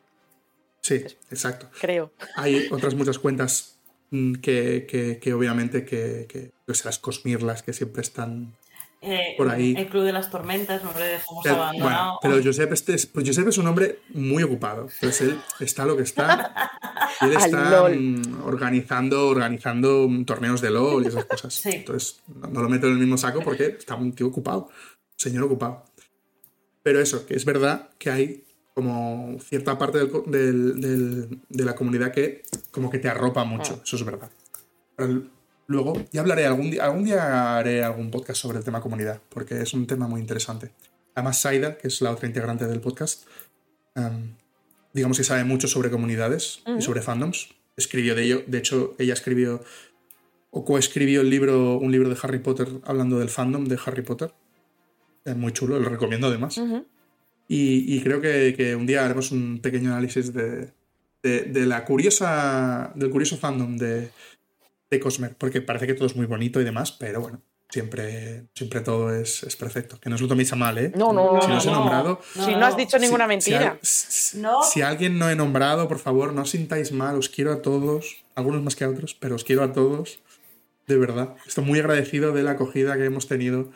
Sí, 0.79 1.03
exacto. 1.29 1.69
Creo. 1.81 2.13
Hay 2.37 2.67
otras 2.71 2.95
muchas 2.95 3.19
cuentas 3.19 3.81
Mm, 4.11 4.35
que, 4.35 5.19
que, 5.21 5.33
obviamente 5.33 5.85
que, 5.85 6.27
que 6.27 6.51
pues 6.65 6.83
las 6.83 6.99
cosmirlas 6.99 7.63
que 7.63 7.71
siempre 7.71 8.01
están 8.01 8.57
eh, 9.03 9.33
por 9.35 9.49
ahí. 9.49 9.73
El 9.75 9.87
Club 9.87 10.03
de 10.03 10.13
las 10.13 10.29
Tormentas, 10.29 10.83
no 10.83 10.93
le 10.93 11.05
dejamos 11.05 11.45
abandonado. 11.47 12.19
pero 12.21 12.39
Josep, 12.43 12.71
este 12.71 12.93
es, 12.93 13.07
pues 13.07 13.27
Josep 13.27 13.47
es 13.47 13.57
un 13.57 13.65
hombre 13.65 13.99
muy 14.09 14.43
ocupado. 14.43 14.87
Entonces 14.93 15.21
él 15.21 15.41
está 15.59 15.85
lo 15.85 15.97
que 15.97 16.03
está. 16.03 16.69
Y 17.21 17.25
él 17.25 17.33
está 17.33 17.89
mm, 17.89 18.43
organizando, 18.45 19.27
organizando 19.27 20.07
torneos 20.25 20.61
de 20.61 20.69
LOL 20.69 21.03
y 21.03 21.07
esas 21.07 21.25
cosas. 21.25 21.65
Entonces 21.65 22.21
no, 22.27 22.61
lo 22.61 22.69
meto 22.69 22.85
en 22.85 22.93
el 22.93 22.99
mismo 22.99 23.17
saco 23.17 23.41
porque 23.41 23.65
está 23.65 23.95
un 23.95 24.13
tío 24.13 24.27
ocupado. 24.27 24.69
señor 25.15 25.45
ocupado. 25.45 25.83
Pero 26.83 26.99
eso, 26.99 27.25
que 27.25 27.35
es 27.35 27.45
verdad 27.45 27.89
que 27.97 28.11
hay 28.11 28.43
como 28.75 29.37
cierta 29.39 29.77
parte 29.79 29.97
de 29.97 31.65
la 31.65 31.75
comunidad 31.75 32.11
que 32.11 32.43
como 32.69 32.89
que 32.89 32.99
te 32.99 33.09
arropa 33.09 33.43
mucho, 33.45 33.77
ah. 33.79 33.83
eso 33.83 33.95
es 33.95 34.05
verdad. 34.05 34.29
Luego, 35.71 36.05
ya 36.11 36.21
hablaré, 36.21 36.45
algún 36.45 36.69
día, 36.69 36.85
algún 36.85 37.03
día 37.05 37.57
haré 37.57 37.83
algún 37.83 38.11
podcast 38.11 38.39
sobre 38.41 38.59
el 38.59 38.63
tema 38.63 38.81
comunidad, 38.81 39.21
porque 39.29 39.61
es 39.61 39.73
un 39.73 39.87
tema 39.87 40.07
muy 40.07 40.21
interesante. 40.21 40.71
Además, 41.15 41.41
Saida, 41.41 41.77
que 41.77 41.87
es 41.87 42.01
la 42.01 42.11
otra 42.11 42.27
integrante 42.27 42.67
del 42.67 42.79
podcast, 42.79 43.25
em, 43.95 44.35
digamos 44.93 45.17
que 45.17 45.23
sabe 45.23 45.43
mucho 45.43 45.67
sobre 45.67 45.89
comunidades 45.89 46.61
y 46.77 46.81
sobre 46.81 47.01
fandoms. 47.01 47.49
Escribió 47.75 48.15
de 48.15 48.23
ello, 48.23 48.43
de 48.45 48.57
hecho, 48.57 48.95
ella 48.99 49.13
escribió 49.13 49.63
o 50.51 50.65
coescribió 50.65 51.21
el 51.21 51.29
libro, 51.29 51.77
un 51.77 51.91
libro 51.91 52.09
de 52.09 52.17
Harry 52.21 52.39
Potter 52.39 52.67
hablando 52.83 53.17
del 53.19 53.29
fandom 53.29 53.65
de 53.65 53.79
Harry 53.85 54.01
Potter. 54.01 54.33
Es 55.23 55.35
muy 55.35 55.53
chulo, 55.53 55.79
lo 55.79 55.89
recomiendo 55.89 56.27
además. 56.27 56.59
Y, 57.47 58.01
creo 58.01 58.21
que, 58.21 58.75
un 58.75 58.85
día 58.85 59.03
haremos 59.03 59.31
un 59.31 59.59
pequeño 59.59 59.91
análisis 59.91 60.33
de, 60.33 60.71
la 61.23 61.85
curiosa, 61.85 62.91
del 62.95 63.09
curioso 63.09 63.37
fandom 63.37 63.77
de, 63.77 64.11
de 64.91 64.99
Cosmer, 64.99 65.35
porque 65.37 65.61
parece 65.61 65.87
que 65.87 65.93
todo 65.93 66.05
es 66.05 66.15
muy 66.15 66.25
bonito 66.25 66.59
y 66.59 66.65
demás, 66.65 66.91
pero 66.91 67.21
bueno, 67.21 67.41
siempre, 67.69 68.47
siempre 68.53 68.81
todo 68.81 69.15
es, 69.15 69.55
perfecto. 69.57 69.97
Que 69.99 70.09
no 70.09 70.15
os 70.15 70.21
lo 70.21 70.27
toméis 70.27 70.51
a 70.51 70.57
mal, 70.57 70.77
¿eh? 70.77 70.91
No, 70.95 71.13
no, 71.13 71.41
Si 71.41 71.47
no, 71.47 71.57
os 71.57 71.65
he 71.65 71.71
nombrado. 71.71 72.19
si 72.33 72.55
no 72.55 72.65
has 72.65 72.75
dicho 72.75 72.99
ninguna 72.99 73.25
mentira. 73.25 73.79
Si, 73.81 74.37
si, 74.71 74.81
alguien 74.81 75.17
no 75.17 75.29
he 75.29 75.35
nombrado, 75.35 75.87
por 75.87 75.99
favor, 75.99 76.33
no 76.33 76.43
os 76.43 76.51
sintáis 76.51 76.91
mal. 76.91 77.15
Os 77.15 77.29
quiero 77.29 77.53
a 77.53 77.61
todos, 77.61 78.23
algunos 78.35 78.61
más 78.61 78.75
que 78.75 78.83
a 78.83 78.89
otros, 78.89 79.15
pero 79.15 79.35
os 79.35 79.43
quiero 79.43 79.63
a 79.63 79.71
todos. 79.71 80.19
De 80.87 80.97
verdad. 80.97 81.35
Estoy 81.47 81.63
muy 81.63 81.79
agradecido 81.79 82.33
de 82.33 82.43
la 82.43 82.51
acogida 82.51 82.97
que 82.97 83.05
hemos 83.05 83.27
tenido 83.27 83.71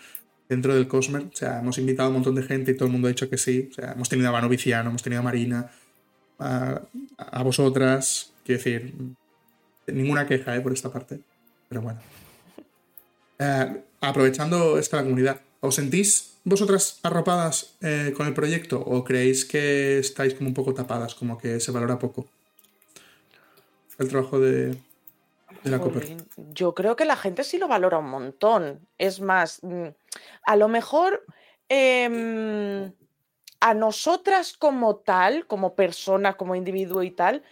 dentro 0.49 0.75
del 0.75 0.89
Cosmer. 0.89 1.23
O 1.31 1.35
sea, 1.35 1.59
hemos 1.59 1.77
invitado 1.77 2.07
a 2.07 2.09
un 2.09 2.15
montón 2.15 2.35
de 2.35 2.43
gente 2.43 2.71
y 2.71 2.75
todo 2.75 2.87
el 2.87 2.91
mundo 2.91 3.07
ha 3.07 3.09
dicho 3.09 3.29
que 3.29 3.37
sí. 3.37 3.69
O 3.71 3.73
sea, 3.73 3.93
hemos 3.93 4.09
tenido 4.09 4.27
a 4.27 4.31
Vano 4.31 4.49
Viciano, 4.49 4.89
hemos 4.89 5.01
tenido 5.01 5.21
a 5.21 5.23
Marina, 5.23 5.71
a, 6.39 7.43
vosotras. 7.43 8.33
Quiero 8.43 8.59
decir, 8.59 8.93
ninguna 9.87 10.27
queja 10.27 10.55
¿eh? 10.55 10.61
por 10.61 10.73
esta 10.73 10.91
parte. 10.91 11.19
Pero 11.69 11.81
bueno. 11.81 11.99
Eh, 13.39 13.81
aprovechando 14.01 14.77
esta 14.77 15.03
comunidad, 15.03 15.41
¿os 15.59 15.75
sentís 15.75 16.37
vosotras 16.43 16.99
arropadas 17.03 17.75
eh, 17.81 18.13
con 18.15 18.27
el 18.27 18.33
proyecto 18.33 18.79
o 18.79 19.03
creéis 19.03 19.45
que 19.45 19.99
estáis 19.99 20.35
como 20.35 20.49
un 20.49 20.53
poco 20.53 20.73
tapadas, 20.73 21.15
como 21.15 21.37
que 21.37 21.59
se 21.59 21.71
valora 21.71 21.99
poco 21.99 22.27
el 23.97 24.09
trabajo 24.09 24.39
de, 24.39 24.77
yo 26.53 26.75
creo 26.75 26.95
que 26.95 27.05
la 27.05 27.15
gente 27.15 27.43
sí 27.43 27.57
lo 27.57 27.67
valora 27.67 27.97
un 27.97 28.09
montón. 28.09 28.87
Es 28.97 29.19
más, 29.19 29.63
mm, 29.63 29.87
a 30.43 30.55
lo 30.55 30.67
mejor 30.67 31.25
em, 31.69 32.91
a 33.59 33.73
nosotras 33.73 34.55
como 34.57 34.97
tal, 34.97 35.47
como 35.47 35.75
persona, 35.75 36.37
como 36.37 36.55
individuo 36.55 37.01
y 37.01 37.11
tal, 37.11 37.43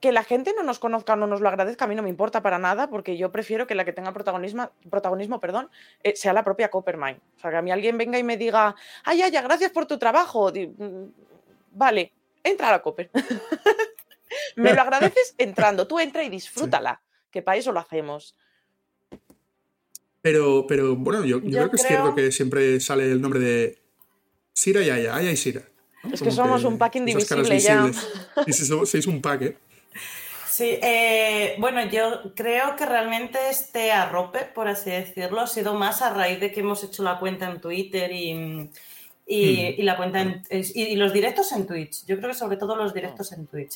que 0.00 0.12
la 0.12 0.22
gente 0.22 0.52
no 0.56 0.62
nos 0.62 0.78
conozca 0.78 1.14
o 1.14 1.16
no 1.16 1.26
nos 1.26 1.40
lo 1.40 1.48
agradezca, 1.48 1.84
a 1.84 1.88
mí 1.88 1.94
no 1.94 2.02
me 2.02 2.08
importa 2.08 2.40
para 2.42 2.58
nada, 2.58 2.88
porque 2.88 3.16
yo 3.16 3.32
prefiero 3.32 3.66
que 3.66 3.74
la 3.74 3.84
que 3.84 3.92
tenga 3.92 4.12
protagonismo, 4.12 4.70
protagonismo 4.90 5.40
perdón, 5.40 5.68
eh, 6.04 6.14
sea 6.16 6.32
la 6.32 6.44
propia 6.44 6.70
Coppermine. 6.70 7.18
O 7.36 7.40
sea, 7.40 7.50
que 7.50 7.56
a 7.56 7.62
mí 7.62 7.70
alguien 7.72 7.98
venga 7.98 8.18
y 8.18 8.22
me 8.22 8.36
diga, 8.36 8.76
ay, 9.04 9.22
ay, 9.22 9.30
gracias 9.32 9.72
por 9.72 9.86
tu 9.86 9.98
trabajo. 9.98 10.52
Mm, 10.52 11.04
vale, 11.72 12.12
entra 12.44 12.68
a 12.68 12.72
la 12.72 12.82
Copper. 12.82 13.10
Me 14.56 14.74
lo 14.74 14.82
agradeces 14.82 15.34
entrando. 15.38 15.86
Tú 15.88 15.98
entra 15.98 16.22
y 16.22 16.28
disfrútala, 16.28 17.00
que 17.30 17.40
para 17.42 17.56
eso 17.56 17.72
lo 17.72 17.80
hacemos. 17.80 18.34
Pero, 20.20 20.66
pero 20.68 20.96
bueno, 20.96 21.24
yo, 21.24 21.40
yo 21.40 21.48
Yo 21.48 21.50
creo 21.58 21.70
que 21.70 21.76
es 21.76 21.86
cierto 21.86 22.14
que 22.14 22.32
siempre 22.32 22.80
sale 22.80 23.10
el 23.10 23.20
nombre 23.20 23.40
de 23.40 23.78
Sira 24.52 24.82
y 24.82 24.90
Aya, 24.90 25.14
Aya 25.14 25.30
y 25.30 25.36
Sira. 25.36 25.62
Es 26.12 26.20
que 26.22 26.30
somos 26.30 26.64
un 26.64 26.76
pack 26.78 26.96
indivisible 26.96 27.58
ya. 27.58 27.90
sí, 28.46 28.52
somos- 28.52 28.90
sois 28.90 29.06
un 29.06 29.20
pack, 29.22 29.42
¿eh? 29.42 29.56
Sí, 30.48 30.78
eh, 30.82 31.54
bueno, 31.58 31.84
yo 31.86 32.34
creo 32.34 32.74
que 32.74 32.84
realmente 32.86 33.38
este 33.50 33.92
arrope, 33.92 34.40
por 34.40 34.66
así 34.66 34.90
decirlo, 34.90 35.40
ha 35.42 35.46
sido 35.46 35.74
más 35.74 36.02
a 36.02 36.10
raíz 36.12 36.40
de 36.40 36.50
que 36.50 36.60
hemos 36.60 36.82
hecho 36.82 37.02
la 37.02 37.18
cuenta 37.20 37.48
en 37.48 37.60
Twitter 37.60 38.10
y, 38.10 38.30
y, 39.26 39.56
Hmm. 39.56 39.80
y 39.80 39.82
la 39.82 39.96
cuenta 39.96 40.20
en- 40.20 40.42
y, 40.50 40.82
y 40.82 40.96
los 40.96 41.12
directos 41.12 41.52
en 41.52 41.66
Twitch. 41.66 42.04
Yo 42.06 42.16
creo 42.16 42.30
que 42.30 42.34
sobre 42.34 42.56
todo 42.56 42.74
los 42.76 42.92
directos 42.94 43.30
en 43.32 43.46
Twitch. 43.46 43.74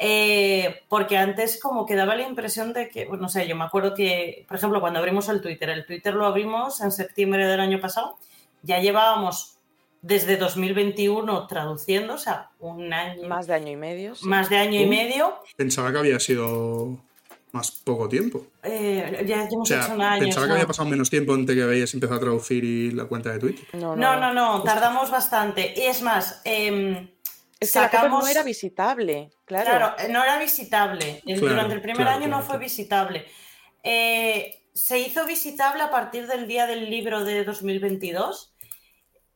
Eh, 0.00 0.82
porque 0.88 1.16
antes 1.18 1.60
como 1.60 1.84
que 1.84 1.94
daba 1.96 2.14
la 2.16 2.22
impresión 2.26 2.72
de 2.72 2.88
que, 2.88 3.04
bueno, 3.04 3.22
no 3.24 3.28
sé, 3.28 3.46
yo 3.46 3.54
me 3.56 3.64
acuerdo 3.64 3.94
que, 3.94 4.44
por 4.48 4.56
ejemplo, 4.56 4.80
cuando 4.80 5.00
abrimos 5.00 5.28
el 5.28 5.40
Twitter, 5.40 5.68
el 5.70 5.84
Twitter 5.86 6.14
lo 6.14 6.24
abrimos 6.26 6.80
en 6.80 6.90
septiembre 6.92 7.46
del 7.46 7.60
año 7.60 7.80
pasado, 7.80 8.16
ya 8.62 8.78
llevábamos 8.78 9.57
desde 10.02 10.36
2021 10.36 11.46
traduciendo, 11.46 12.14
o 12.14 12.18
sea, 12.18 12.50
un 12.60 12.92
año, 12.92 13.26
Más 13.28 13.46
de 13.46 13.54
año 13.54 13.72
y 13.72 13.76
medio. 13.76 14.14
sí. 14.14 14.26
más 14.26 14.48
de 14.48 14.56
año 14.56 14.80
y 14.80 14.86
medio. 14.86 15.34
Pensaba 15.56 15.90
que 15.92 15.98
había 15.98 16.20
sido 16.20 16.98
más 17.52 17.70
poco 17.70 18.08
tiempo. 18.08 18.46
Eh, 18.62 19.22
ya, 19.26 19.44
ya 19.44 19.48
O 19.50 19.54
hemos 19.54 19.68
sea, 19.68 19.82
hecho 19.84 19.94
un 19.94 20.02
año. 20.02 20.20
pensaba 20.20 20.44
que 20.46 20.48
¿no? 20.50 20.54
había 20.54 20.66
pasado 20.66 20.88
menos 20.88 21.10
tiempo 21.10 21.34
antes 21.34 21.56
que 21.56 21.62
habíais 21.62 21.92
empezado 21.94 22.18
a 22.18 22.20
traducir 22.20 22.62
y 22.64 22.90
la 22.92 23.06
cuenta 23.06 23.32
de 23.32 23.38
Twitter. 23.38 23.64
No, 23.72 23.96
No, 23.96 24.18
no, 24.20 24.32
no, 24.32 24.62
tardamos 24.62 25.10
bastante. 25.10 25.74
Y 25.76 25.82
es 25.82 26.02
más, 26.02 26.40
em, 26.44 27.08
Es 27.58 27.72
que 27.72 27.78
la 27.80 27.86
sacamos. 27.86 28.22
no 28.22 28.28
era 28.28 28.42
visitable, 28.44 29.30
claro. 29.46 29.64
Claro, 29.96 30.12
no 30.12 30.22
era 30.22 30.38
visitable. 30.38 31.22
Claro, 31.24 31.40
Durante 31.40 31.74
el 31.74 31.80
primer 31.80 32.02
claro, 32.02 32.10
año 32.18 32.26
claro, 32.26 32.36
no 32.36 32.42
fue 32.42 32.52
claro. 32.56 32.64
visitable. 32.64 33.26
Eh, 33.82 34.62
se 34.74 34.98
hizo 35.00 35.24
visitable 35.26 35.82
a 35.82 35.90
partir 35.90 36.26
del 36.28 36.46
día 36.46 36.66
del 36.66 36.88
libro 36.88 37.24
de 37.24 37.44
2022. 37.44 38.52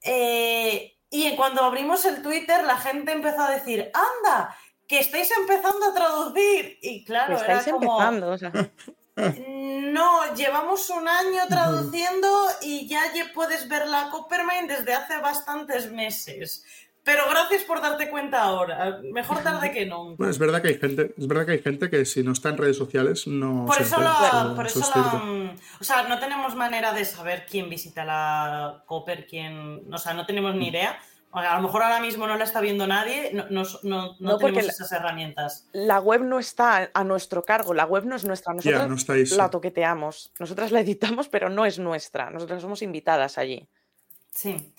Eh, 0.03 0.97
y 1.11 1.37
cuando 1.37 1.63
abrimos 1.63 2.05
el 2.05 2.23
Twitter, 2.23 2.65
la 2.65 2.77
gente 2.77 3.13
empezó 3.13 3.43
a 3.43 3.51
decir: 3.51 3.91
¡Anda! 3.95 4.57
Que 4.89 4.99
estáis 4.99 5.31
empezando 5.39 5.87
a 5.87 5.95
traducir. 5.95 6.79
Y 6.83 7.05
claro, 7.05 7.37
estáis 7.37 7.67
era 7.67 7.77
como. 7.77 7.93
empezando. 7.93 8.31
o 8.31 8.39
sea, 8.39 8.53
No, 9.17 10.35
llevamos 10.35 10.89
un 10.89 11.07
año 11.07 11.43
traduciendo 11.49 12.29
y 12.63 12.89
ya 12.89 13.03
puedes 13.35 13.69
ver 13.69 13.87
la 13.87 14.09
Coppermine 14.11 14.67
desde 14.69 14.95
hace 14.95 15.19
bastantes 15.19 15.91
meses. 15.91 16.65
Pero 17.05 17.25
gracias 17.29 17.65
por 17.65 17.81
darte 17.81 18.09
cuenta 18.11 18.43
ahora. 18.43 19.01
Mejor 19.13 19.43
tarde 19.43 19.73
que 19.73 19.87
nunca. 19.87 20.15
Bueno, 20.19 20.31
es 20.31 20.39
verdad 20.39 20.63
que 20.63 20.69
hay 20.69 20.79
gente, 20.79 21.13
es 21.19 21.27
verdad 21.27 21.47
que 21.47 21.53
hay 21.53 21.63
gente 21.63 21.91
que 21.91 22.05
si 22.05 22.23
no 22.23 22.31
está 22.33 22.51
en 22.51 22.59
redes 22.59 22.77
sociales 22.77 23.27
no 23.27 23.67
Por 23.67 23.77
se 23.77 23.83
eso, 23.83 23.97
entera. 23.97 24.45
la, 24.45 24.55
por 24.55 24.67
eso 24.67 24.79
eso 24.79 24.89
es 24.91 24.97
la- 24.97 25.55
o 25.81 25.85
sea, 25.85 26.05
no 26.05 26.21
tenemos 26.21 26.55
manera 26.55 26.93
de 26.93 27.05
saber 27.05 27.45
quién 27.51 27.69
visita 27.69 28.05
la 28.05 28.85
Copper, 28.87 29.27
quién, 29.27 29.93
o 29.93 29.99
sea, 29.99 30.15
no 30.15 30.27
tenemos 30.27 30.55
ni 30.55 30.69
idea. 30.69 30.97
A 31.33 31.57
lo 31.57 31.63
mejor 31.63 31.83
ahora 31.83 31.99
mismo 31.99 32.27
no 32.27 32.37
la 32.37 32.45
está 32.45 32.61
viendo 32.61 32.87
nadie, 32.87 33.31
no, 33.33 33.47
no, 33.51 33.63
no- 33.63 33.73
no 33.83 34.17
No, 34.21 34.39
porque 34.39 34.57
tenemos 34.57 34.75
esas 34.75 34.93
herramientas. 34.93 35.67
la 35.73 35.99
web 35.99 36.21
no 36.23 36.39
está 36.39 36.91
a 36.93 37.05
nuestro 37.05 37.43
cargo, 37.43 37.73
la 37.75 37.87
web 37.87 38.05
no 38.05 38.15
es 38.17 38.25
nuestra. 38.25 38.53
Ya, 38.59 38.71
Nosotros 38.73 38.89
no 38.91 38.95
estáis. 38.97 39.33
la 39.33 39.51
toqueteamos, 39.51 40.31
nosotras 40.39 40.71
la 40.71 40.81
editamos, 40.81 41.29
pero 41.29 41.49
no 41.49 41.65
es 41.67 41.79
nuestra. 41.79 42.31
Nosotras 42.31 42.61
somos 42.63 42.83
invitadas 42.83 43.39
allí. 43.39 43.67
Sí. 44.31 44.72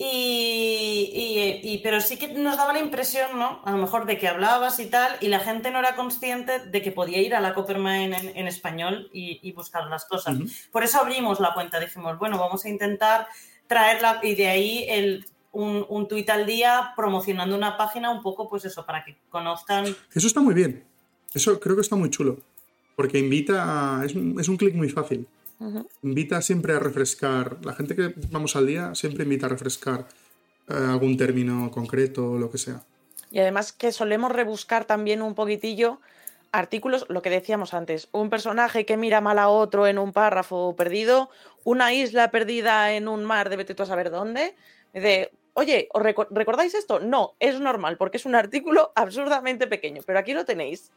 Y, 0.00 1.10
y- 1.12 1.60
y- 1.74 1.78
pero 1.78 2.00
sí 2.00 2.16
que 2.18 2.28
nos 2.28 2.56
daba 2.56 2.72
la 2.72 2.78
impresión, 2.78 3.36
¿no? 3.36 3.60
A 3.64 3.72
lo 3.72 3.78
mejor 3.78 4.06
de 4.06 4.16
que 4.16 4.28
hablabas 4.28 4.78
y 4.78 4.86
tal, 4.86 5.16
y 5.20 5.26
la 5.26 5.40
gente 5.40 5.72
no 5.72 5.80
era 5.80 5.96
consciente 5.96 6.60
de 6.60 6.82
que 6.82 6.92
podía 6.92 7.18
ir 7.20 7.34
a 7.34 7.40
la 7.40 7.52
Coppermine 7.52 8.16
en, 8.16 8.36
en 8.36 8.46
español 8.46 9.10
y, 9.12 9.40
y 9.42 9.52
buscar 9.52 9.86
las 9.88 10.04
cosas. 10.04 10.36
Por 10.70 10.84
eso 10.84 10.98
abrimos 11.00 11.40
la 11.40 11.52
cuenta, 11.52 11.80
dijimos, 11.80 12.16
bueno, 12.18 12.38
vamos 12.38 12.64
a 12.64 12.68
intentar 12.68 13.26
traerla 13.66 14.20
y 14.22 14.36
de 14.36 14.46
ahí 14.46 14.86
el, 14.88 15.26
un, 15.50 15.84
un 15.88 16.06
tuit 16.06 16.30
al 16.30 16.46
día 16.46 16.92
promocionando 16.94 17.56
una 17.56 17.76
página 17.76 18.10
un 18.10 18.22
poco, 18.22 18.48
pues 18.48 18.64
eso, 18.64 18.86
para 18.86 19.04
que 19.04 19.16
conozcan. 19.30 19.84
Eso 20.14 20.26
está 20.28 20.40
muy 20.40 20.54
bien. 20.54 20.84
Eso 21.34 21.58
creo 21.58 21.74
que 21.74 21.82
está 21.82 21.96
muy 21.96 22.08
chulo. 22.10 22.38
Porque 22.94 23.18
invita 23.18 23.98
a- 24.00 24.04
es, 24.04 24.14
un- 24.14 24.38
es 24.40 24.48
un 24.48 24.56
clic 24.56 24.74
muy 24.74 24.88
fácil. 24.90 25.26
Invita 26.02 26.40
siempre 26.42 26.72
a 26.74 26.78
refrescar. 26.78 27.58
La 27.64 27.74
gente 27.74 27.96
que 27.96 28.14
vamos 28.30 28.54
al 28.56 28.66
día 28.66 28.94
siempre 28.94 29.24
invita 29.24 29.46
a 29.46 29.48
refrescar 29.48 30.06
eh, 30.68 30.74
algún 30.74 31.16
término 31.16 31.70
concreto 31.70 32.32
o 32.32 32.38
lo 32.38 32.50
que 32.50 32.58
sea. 32.58 32.82
Y 33.30 33.40
además 33.40 33.72
que 33.72 33.92
solemos 33.92 34.32
rebuscar 34.32 34.84
también 34.84 35.20
un 35.22 35.34
poquitillo 35.34 36.00
artículos, 36.52 37.04
lo 37.10 37.20
que 37.20 37.28
decíamos 37.28 37.74
antes, 37.74 38.08
un 38.12 38.30
personaje 38.30 38.86
que 38.86 38.96
mira 38.96 39.20
mal 39.20 39.38
a 39.38 39.48
otro 39.48 39.86
en 39.86 39.98
un 39.98 40.12
párrafo 40.12 40.74
perdido, 40.76 41.28
una 41.64 41.92
isla 41.92 42.30
perdida 42.30 42.92
en 42.94 43.06
un 43.06 43.24
mar 43.24 43.50
de 43.50 43.56
vete 43.56 43.74
tú 43.74 43.82
a 43.82 43.86
saber 43.86 44.10
dónde, 44.10 44.54
de, 44.94 45.30
oye, 45.52 45.88
¿os 45.92 46.02
reco- 46.02 46.26
recordáis 46.30 46.72
esto? 46.74 47.00
No, 47.00 47.34
es 47.38 47.60
normal, 47.60 47.98
porque 47.98 48.16
es 48.16 48.24
un 48.24 48.34
artículo 48.34 48.92
absurdamente 48.96 49.66
pequeño, 49.66 50.00
pero 50.06 50.18
aquí 50.20 50.32
lo 50.32 50.46
tenéis. 50.46 50.90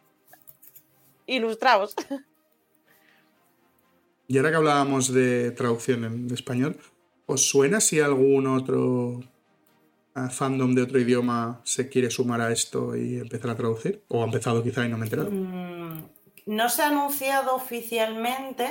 Ilustraos. 1.25 1.95
Y 4.27 4.37
ahora 4.37 4.51
que 4.51 4.57
hablábamos 4.57 5.11
de 5.11 5.51
traducción 5.51 6.05
en 6.05 6.33
español, 6.33 6.77
¿os 7.25 7.49
suena 7.49 7.81
si 7.81 7.99
algún 7.99 8.47
otro 8.47 9.19
eh, 10.15 10.29
fandom 10.29 10.73
de 10.73 10.83
otro 10.83 10.99
idioma 10.99 11.61
se 11.63 11.89
quiere 11.89 12.09
sumar 12.09 12.41
a 12.41 12.51
esto 12.51 12.95
y 12.95 13.17
empezar 13.17 13.51
a 13.51 13.55
traducir? 13.57 14.03
¿O 14.07 14.21
ha 14.21 14.25
empezado 14.25 14.63
quizá 14.63 14.85
y 14.85 14.89
no 14.89 14.97
me 14.97 15.05
he 15.05 15.07
enterado? 15.07 15.31
Mm, 15.31 16.03
No 16.45 16.69
se 16.69 16.81
ha 16.81 16.87
anunciado 16.87 17.55
oficialmente, 17.55 18.67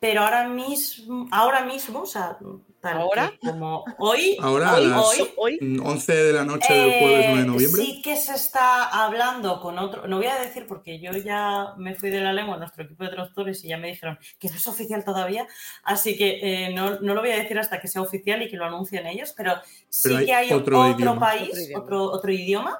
pero 0.00 0.22
ahora 0.22 0.48
mismo, 0.48 1.28
ahora 1.30 1.64
mismo, 1.64 2.00
o 2.02 2.06
sea, 2.06 2.38
¿Ahora? 2.82 3.32
que 3.40 3.48
como 3.50 3.84
hoy, 3.98 4.36
Ahora 4.40 4.70
a 4.70 4.76
hoy, 4.76 4.86
las 4.86 5.04
hoy, 5.04 5.28
Hoy, 5.36 5.58
mm, 5.60 5.84
11 5.84 6.14
de 6.14 6.32
la 6.32 6.44
noche 6.44 6.72
del 6.72 6.90
jueves 7.00 7.26
9 7.28 7.34
de 7.36 7.42
Eh, 7.42 7.46
noviembre. 7.46 7.82
Sí 7.82 8.02
que 8.02 8.16
se 8.16 8.34
está 8.34 8.84
hablando 9.04 9.60
con 9.60 9.78
otro, 9.78 10.06
no 10.06 10.18
voy 10.18 10.26
a 10.26 10.38
decir 10.38 10.66
porque 10.68 11.00
yo 11.00 11.10
ya 11.12 11.74
me 11.76 11.94
fui 11.96 12.10
de 12.10 12.20
la 12.20 12.32
lengua 12.32 12.54
a 12.54 12.58
nuestro 12.58 12.84
equipo 12.84 13.02
de 13.04 13.10
traductores 13.10 13.64
y 13.64 13.68
ya 13.68 13.78
me 13.78 13.88
dijeron 13.88 14.16
que 14.38 14.48
no 14.48 14.54
es 14.54 14.66
oficial 14.68 15.04
todavía, 15.04 15.46
así 15.82 16.16
que 16.16 16.38
eh, 16.40 16.72
no, 16.72 17.00
no 17.00 17.14
lo 17.14 17.20
voy 17.20 17.30
a 17.32 17.36
decir 17.36 17.58
hasta 17.58 17.80
que 17.80 17.88
sea 17.88 18.00
oficial 18.02 18.42
y 18.42 18.48
que 18.48 18.56
lo 18.56 18.64
anuncien 18.66 19.06
ellos, 19.06 19.34
pero 19.36 19.54
sí 19.88 20.08
Pero 20.08 20.18
hay 20.18 20.26
que 20.26 20.34
hay 20.34 20.52
otro 20.52 20.78
otro, 20.80 20.92
idioma. 20.98 21.20
país, 21.20 21.48
Otro 21.50 21.60
idioma. 21.62 21.82
otro, 21.84 22.02
otro 22.12 22.32
idioma, 22.32 22.78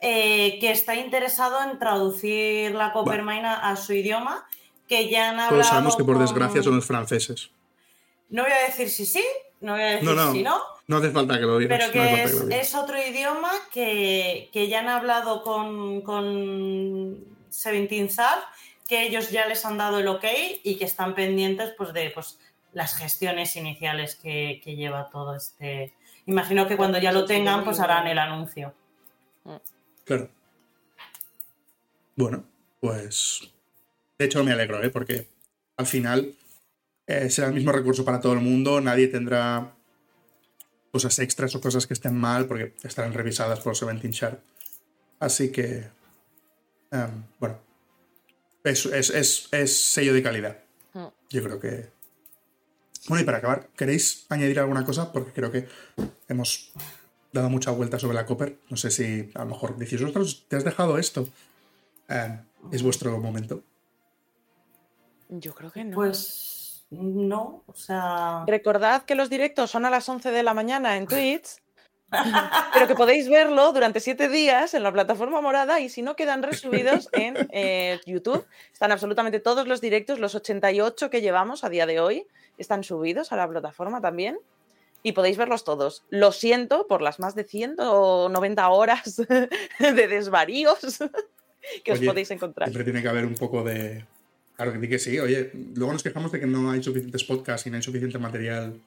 eh, 0.00 0.58
que 0.60 0.70
está 0.72 0.94
interesado 0.96 1.62
en 1.70 1.78
traducir 1.78 2.72
la 2.72 2.92
Coppermine 2.92 3.46
a, 3.46 3.70
a 3.70 3.76
su 3.76 3.92
idioma, 3.92 4.46
que 4.88 5.08
ya 5.08 5.30
han 5.30 5.34
hablado 5.40 5.54
Todos 5.54 5.66
sabemos 5.68 5.96
que 5.96 6.04
por 6.04 6.14
con- 6.16 6.22
desgracia 6.24 6.62
son 6.62 6.76
los 6.76 6.84
franceses. 6.86 7.50
No 8.28 8.42
voy 8.42 8.52
a 8.52 8.66
decir 8.66 8.90
si 8.90 9.06
sí, 9.06 9.24
no 9.60 9.72
voy 9.72 9.82
a 9.82 9.86
decir 9.86 10.04
No, 10.04 10.14
no. 10.14 10.32
si 10.32 10.42
no, 10.42 10.60
No 10.86 10.96
hace 10.98 11.10
falta 11.10 11.34
que 11.38 11.46
lo 11.46 11.58
digas. 11.58 11.78
pero 11.78 11.92
que 11.92 12.22
es, 12.24 12.40
que 12.42 12.60
es 12.60 12.74
otro 12.74 12.96
idioma 12.98 13.50
que, 13.72 14.50
que 14.52 14.68
ya 14.68 14.80
han 14.80 14.88
hablado 14.88 15.42
con, 15.42 16.00
con 16.02 17.24
Seventeen 17.50 18.10
Sar, 18.10 18.38
que 18.88 19.02
ellos 19.06 19.30
ya 19.30 19.46
les 19.46 19.64
han 19.64 19.78
dado 19.78 19.98
el 19.98 20.08
ok 20.08 20.24
y 20.62 20.76
que 20.76 20.84
están 20.84 21.14
pendientes 21.14 21.72
pues, 21.76 21.92
de 21.92 22.10
pues, 22.10 22.38
las 22.72 22.94
gestiones 22.96 23.56
iniciales 23.56 24.14
que, 24.16 24.60
que 24.62 24.76
lleva 24.76 25.08
todo 25.10 25.34
este. 25.34 25.94
Imagino 26.26 26.66
que 26.68 26.76
cuando 26.76 26.98
ya 26.98 27.12
lo 27.12 27.24
tengan, 27.24 27.64
pues 27.64 27.80
harán 27.80 28.06
el 28.08 28.18
anuncio. 28.18 28.74
Claro. 30.04 30.28
Bueno, 32.16 32.44
pues. 32.80 33.50
De 34.18 34.24
hecho, 34.24 34.42
me 34.42 34.52
alegro, 34.52 34.82
¿eh? 34.82 34.90
Porque 34.90 35.28
al 35.76 35.86
final 35.86 36.34
eh, 37.06 37.30
será 37.30 37.48
el 37.48 37.54
mismo 37.54 37.72
recurso 37.72 38.04
para 38.04 38.20
todo 38.20 38.32
el 38.32 38.40
mundo. 38.40 38.80
Nadie 38.80 39.08
tendrá 39.08 39.72
cosas 40.92 41.18
extras 41.18 41.54
o 41.54 41.60
cosas 41.60 41.86
que 41.86 41.94
estén 41.94 42.16
mal 42.16 42.46
porque 42.46 42.74
estarán 42.82 43.12
revisadas 43.12 43.60
por 43.60 43.76
Seventeen 43.76 44.12
Sharp. 44.12 44.40
Así 45.20 45.50
que. 45.52 45.88
em, 46.90 47.24
bueno. 47.40 47.58
Es, 48.64 48.84
es- 48.86 49.10
es- 49.10 49.48
es 49.52 49.76
sello 49.78 50.12
de 50.14 50.22
calidad. 50.22 50.58
Mm. 50.94 51.06
Yo 51.30 51.42
creo 51.42 51.60
que. 51.60 51.88
Bueno, 53.08 53.22
y 53.22 53.24
para 53.24 53.38
acabar, 53.38 53.68
¿queréis 53.76 54.26
añadir 54.28 54.58
alguna 54.58 54.84
cosa? 54.84 55.12
Porque 55.12 55.30
creo 55.32 55.52
que 55.52 55.68
hemos 56.28 56.72
dado 57.32 57.48
mucha 57.50 57.70
vuelta 57.70 57.98
sobre 58.00 58.14
la 58.14 58.26
Copper. 58.26 58.58
No 58.68 58.76
sé 58.76 58.90
si 58.90 59.30
a 59.34 59.40
lo 59.44 59.46
mejor 59.50 59.76
decís, 59.76 60.00
ostras, 60.02 60.42
te 60.48 60.56
has 60.56 60.64
dejado 60.64 60.98
esto. 60.98 61.28
Eh, 62.08 62.40
es 62.72 62.82
vuestro 62.82 63.16
momento. 63.20 63.62
yo 65.28 65.54
creo 65.54 65.70
que 65.70 65.84
no. 65.84 65.94
Pues 65.94 66.55
no, 66.90 67.64
o 67.66 67.74
sea. 67.74 68.44
Recordad 68.46 69.02
que 69.02 69.14
los 69.14 69.28
directos 69.28 69.70
son 69.70 69.84
a 69.84 69.90
las 69.90 70.08
11 70.08 70.30
de 70.30 70.42
la 70.42 70.54
mañana 70.54 70.96
en 70.96 71.06
Twitch, 71.06 71.60
pero 72.72 72.86
que 72.86 72.94
podéis 72.94 73.28
verlo 73.28 73.72
durante 73.72 74.00
siete 74.00 74.28
días 74.28 74.74
en 74.74 74.82
la 74.82 74.92
plataforma 74.92 75.40
morada 75.40 75.80
y 75.80 75.88
si 75.88 76.02
no 76.02 76.14
quedan 76.14 76.42
resubidos 76.42 77.08
en 77.12 77.48
eh, 77.50 78.00
YouTube. 78.06 78.46
Están 78.72 78.92
absolutamente 78.92 79.40
todos 79.40 79.66
los 79.66 79.80
directos, 79.80 80.20
los 80.20 80.34
88 80.34 81.10
que 81.10 81.20
llevamos 81.20 81.64
a 81.64 81.68
día 81.68 81.86
de 81.86 82.00
hoy, 82.00 82.26
están 82.58 82.84
subidos 82.84 83.32
a 83.32 83.36
la 83.36 83.48
plataforma 83.48 84.00
también. 84.00 84.38
y 85.02 85.12
podéis 85.12 85.36
verlos 85.36 85.62
todos. 85.62 86.04
Lo 86.10 86.32
siento 86.32 86.86
por 86.88 87.00
las 87.00 87.20
más 87.20 87.34
de 87.34 87.44
190 87.44 88.68
horas 88.68 89.16
de 89.78 90.08
desvaríos 90.08 90.98
que 91.84 91.92
os 91.92 92.00
podéis 92.00 92.30
encontrar. 92.30 92.68
Siempre 92.68 92.84
tiene 92.84 93.02
que 93.02 93.08
haber 93.08 93.24
un 93.26 93.34
poco 93.34 93.62
de. 93.62 94.04
Claro 94.56 94.72
que 94.72 94.80
sí 94.80 94.88
que 94.88 94.98
sí. 94.98 95.18
Oye, 95.18 95.50
luego 95.74 95.92
nos 95.92 96.02
quejamos 96.02 96.32
de 96.32 96.40
que 96.40 96.46
no 96.46 96.70
hay 96.70 96.82
suficientes 96.82 97.24
podcasts 97.24 97.66
y 97.66 97.70
no 97.70 97.76
hay 97.76 97.82
suficiente 97.82 98.18
material 98.18 98.80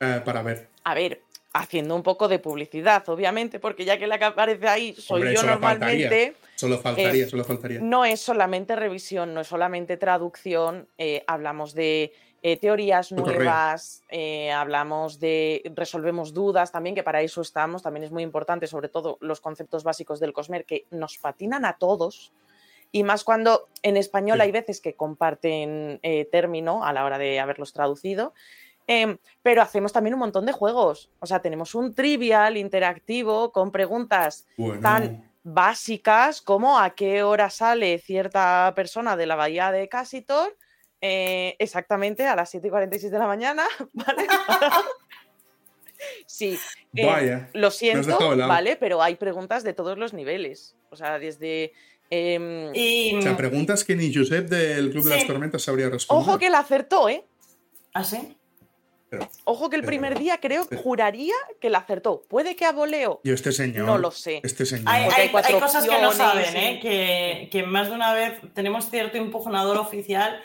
eh, 0.00 0.20
para 0.24 0.42
ver. 0.42 0.68
A 0.84 0.94
ver, 0.94 1.22
haciendo 1.52 1.94
un 1.94 2.02
poco 2.02 2.26
de 2.26 2.38
publicidad, 2.40 3.08
obviamente, 3.08 3.60
porque 3.60 3.84
ya 3.84 3.98
que 3.98 4.06
la 4.08 4.18
que 4.18 4.24
aparece 4.24 4.66
ahí 4.66 4.94
soy 4.94 5.20
Hombre, 5.20 5.34
yo 5.34 5.40
solo 5.40 5.52
normalmente. 5.52 6.34
faltaría. 6.34 6.34
Solo 6.56 6.78
faltaría, 6.78 7.24
Es- 7.24 7.30
solo 7.30 7.44
faltaría. 7.44 7.80
No 7.80 8.04
es 8.04 8.20
solamente 8.20 8.74
revisión, 8.76 9.32
no 9.32 9.40
es 9.40 9.46
solamente 9.46 9.96
traducción, 9.96 10.88
eh, 10.98 11.22
hablamos 11.26 11.72
de 11.74 12.12
eh, 12.42 12.56
teorías 12.56 13.12
nuevas, 13.12 14.02
eh, 14.08 14.50
hablamos 14.50 15.20
de 15.20 15.62
resolvemos 15.76 16.32
dudas 16.32 16.72
también, 16.72 16.94
que 16.94 17.02
para 17.02 17.20
eso 17.20 17.42
estamos, 17.42 17.82
también 17.82 18.02
es 18.04 18.10
muy 18.10 18.22
importante, 18.22 18.66
sobre 18.66 18.88
todo 18.88 19.18
los 19.20 19.40
conceptos 19.42 19.84
básicos 19.84 20.20
del 20.20 20.32
Cosmer 20.32 20.64
que 20.64 20.86
nos 20.90 21.18
patinan 21.18 21.64
a 21.66 21.74
todos. 21.76 22.32
Y 22.92 23.02
más 23.02 23.24
cuando 23.24 23.68
en 23.82 23.96
español 23.96 24.38
Sí. 24.38 24.42
hay 24.42 24.52
veces 24.52 24.80
que 24.80 24.94
comparten 24.94 26.00
eh, 26.02 26.24
término 26.30 26.84
a 26.84 26.92
la 26.92 27.04
hora 27.04 27.18
de 27.18 27.38
haberlos 27.40 27.72
traducido. 27.72 28.34
Em, 28.86 29.18
pero 29.42 29.62
hacemos 29.62 29.92
también 29.92 30.14
un 30.14 30.20
montón 30.20 30.46
de 30.46 30.52
juegos. 30.52 31.10
O 31.20 31.26
sea, 31.26 31.40
tenemos 31.40 31.74
un 31.74 31.94
trivial 31.94 32.56
interactivo 32.56 33.52
con 33.52 33.70
preguntas 33.70 34.46
Bueno, 34.56 34.80
tan 34.80 35.30
básicas 35.44 36.42
como 36.42 36.78
a 36.78 36.90
qué 36.90 37.22
hora 37.22 37.50
sale 37.50 37.98
cierta 37.98 38.72
persona 38.74 39.16
de 39.16 39.26
la 39.26 39.36
bahía 39.36 39.70
de 39.70 39.88
Casitor 39.88 40.56
eh, 41.00 41.56
exactamente 41.58 42.26
a 42.26 42.36
las 42.36 42.50
7 42.50 42.66
y 42.66 42.70
46 42.70 43.10
de 43.12 43.18
la 43.18 43.26
mañana, 43.26 43.64
¿vale? 43.94 44.26
sí, 46.26 46.58
eh, 46.94 47.06
vaya. 47.06 47.48
lo 47.54 47.70
siento. 47.70 48.18
¿vale? 48.36 48.76
Pero 48.76 49.02
hay 49.02 49.16
preguntas 49.16 49.62
de 49.62 49.72
todos 49.72 49.96
los 49.98 50.12
niveles. 50.12 50.76
O 50.90 50.96
sea, 50.96 51.18
desde... 51.18 51.72
em, 52.10 52.74
Y. 52.74 53.16
O 53.16 53.22
sea, 53.22 53.36
preguntas 53.36 53.84
que 53.84 53.94
ni 53.96 54.12
Josep 54.14 54.48
del 54.48 54.90
Club 54.90 55.04
de 55.04 55.16
las 55.16 55.26
Tormentas 55.26 55.62
sabría 55.62 55.88
responder. 55.88 56.28
Ojo 56.28 56.38
que 56.38 56.50
la 56.50 56.58
acertó, 56.58 57.08
¿eh? 57.08 57.24
¿Ah, 57.94 58.04
sí? 58.04 58.36
Ojo 59.44 59.68
que 59.70 59.74
el 59.76 59.82
Pero- 59.82 59.88
primer 59.90 60.18
día 60.18 60.38
creo, 60.40 60.66
pero- 60.68 60.80
juraría 60.82 61.34
que 61.60 61.68
la 61.68 61.78
acertó. 61.78 62.22
Puede 62.28 62.54
que 62.54 62.64
a 62.64 62.70
voleo, 62.72 63.20
Yo 63.24 63.34
este 63.34 63.50
señor. 63.50 63.84
no 63.86 63.98
lo 63.98 64.12
sé. 64.12 64.40
Este 64.44 64.64
señor. 64.64 64.86
Hay, 64.88 65.04
Porque 65.06 65.16
hay 65.20 65.26
hay- 65.26 65.32
cuatro 65.32 65.54
hay 65.56 65.60
cosas 65.60 65.84
que 65.88 66.00
no 66.00 66.12
saben, 66.12 66.56
¿eh? 66.56 66.78
que, 66.80 67.48
que 67.50 67.64
más 67.66 67.88
de 67.88 67.94
una 67.94 68.12
vez 68.14 68.34
tenemos 68.54 68.88
cierto 68.88 69.16
empujonador 69.18 69.78
oficial 69.78 70.40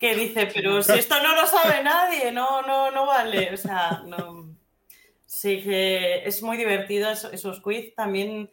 que 0.00 0.16
dice, 0.16 0.48
pero 0.52 0.82
si 0.82 0.92
esto 0.98 1.22
no 1.22 1.36
lo 1.36 1.46
sabe 1.46 1.84
nadie, 1.84 2.32
no, 2.32 2.62
no, 2.62 2.90
no 2.90 3.06
vale. 3.06 3.54
O 3.54 3.56
sea, 3.56 4.02
no. 4.06 4.48
Sí 5.26 5.62
que 5.62 6.24
es 6.24 6.42
muy 6.42 6.56
divertido 6.56 7.10
eso- 7.12 7.30
esos 7.30 7.60
quiz. 7.60 7.94
También 7.94 8.50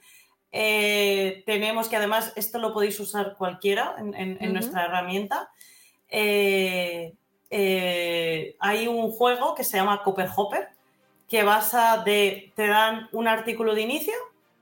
eh, 0.52 1.44
tenemos 1.46 1.88
que 1.90 1.96
además 1.98 2.34
esto 2.36 2.58
lo 2.60 2.74
podéis 2.74 3.00
usar 3.00 3.36
cualquiera 3.38 3.96
en, 3.98 4.14
en- 4.16 4.38
en 4.40 4.44
Ujú. 4.46 4.54
nuestra 4.54 4.86
herramienta. 4.86 5.50
Eh, 6.10 7.14
eh, 7.50 8.56
hay 8.60 8.88
un 8.88 9.12
juego 9.12 9.56
que 9.56 9.64
se 9.64 9.78
llama 9.78 10.04
Copper 10.04 10.30
Hopper 10.36 10.68
que 11.30 11.44
basa 11.44 12.04
de 12.06 12.52
te 12.56 12.68
dan 12.68 13.10
un 13.12 13.28
artículo 13.28 13.76
de 13.76 13.82
inicio, 13.82 14.14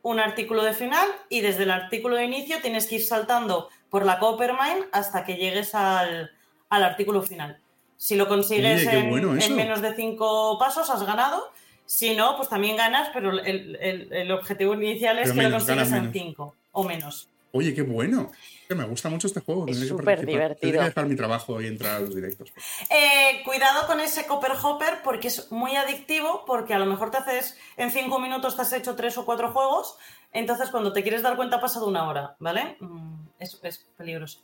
un 0.02 0.20
artículo 0.20 0.64
de 0.64 0.74
final 0.74 1.08
y 1.30 1.42
desde 1.42 1.64
el 1.64 1.72
artículo 1.72 2.16
de 2.16 2.26
inicio 2.26 2.58
tienes 2.62 2.88
que 2.88 2.96
ir 2.96 3.04
saltando 3.06 3.70
por 3.90 4.06
la 4.06 4.18
Coppermine 4.20 4.86
hasta 4.92 5.24
que 5.26 5.36
llegues 5.36 5.76
al, 5.76 6.32
al 6.70 6.84
artículo 6.84 7.22
final. 7.22 7.60
Si 7.98 8.16
lo 8.16 8.28
consigues 8.28 8.86
Oye, 8.88 9.00
en, 9.00 9.10
bueno 9.10 9.36
en 9.40 9.56
menos 9.56 9.82
de 9.82 9.94
cinco 9.96 10.58
pasos, 10.60 10.90
has 10.90 11.04
ganado. 11.06 11.52
Si 11.86 12.16
no, 12.16 12.36
pues 12.38 12.50
también 12.50 12.78
ganas, 12.78 13.10
pero 13.14 13.32
el, 13.32 13.76
el- 13.80 14.12
el 14.14 14.32
objetivo 14.32 14.74
inicial 14.74 15.18
es 15.20 15.26
Pero 15.30 15.36
que 15.36 15.42
lo 15.44 15.50
menos, 15.50 15.64
consigues 15.64 15.90
ganas 15.90 15.94
en 16.06 16.12
menos. 16.12 16.14
cinco 16.14 16.56
o 16.72 16.84
menos. 16.84 17.30
Oye, 17.52 17.74
qué 17.74 17.84
bueno. 17.84 18.32
Me 18.68 18.84
gusta 18.84 19.10
mucho 19.10 19.28
este 19.28 19.40
juego. 19.42 19.66
Es 19.68 19.88
súper 19.88 20.26
divertido. 20.26 20.60
Tendré 20.60 20.80
que 20.80 20.86
dejar 20.86 21.06
mi 21.06 21.16
trabajo 21.16 21.62
y 21.62 21.68
entrar 21.68 21.98
a 21.98 22.00
los 22.00 22.14
directos. 22.16 22.52
Eh, 22.90 23.42
cuidado 23.46 23.86
con 23.88 24.00
ese 24.02 24.26
Copper 24.26 24.54
Hopper 24.62 25.02
porque 25.04 25.28
es 25.30 25.52
muy 25.52 25.76
adictivo, 25.76 26.44
porque 26.46 26.74
a 26.74 26.80
lo 26.80 26.86
mejor 26.88 27.12
te 27.12 27.18
haces 27.18 27.56
en 27.78 27.92
cinco 27.92 28.20
minutos 28.20 28.56
te 28.56 28.64
has 28.64 28.74
hecho 28.74 28.96
tres 28.96 29.18
o 29.20 29.26
cuatro 29.26 29.52
juegos, 29.54 29.96
entonces 30.34 30.70
cuando 30.72 30.92
te 30.92 31.04
quieres 31.04 31.22
dar 31.22 31.36
cuenta 31.38 31.58
ha 31.58 31.62
pasado 31.62 31.88
una 31.88 32.10
hora, 32.10 32.36
¿vale? 32.40 32.76
Mm, 32.80 33.28
Es, 33.40 33.58
es 33.64 33.86
peligroso. 33.96 34.40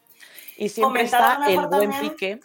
Y 0.56 0.70
siempre 0.70 1.00
Comentar 1.10 1.32
está 1.39 1.39
lo 1.39 1.62
el 1.64 1.68
buen 1.68 1.89
también- 1.92 2.12
pique 2.12 2.39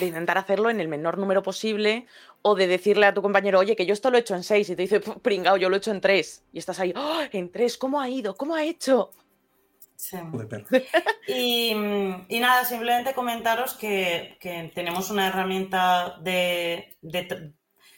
de 0.00 0.06
intentar 0.06 0.36
hacerlo 0.36 0.68
en 0.68 0.80
el 0.80 0.88
menor 0.88 1.16
número 1.16 1.42
posible 1.44 2.06
o 2.48 2.54
de 2.54 2.68
decirle 2.68 3.06
a 3.06 3.12
tu 3.12 3.22
compañero, 3.22 3.58
oye, 3.58 3.74
que 3.74 3.86
yo 3.86 3.92
esto 3.92 4.08
lo 4.08 4.16
he 4.16 4.20
hecho 4.20 4.36
en 4.36 4.44
seis 4.44 4.70
y 4.70 4.76
te 4.76 4.82
dice, 4.82 5.00
"Puf, 5.00 5.16
pringao, 5.20 5.56
yo 5.56 5.68
lo 5.68 5.74
he 5.74 5.78
hecho 5.78 5.90
en 5.90 6.00
tres. 6.00 6.44
Y 6.52 6.60
estás 6.60 6.78
ahí, 6.78 6.92
"Oh, 6.94 7.20
en 7.32 7.50
tres, 7.50 7.76
¿cómo 7.76 8.00
ha 8.00 8.08
ido? 8.08 8.36
¿Cómo 8.36 8.54
ha 8.54 8.62
hecho? 8.62 9.10
Sí. 9.96 10.16
Y, 11.26 11.72
y 12.28 12.38
nada, 12.38 12.64
simplemente 12.64 13.14
comentaros 13.14 13.74
que, 13.74 14.36
que 14.38 14.70
tenemos 14.72 15.10
una 15.10 15.26
herramienta 15.26 16.18
de, 16.20 16.96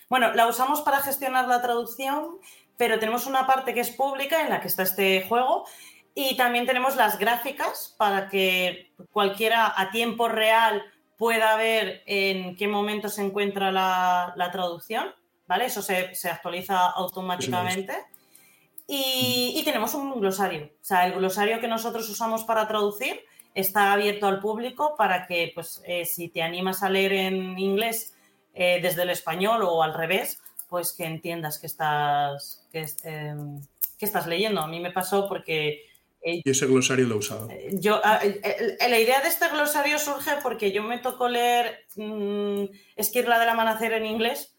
Bueno, 0.08 0.32
la 0.32 0.46
usamos 0.46 0.80
para 0.80 1.02
gestionar 1.02 1.46
la 1.46 1.60
traducción, 1.60 2.38
pero 2.78 2.98
tenemos 2.98 3.26
una 3.26 3.46
parte 3.46 3.74
que 3.74 3.80
es 3.80 3.90
pública 3.90 4.40
en 4.40 4.48
la 4.48 4.62
que 4.62 4.68
está 4.68 4.82
este 4.84 5.26
juego 5.28 5.66
y 6.14 6.38
también 6.38 6.64
tenemos 6.64 6.96
las 6.96 7.18
gráficas 7.18 7.94
para 7.98 8.28
que 8.28 8.94
cualquiera 9.12 9.74
a 9.76 9.90
tiempo 9.90 10.26
real 10.28 10.82
pueda 11.18 11.56
ver 11.56 12.02
en 12.06 12.56
qué 12.56 12.68
momento 12.68 13.08
se 13.08 13.22
encuentra 13.22 13.72
la, 13.72 14.32
la 14.36 14.50
traducción, 14.52 15.08
¿vale? 15.46 15.66
Eso 15.66 15.82
se, 15.82 16.14
se 16.14 16.30
actualiza 16.30 16.86
automáticamente. 16.86 17.92
Y, 18.86 19.52
y 19.56 19.64
tenemos 19.64 19.92
un 19.94 20.18
glosario. 20.18 20.70
O 20.80 20.84
sea, 20.84 21.06
el 21.06 21.14
glosario 21.14 21.60
que 21.60 21.68
nosotros 21.68 22.08
usamos 22.08 22.44
para 22.44 22.66
traducir 22.68 23.20
está 23.52 23.92
abierto 23.92 24.28
al 24.28 24.38
público 24.38 24.94
para 24.96 25.26
que, 25.26 25.50
pues, 25.54 25.82
eh, 25.84 26.06
si 26.06 26.28
te 26.28 26.42
animas 26.42 26.82
a 26.82 26.88
leer 26.88 27.12
en 27.12 27.58
inglés 27.58 28.14
eh, 28.54 28.78
desde 28.80 29.02
el 29.02 29.10
español 29.10 29.62
o 29.64 29.82
al 29.82 29.94
revés, 29.94 30.40
pues 30.68 30.92
que 30.92 31.04
entiendas 31.04 31.58
que 31.58 31.66
estás, 31.66 32.66
que, 32.70 32.86
em, 33.02 33.60
que 33.98 34.06
estás 34.06 34.28
leyendo. 34.28 34.60
A 34.60 34.68
mí 34.68 34.78
me 34.78 34.92
pasó 34.92 35.28
porque 35.28 35.87
Y 36.22 36.50
ese 36.50 36.66
glosario 36.66 37.06
lo 37.06 37.14
he 37.14 37.18
usado. 37.18 37.48
yo, 37.72 38.00
ah, 38.04 38.20
eh, 38.22 38.40
eh, 38.80 38.88
la 38.88 38.98
idea 38.98 39.20
de 39.20 39.28
este 39.28 39.48
glosario 39.48 39.98
surge 39.98 40.32
porque 40.42 40.72
yo 40.72 40.82
me 40.82 40.98
tocó 40.98 41.28
leer 41.28 41.86
mm, 41.96 42.64
Esquirla 42.96 43.38
del 43.38 43.48
Amanecer 43.48 43.92
en 43.92 44.04
inglés 44.04 44.54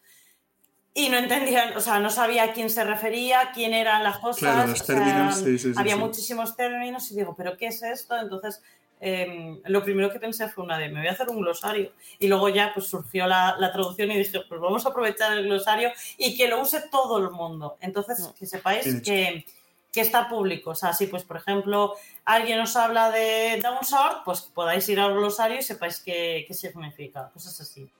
y 0.94 1.08
no 1.08 1.18
entendía, 1.18 1.72
o 1.76 1.80
sea, 1.80 2.00
no 2.00 2.10
sabía 2.10 2.44
a 2.44 2.52
quién 2.52 2.70
se 2.70 2.82
refería, 2.82 3.52
quién 3.54 3.74
eran 3.74 4.02
las 4.02 4.18
cosas. 4.18 4.40
Claro, 4.40 4.68
los 4.68 4.80
o 4.80 4.84
sea, 4.84 4.96
términos, 4.96 5.36
sí, 5.36 5.58
sí, 5.58 5.72
sí, 5.72 5.74
había 5.76 5.94
sí. 5.94 6.00
muchísimos 6.00 6.56
términos 6.56 7.10
y 7.12 7.16
digo, 7.16 7.34
¿pero 7.36 7.56
qué 7.56 7.66
es 7.66 7.82
esto? 7.82 8.18
Entonces, 8.18 8.60
eh, 9.00 9.60
lo 9.64 9.82
primero 9.82 10.10
que 10.10 10.20
pensé 10.20 10.48
fue 10.48 10.64
una 10.64 10.76
de, 10.76 10.88
me 10.88 11.00
voy 11.00 11.08
a 11.08 11.12
hacer 11.12 11.28
un 11.28 11.40
glosario. 11.40 11.92
Y 12.18 12.28
luego 12.28 12.48
ya 12.48 12.72
pues 12.74 12.86
surgió 12.86 13.26
la, 13.26 13.56
la 13.58 13.72
traducción 13.72 14.10
y 14.10 14.18
dije, 14.18 14.40
pues 14.48 14.60
vamos 14.60 14.84
a 14.84 14.90
aprovechar 14.90 15.36
el 15.36 15.44
glosario 15.44 15.90
y 16.18 16.36
que 16.36 16.48
lo 16.48 16.60
use 16.60 16.82
todo 16.90 17.18
el 17.18 17.30
mundo. 17.30 17.76
Entonces, 17.80 18.30
que 18.38 18.46
sepáis 18.46 19.00
que, 19.02 19.46
que 19.92 20.00
está 20.00 20.28
público. 20.28 20.70
O 20.70 20.74
sea, 20.74 20.92
si 20.92 21.06
pues, 21.08 21.24
por 21.24 21.36
ejemplo, 21.38 21.94
alguien 22.24 22.60
os 22.60 22.76
habla 22.76 23.10
de 23.10 23.60
downsort, 23.62 24.24
pues 24.24 24.40
podáis 24.42 24.88
ir 24.88 25.00
al 25.00 25.14
glosario 25.14 25.58
y 25.58 25.62
sepáis 25.62 26.00
qué, 26.00 26.44
qué 26.46 26.54
significa. 26.54 27.28
Cosas 27.32 27.60
así. 27.60 27.90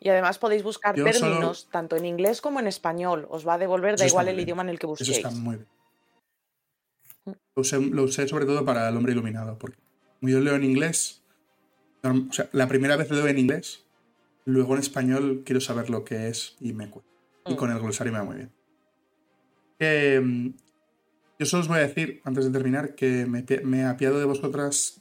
Y 0.00 0.08
además 0.10 0.38
podéis 0.38 0.62
buscar 0.62 0.94
Yo 0.94 1.04
solo- 1.12 1.18
términos 1.32 1.68
tanto 1.72 1.96
en 1.96 2.04
inglés 2.04 2.40
como 2.40 2.60
en 2.60 2.68
español. 2.68 3.26
Os 3.30 3.46
va 3.46 3.54
a 3.54 3.58
devolver, 3.58 3.94
Eso 3.94 4.04
da 4.04 4.08
igual 4.08 4.28
el 4.28 4.36
bien. 4.36 4.46
idioma 4.46 4.62
en 4.62 4.68
el 4.68 4.78
que 4.78 4.86
Eso 4.86 4.90
busquéis. 4.90 5.16
está 5.16 5.30
muy 5.30 5.56
bien. 5.56 5.68
Lo 7.56 7.60
usé, 7.62 7.80
lo 7.80 8.04
usé 8.04 8.28
sobre 8.28 8.46
todo 8.46 8.64
para 8.64 8.88
el 8.88 8.96
hombre 8.96 9.12
iluminado, 9.12 9.58
porque 9.58 9.76
yo 10.20 10.38
leo 10.40 10.54
en 10.54 10.62
inglés, 10.64 11.22
o 12.04 12.32
sea, 12.32 12.48
la 12.52 12.68
primera 12.68 12.94
vez 12.96 13.10
leo 13.10 13.26
en 13.26 13.38
inglés, 13.38 13.84
luego 14.44 14.74
en 14.74 14.80
español 14.80 15.42
quiero 15.44 15.60
saber 15.60 15.90
lo 15.90 16.04
que 16.04 16.28
es 16.28 16.56
y 16.60 16.72
me 16.72 16.88
cuesta. 16.88 17.10
Y 17.46 17.54
Mm. 17.54 17.56
con 17.56 17.70
el 17.72 17.80
glosario 17.80 18.12
me 18.12 18.18
va 18.20 18.24
muy 18.24 18.36
bien. 18.36 18.52
Mm, 19.80 20.50
yo 21.38 21.46
solo 21.46 21.62
os 21.62 21.68
voy 21.68 21.78
a 21.78 21.86
decir, 21.86 22.20
antes 22.24 22.44
de 22.44 22.50
terminar, 22.50 22.94
que 22.94 23.26
me, 23.26 23.44
me 23.64 23.84
apiado 23.86 24.18
de 24.18 24.24
vosotras 24.24 25.00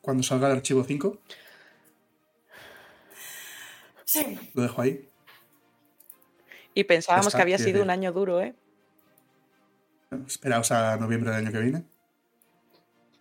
cuando 0.00 0.22
salga 0.22 0.48
el 0.48 0.56
archivo 0.56 0.84
5. 0.84 1.18
Sí. 4.04 4.38
Lo 4.54 4.62
dejo 4.62 4.82
ahí. 4.82 5.08
Y 6.74 6.84
pensábamos 6.84 7.34
que 7.34 7.42
había 7.42 7.58
sido 7.58 7.82
un 7.82 7.90
año 7.90 8.12
duro, 8.12 8.40
¿eh? 8.40 8.54
Esperaos 10.26 10.70
a 10.72 10.96
noviembre 10.96 11.30
del 11.30 11.40
año 11.46 11.52
que 11.52 11.58
viene. 11.60 11.84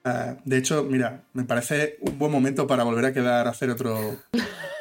Ah, 0.03 0.35
de 0.43 0.57
hecho, 0.57 0.83
mira, 0.83 1.23
me 1.33 1.43
parece 1.43 1.97
un 2.01 2.19
buen 2.19 2.31
momento 2.31 2.67
para 2.67 2.83
volver 2.83 3.05
a 3.05 3.13
quedar 3.13 3.47
a 3.47 3.51
hacer 3.51 3.69
otro, 3.69 4.17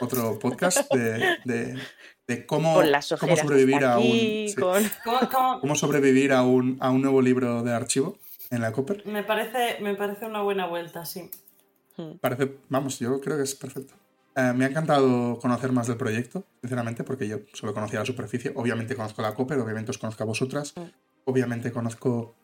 otro 0.01 0.39
podcast 0.39 0.93
de, 0.93 1.37
de- 1.45 1.79
de 2.37 2.47
cómo, 2.47 2.75
Con 2.75 2.91
las 2.91 3.09
cómo 3.09 3.33
ojeras 3.33 3.41
sobrevivir 3.41 3.85
a 3.85 3.99
un 3.99 4.05
aquí, 4.07 4.49
sí, 4.49 4.55
con... 4.57 4.83
¿Cómo- 5.05 5.29
cómo- 5.31 5.61
cómo 5.61 5.75
sobrevivir 5.75 6.33
a 6.33 6.43
un, 6.43 6.77
a 6.81 6.91
un 6.91 7.03
nuevo 7.03 7.21
libro 7.23 7.63
de 7.63 7.73
archivo 7.73 8.19
en 8.51 8.61
la 8.61 8.73
Copper. 8.73 9.07
Me, 9.07 9.23
parece, 9.23 9.79
me 9.81 9.95
parece 9.95 10.27
una 10.27 10.43
buena 10.43 10.67
vuelta, 10.67 11.05
sí. 11.05 11.31
Hmm. 11.97 12.13
Parece, 12.21 12.57
vamos, 12.69 12.99
yo 12.99 13.21
creo 13.21 13.37
que 13.37 13.43
es 13.45 13.55
perfecto. 13.55 13.95
Eh, 14.35 14.53
me 14.55 14.65
ha 14.65 14.69
encantado 14.69 15.39
conocer 15.39 15.73
más 15.73 15.87
del 15.87 15.97
proyecto, 15.97 16.45
sinceramente, 16.61 17.05
porque 17.05 17.29
yo 17.29 17.39
solo 17.53 17.75
conocía 17.75 17.99
la 18.01 18.07
superficie. 18.07 18.53
Obviamente 18.55 18.95
conozco 18.97 19.21
la 19.23 19.35
Copper, 19.35 19.59
obviamente 19.59 19.91
os 19.91 19.99
conozco 19.99 20.23
a 20.23 20.27
vosotras. 20.27 20.73
Mm. 20.77 20.81
Obviamente 21.27 21.71
conozco 21.71 22.35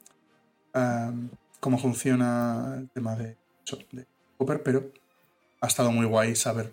em, 0.75 1.29
cómo 1.61 1.79
funciona 1.79 2.75
el 2.79 2.89
tema 2.91 3.17
de, 3.17 3.37
de 3.93 4.07
Copper, 4.37 4.63
pero 4.63 4.91
ha 5.61 5.67
estado 5.67 5.91
muy 5.91 6.07
guay 6.07 6.37
saber 6.37 6.73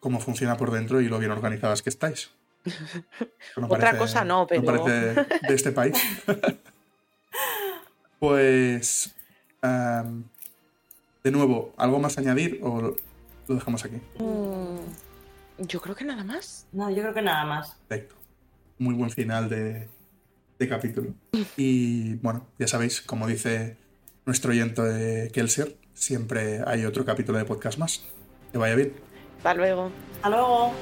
cómo 0.00 0.20
funciona 0.20 0.56
por 0.56 0.70
dentro 0.70 1.00
y 1.00 1.08
lo 1.08 1.18
bien 1.18 1.30
organizadas 1.32 1.82
que 1.82 1.90
estáis. 1.90 2.30
No 3.56 3.66
Otra 3.68 3.96
cosa 3.96 4.24
no, 4.24 4.46
pero- 4.46 4.62
parece 4.64 5.14
de 5.48 5.54
este 5.54 5.72
país. 5.72 5.94
pues, 8.18 9.14
de 9.62 11.30
nuevo, 11.30 11.72
¿algo 11.76 11.98
más 11.98 12.18
a 12.18 12.20
añadir 12.20 12.60
o 12.62 12.94
lo 13.46 13.54
dejamos 13.54 13.84
aquí? 13.84 13.96
Mm, 14.18 15.62
yo 15.66 15.80
creo 15.80 15.94
que 15.94 16.04
nada 16.04 16.24
más. 16.24 16.66
No, 16.72 16.90
yo 16.90 17.02
creo 17.02 17.14
que 17.14 17.22
nada 17.22 17.44
más. 17.44 17.76
Perfecto. 17.88 18.14
Muy 18.78 18.94
buen 18.94 19.10
final 19.10 19.48
de, 19.48 19.88
de 20.58 20.68
capítulo. 20.68 21.12
Y 21.56 22.14
bueno, 22.16 22.46
ya 22.58 22.68
sabéis, 22.68 23.00
como 23.00 23.26
dice 23.26 23.76
nuestro 24.26 24.50
oyente 24.50 24.82
de 24.82 25.30
Kelser, 25.30 25.76
siempre 25.94 26.62
hay 26.66 26.84
otro 26.84 27.04
capítulo 27.04 27.38
de 27.38 27.44
podcast 27.44 27.78
más. 27.78 28.02
Que 28.52 28.58
vaya 28.58 28.74
bien. 28.76 28.92
Hasta 29.38 29.54
luego. 29.54 29.90
Hasta 30.16 30.30
luego. 30.30 30.72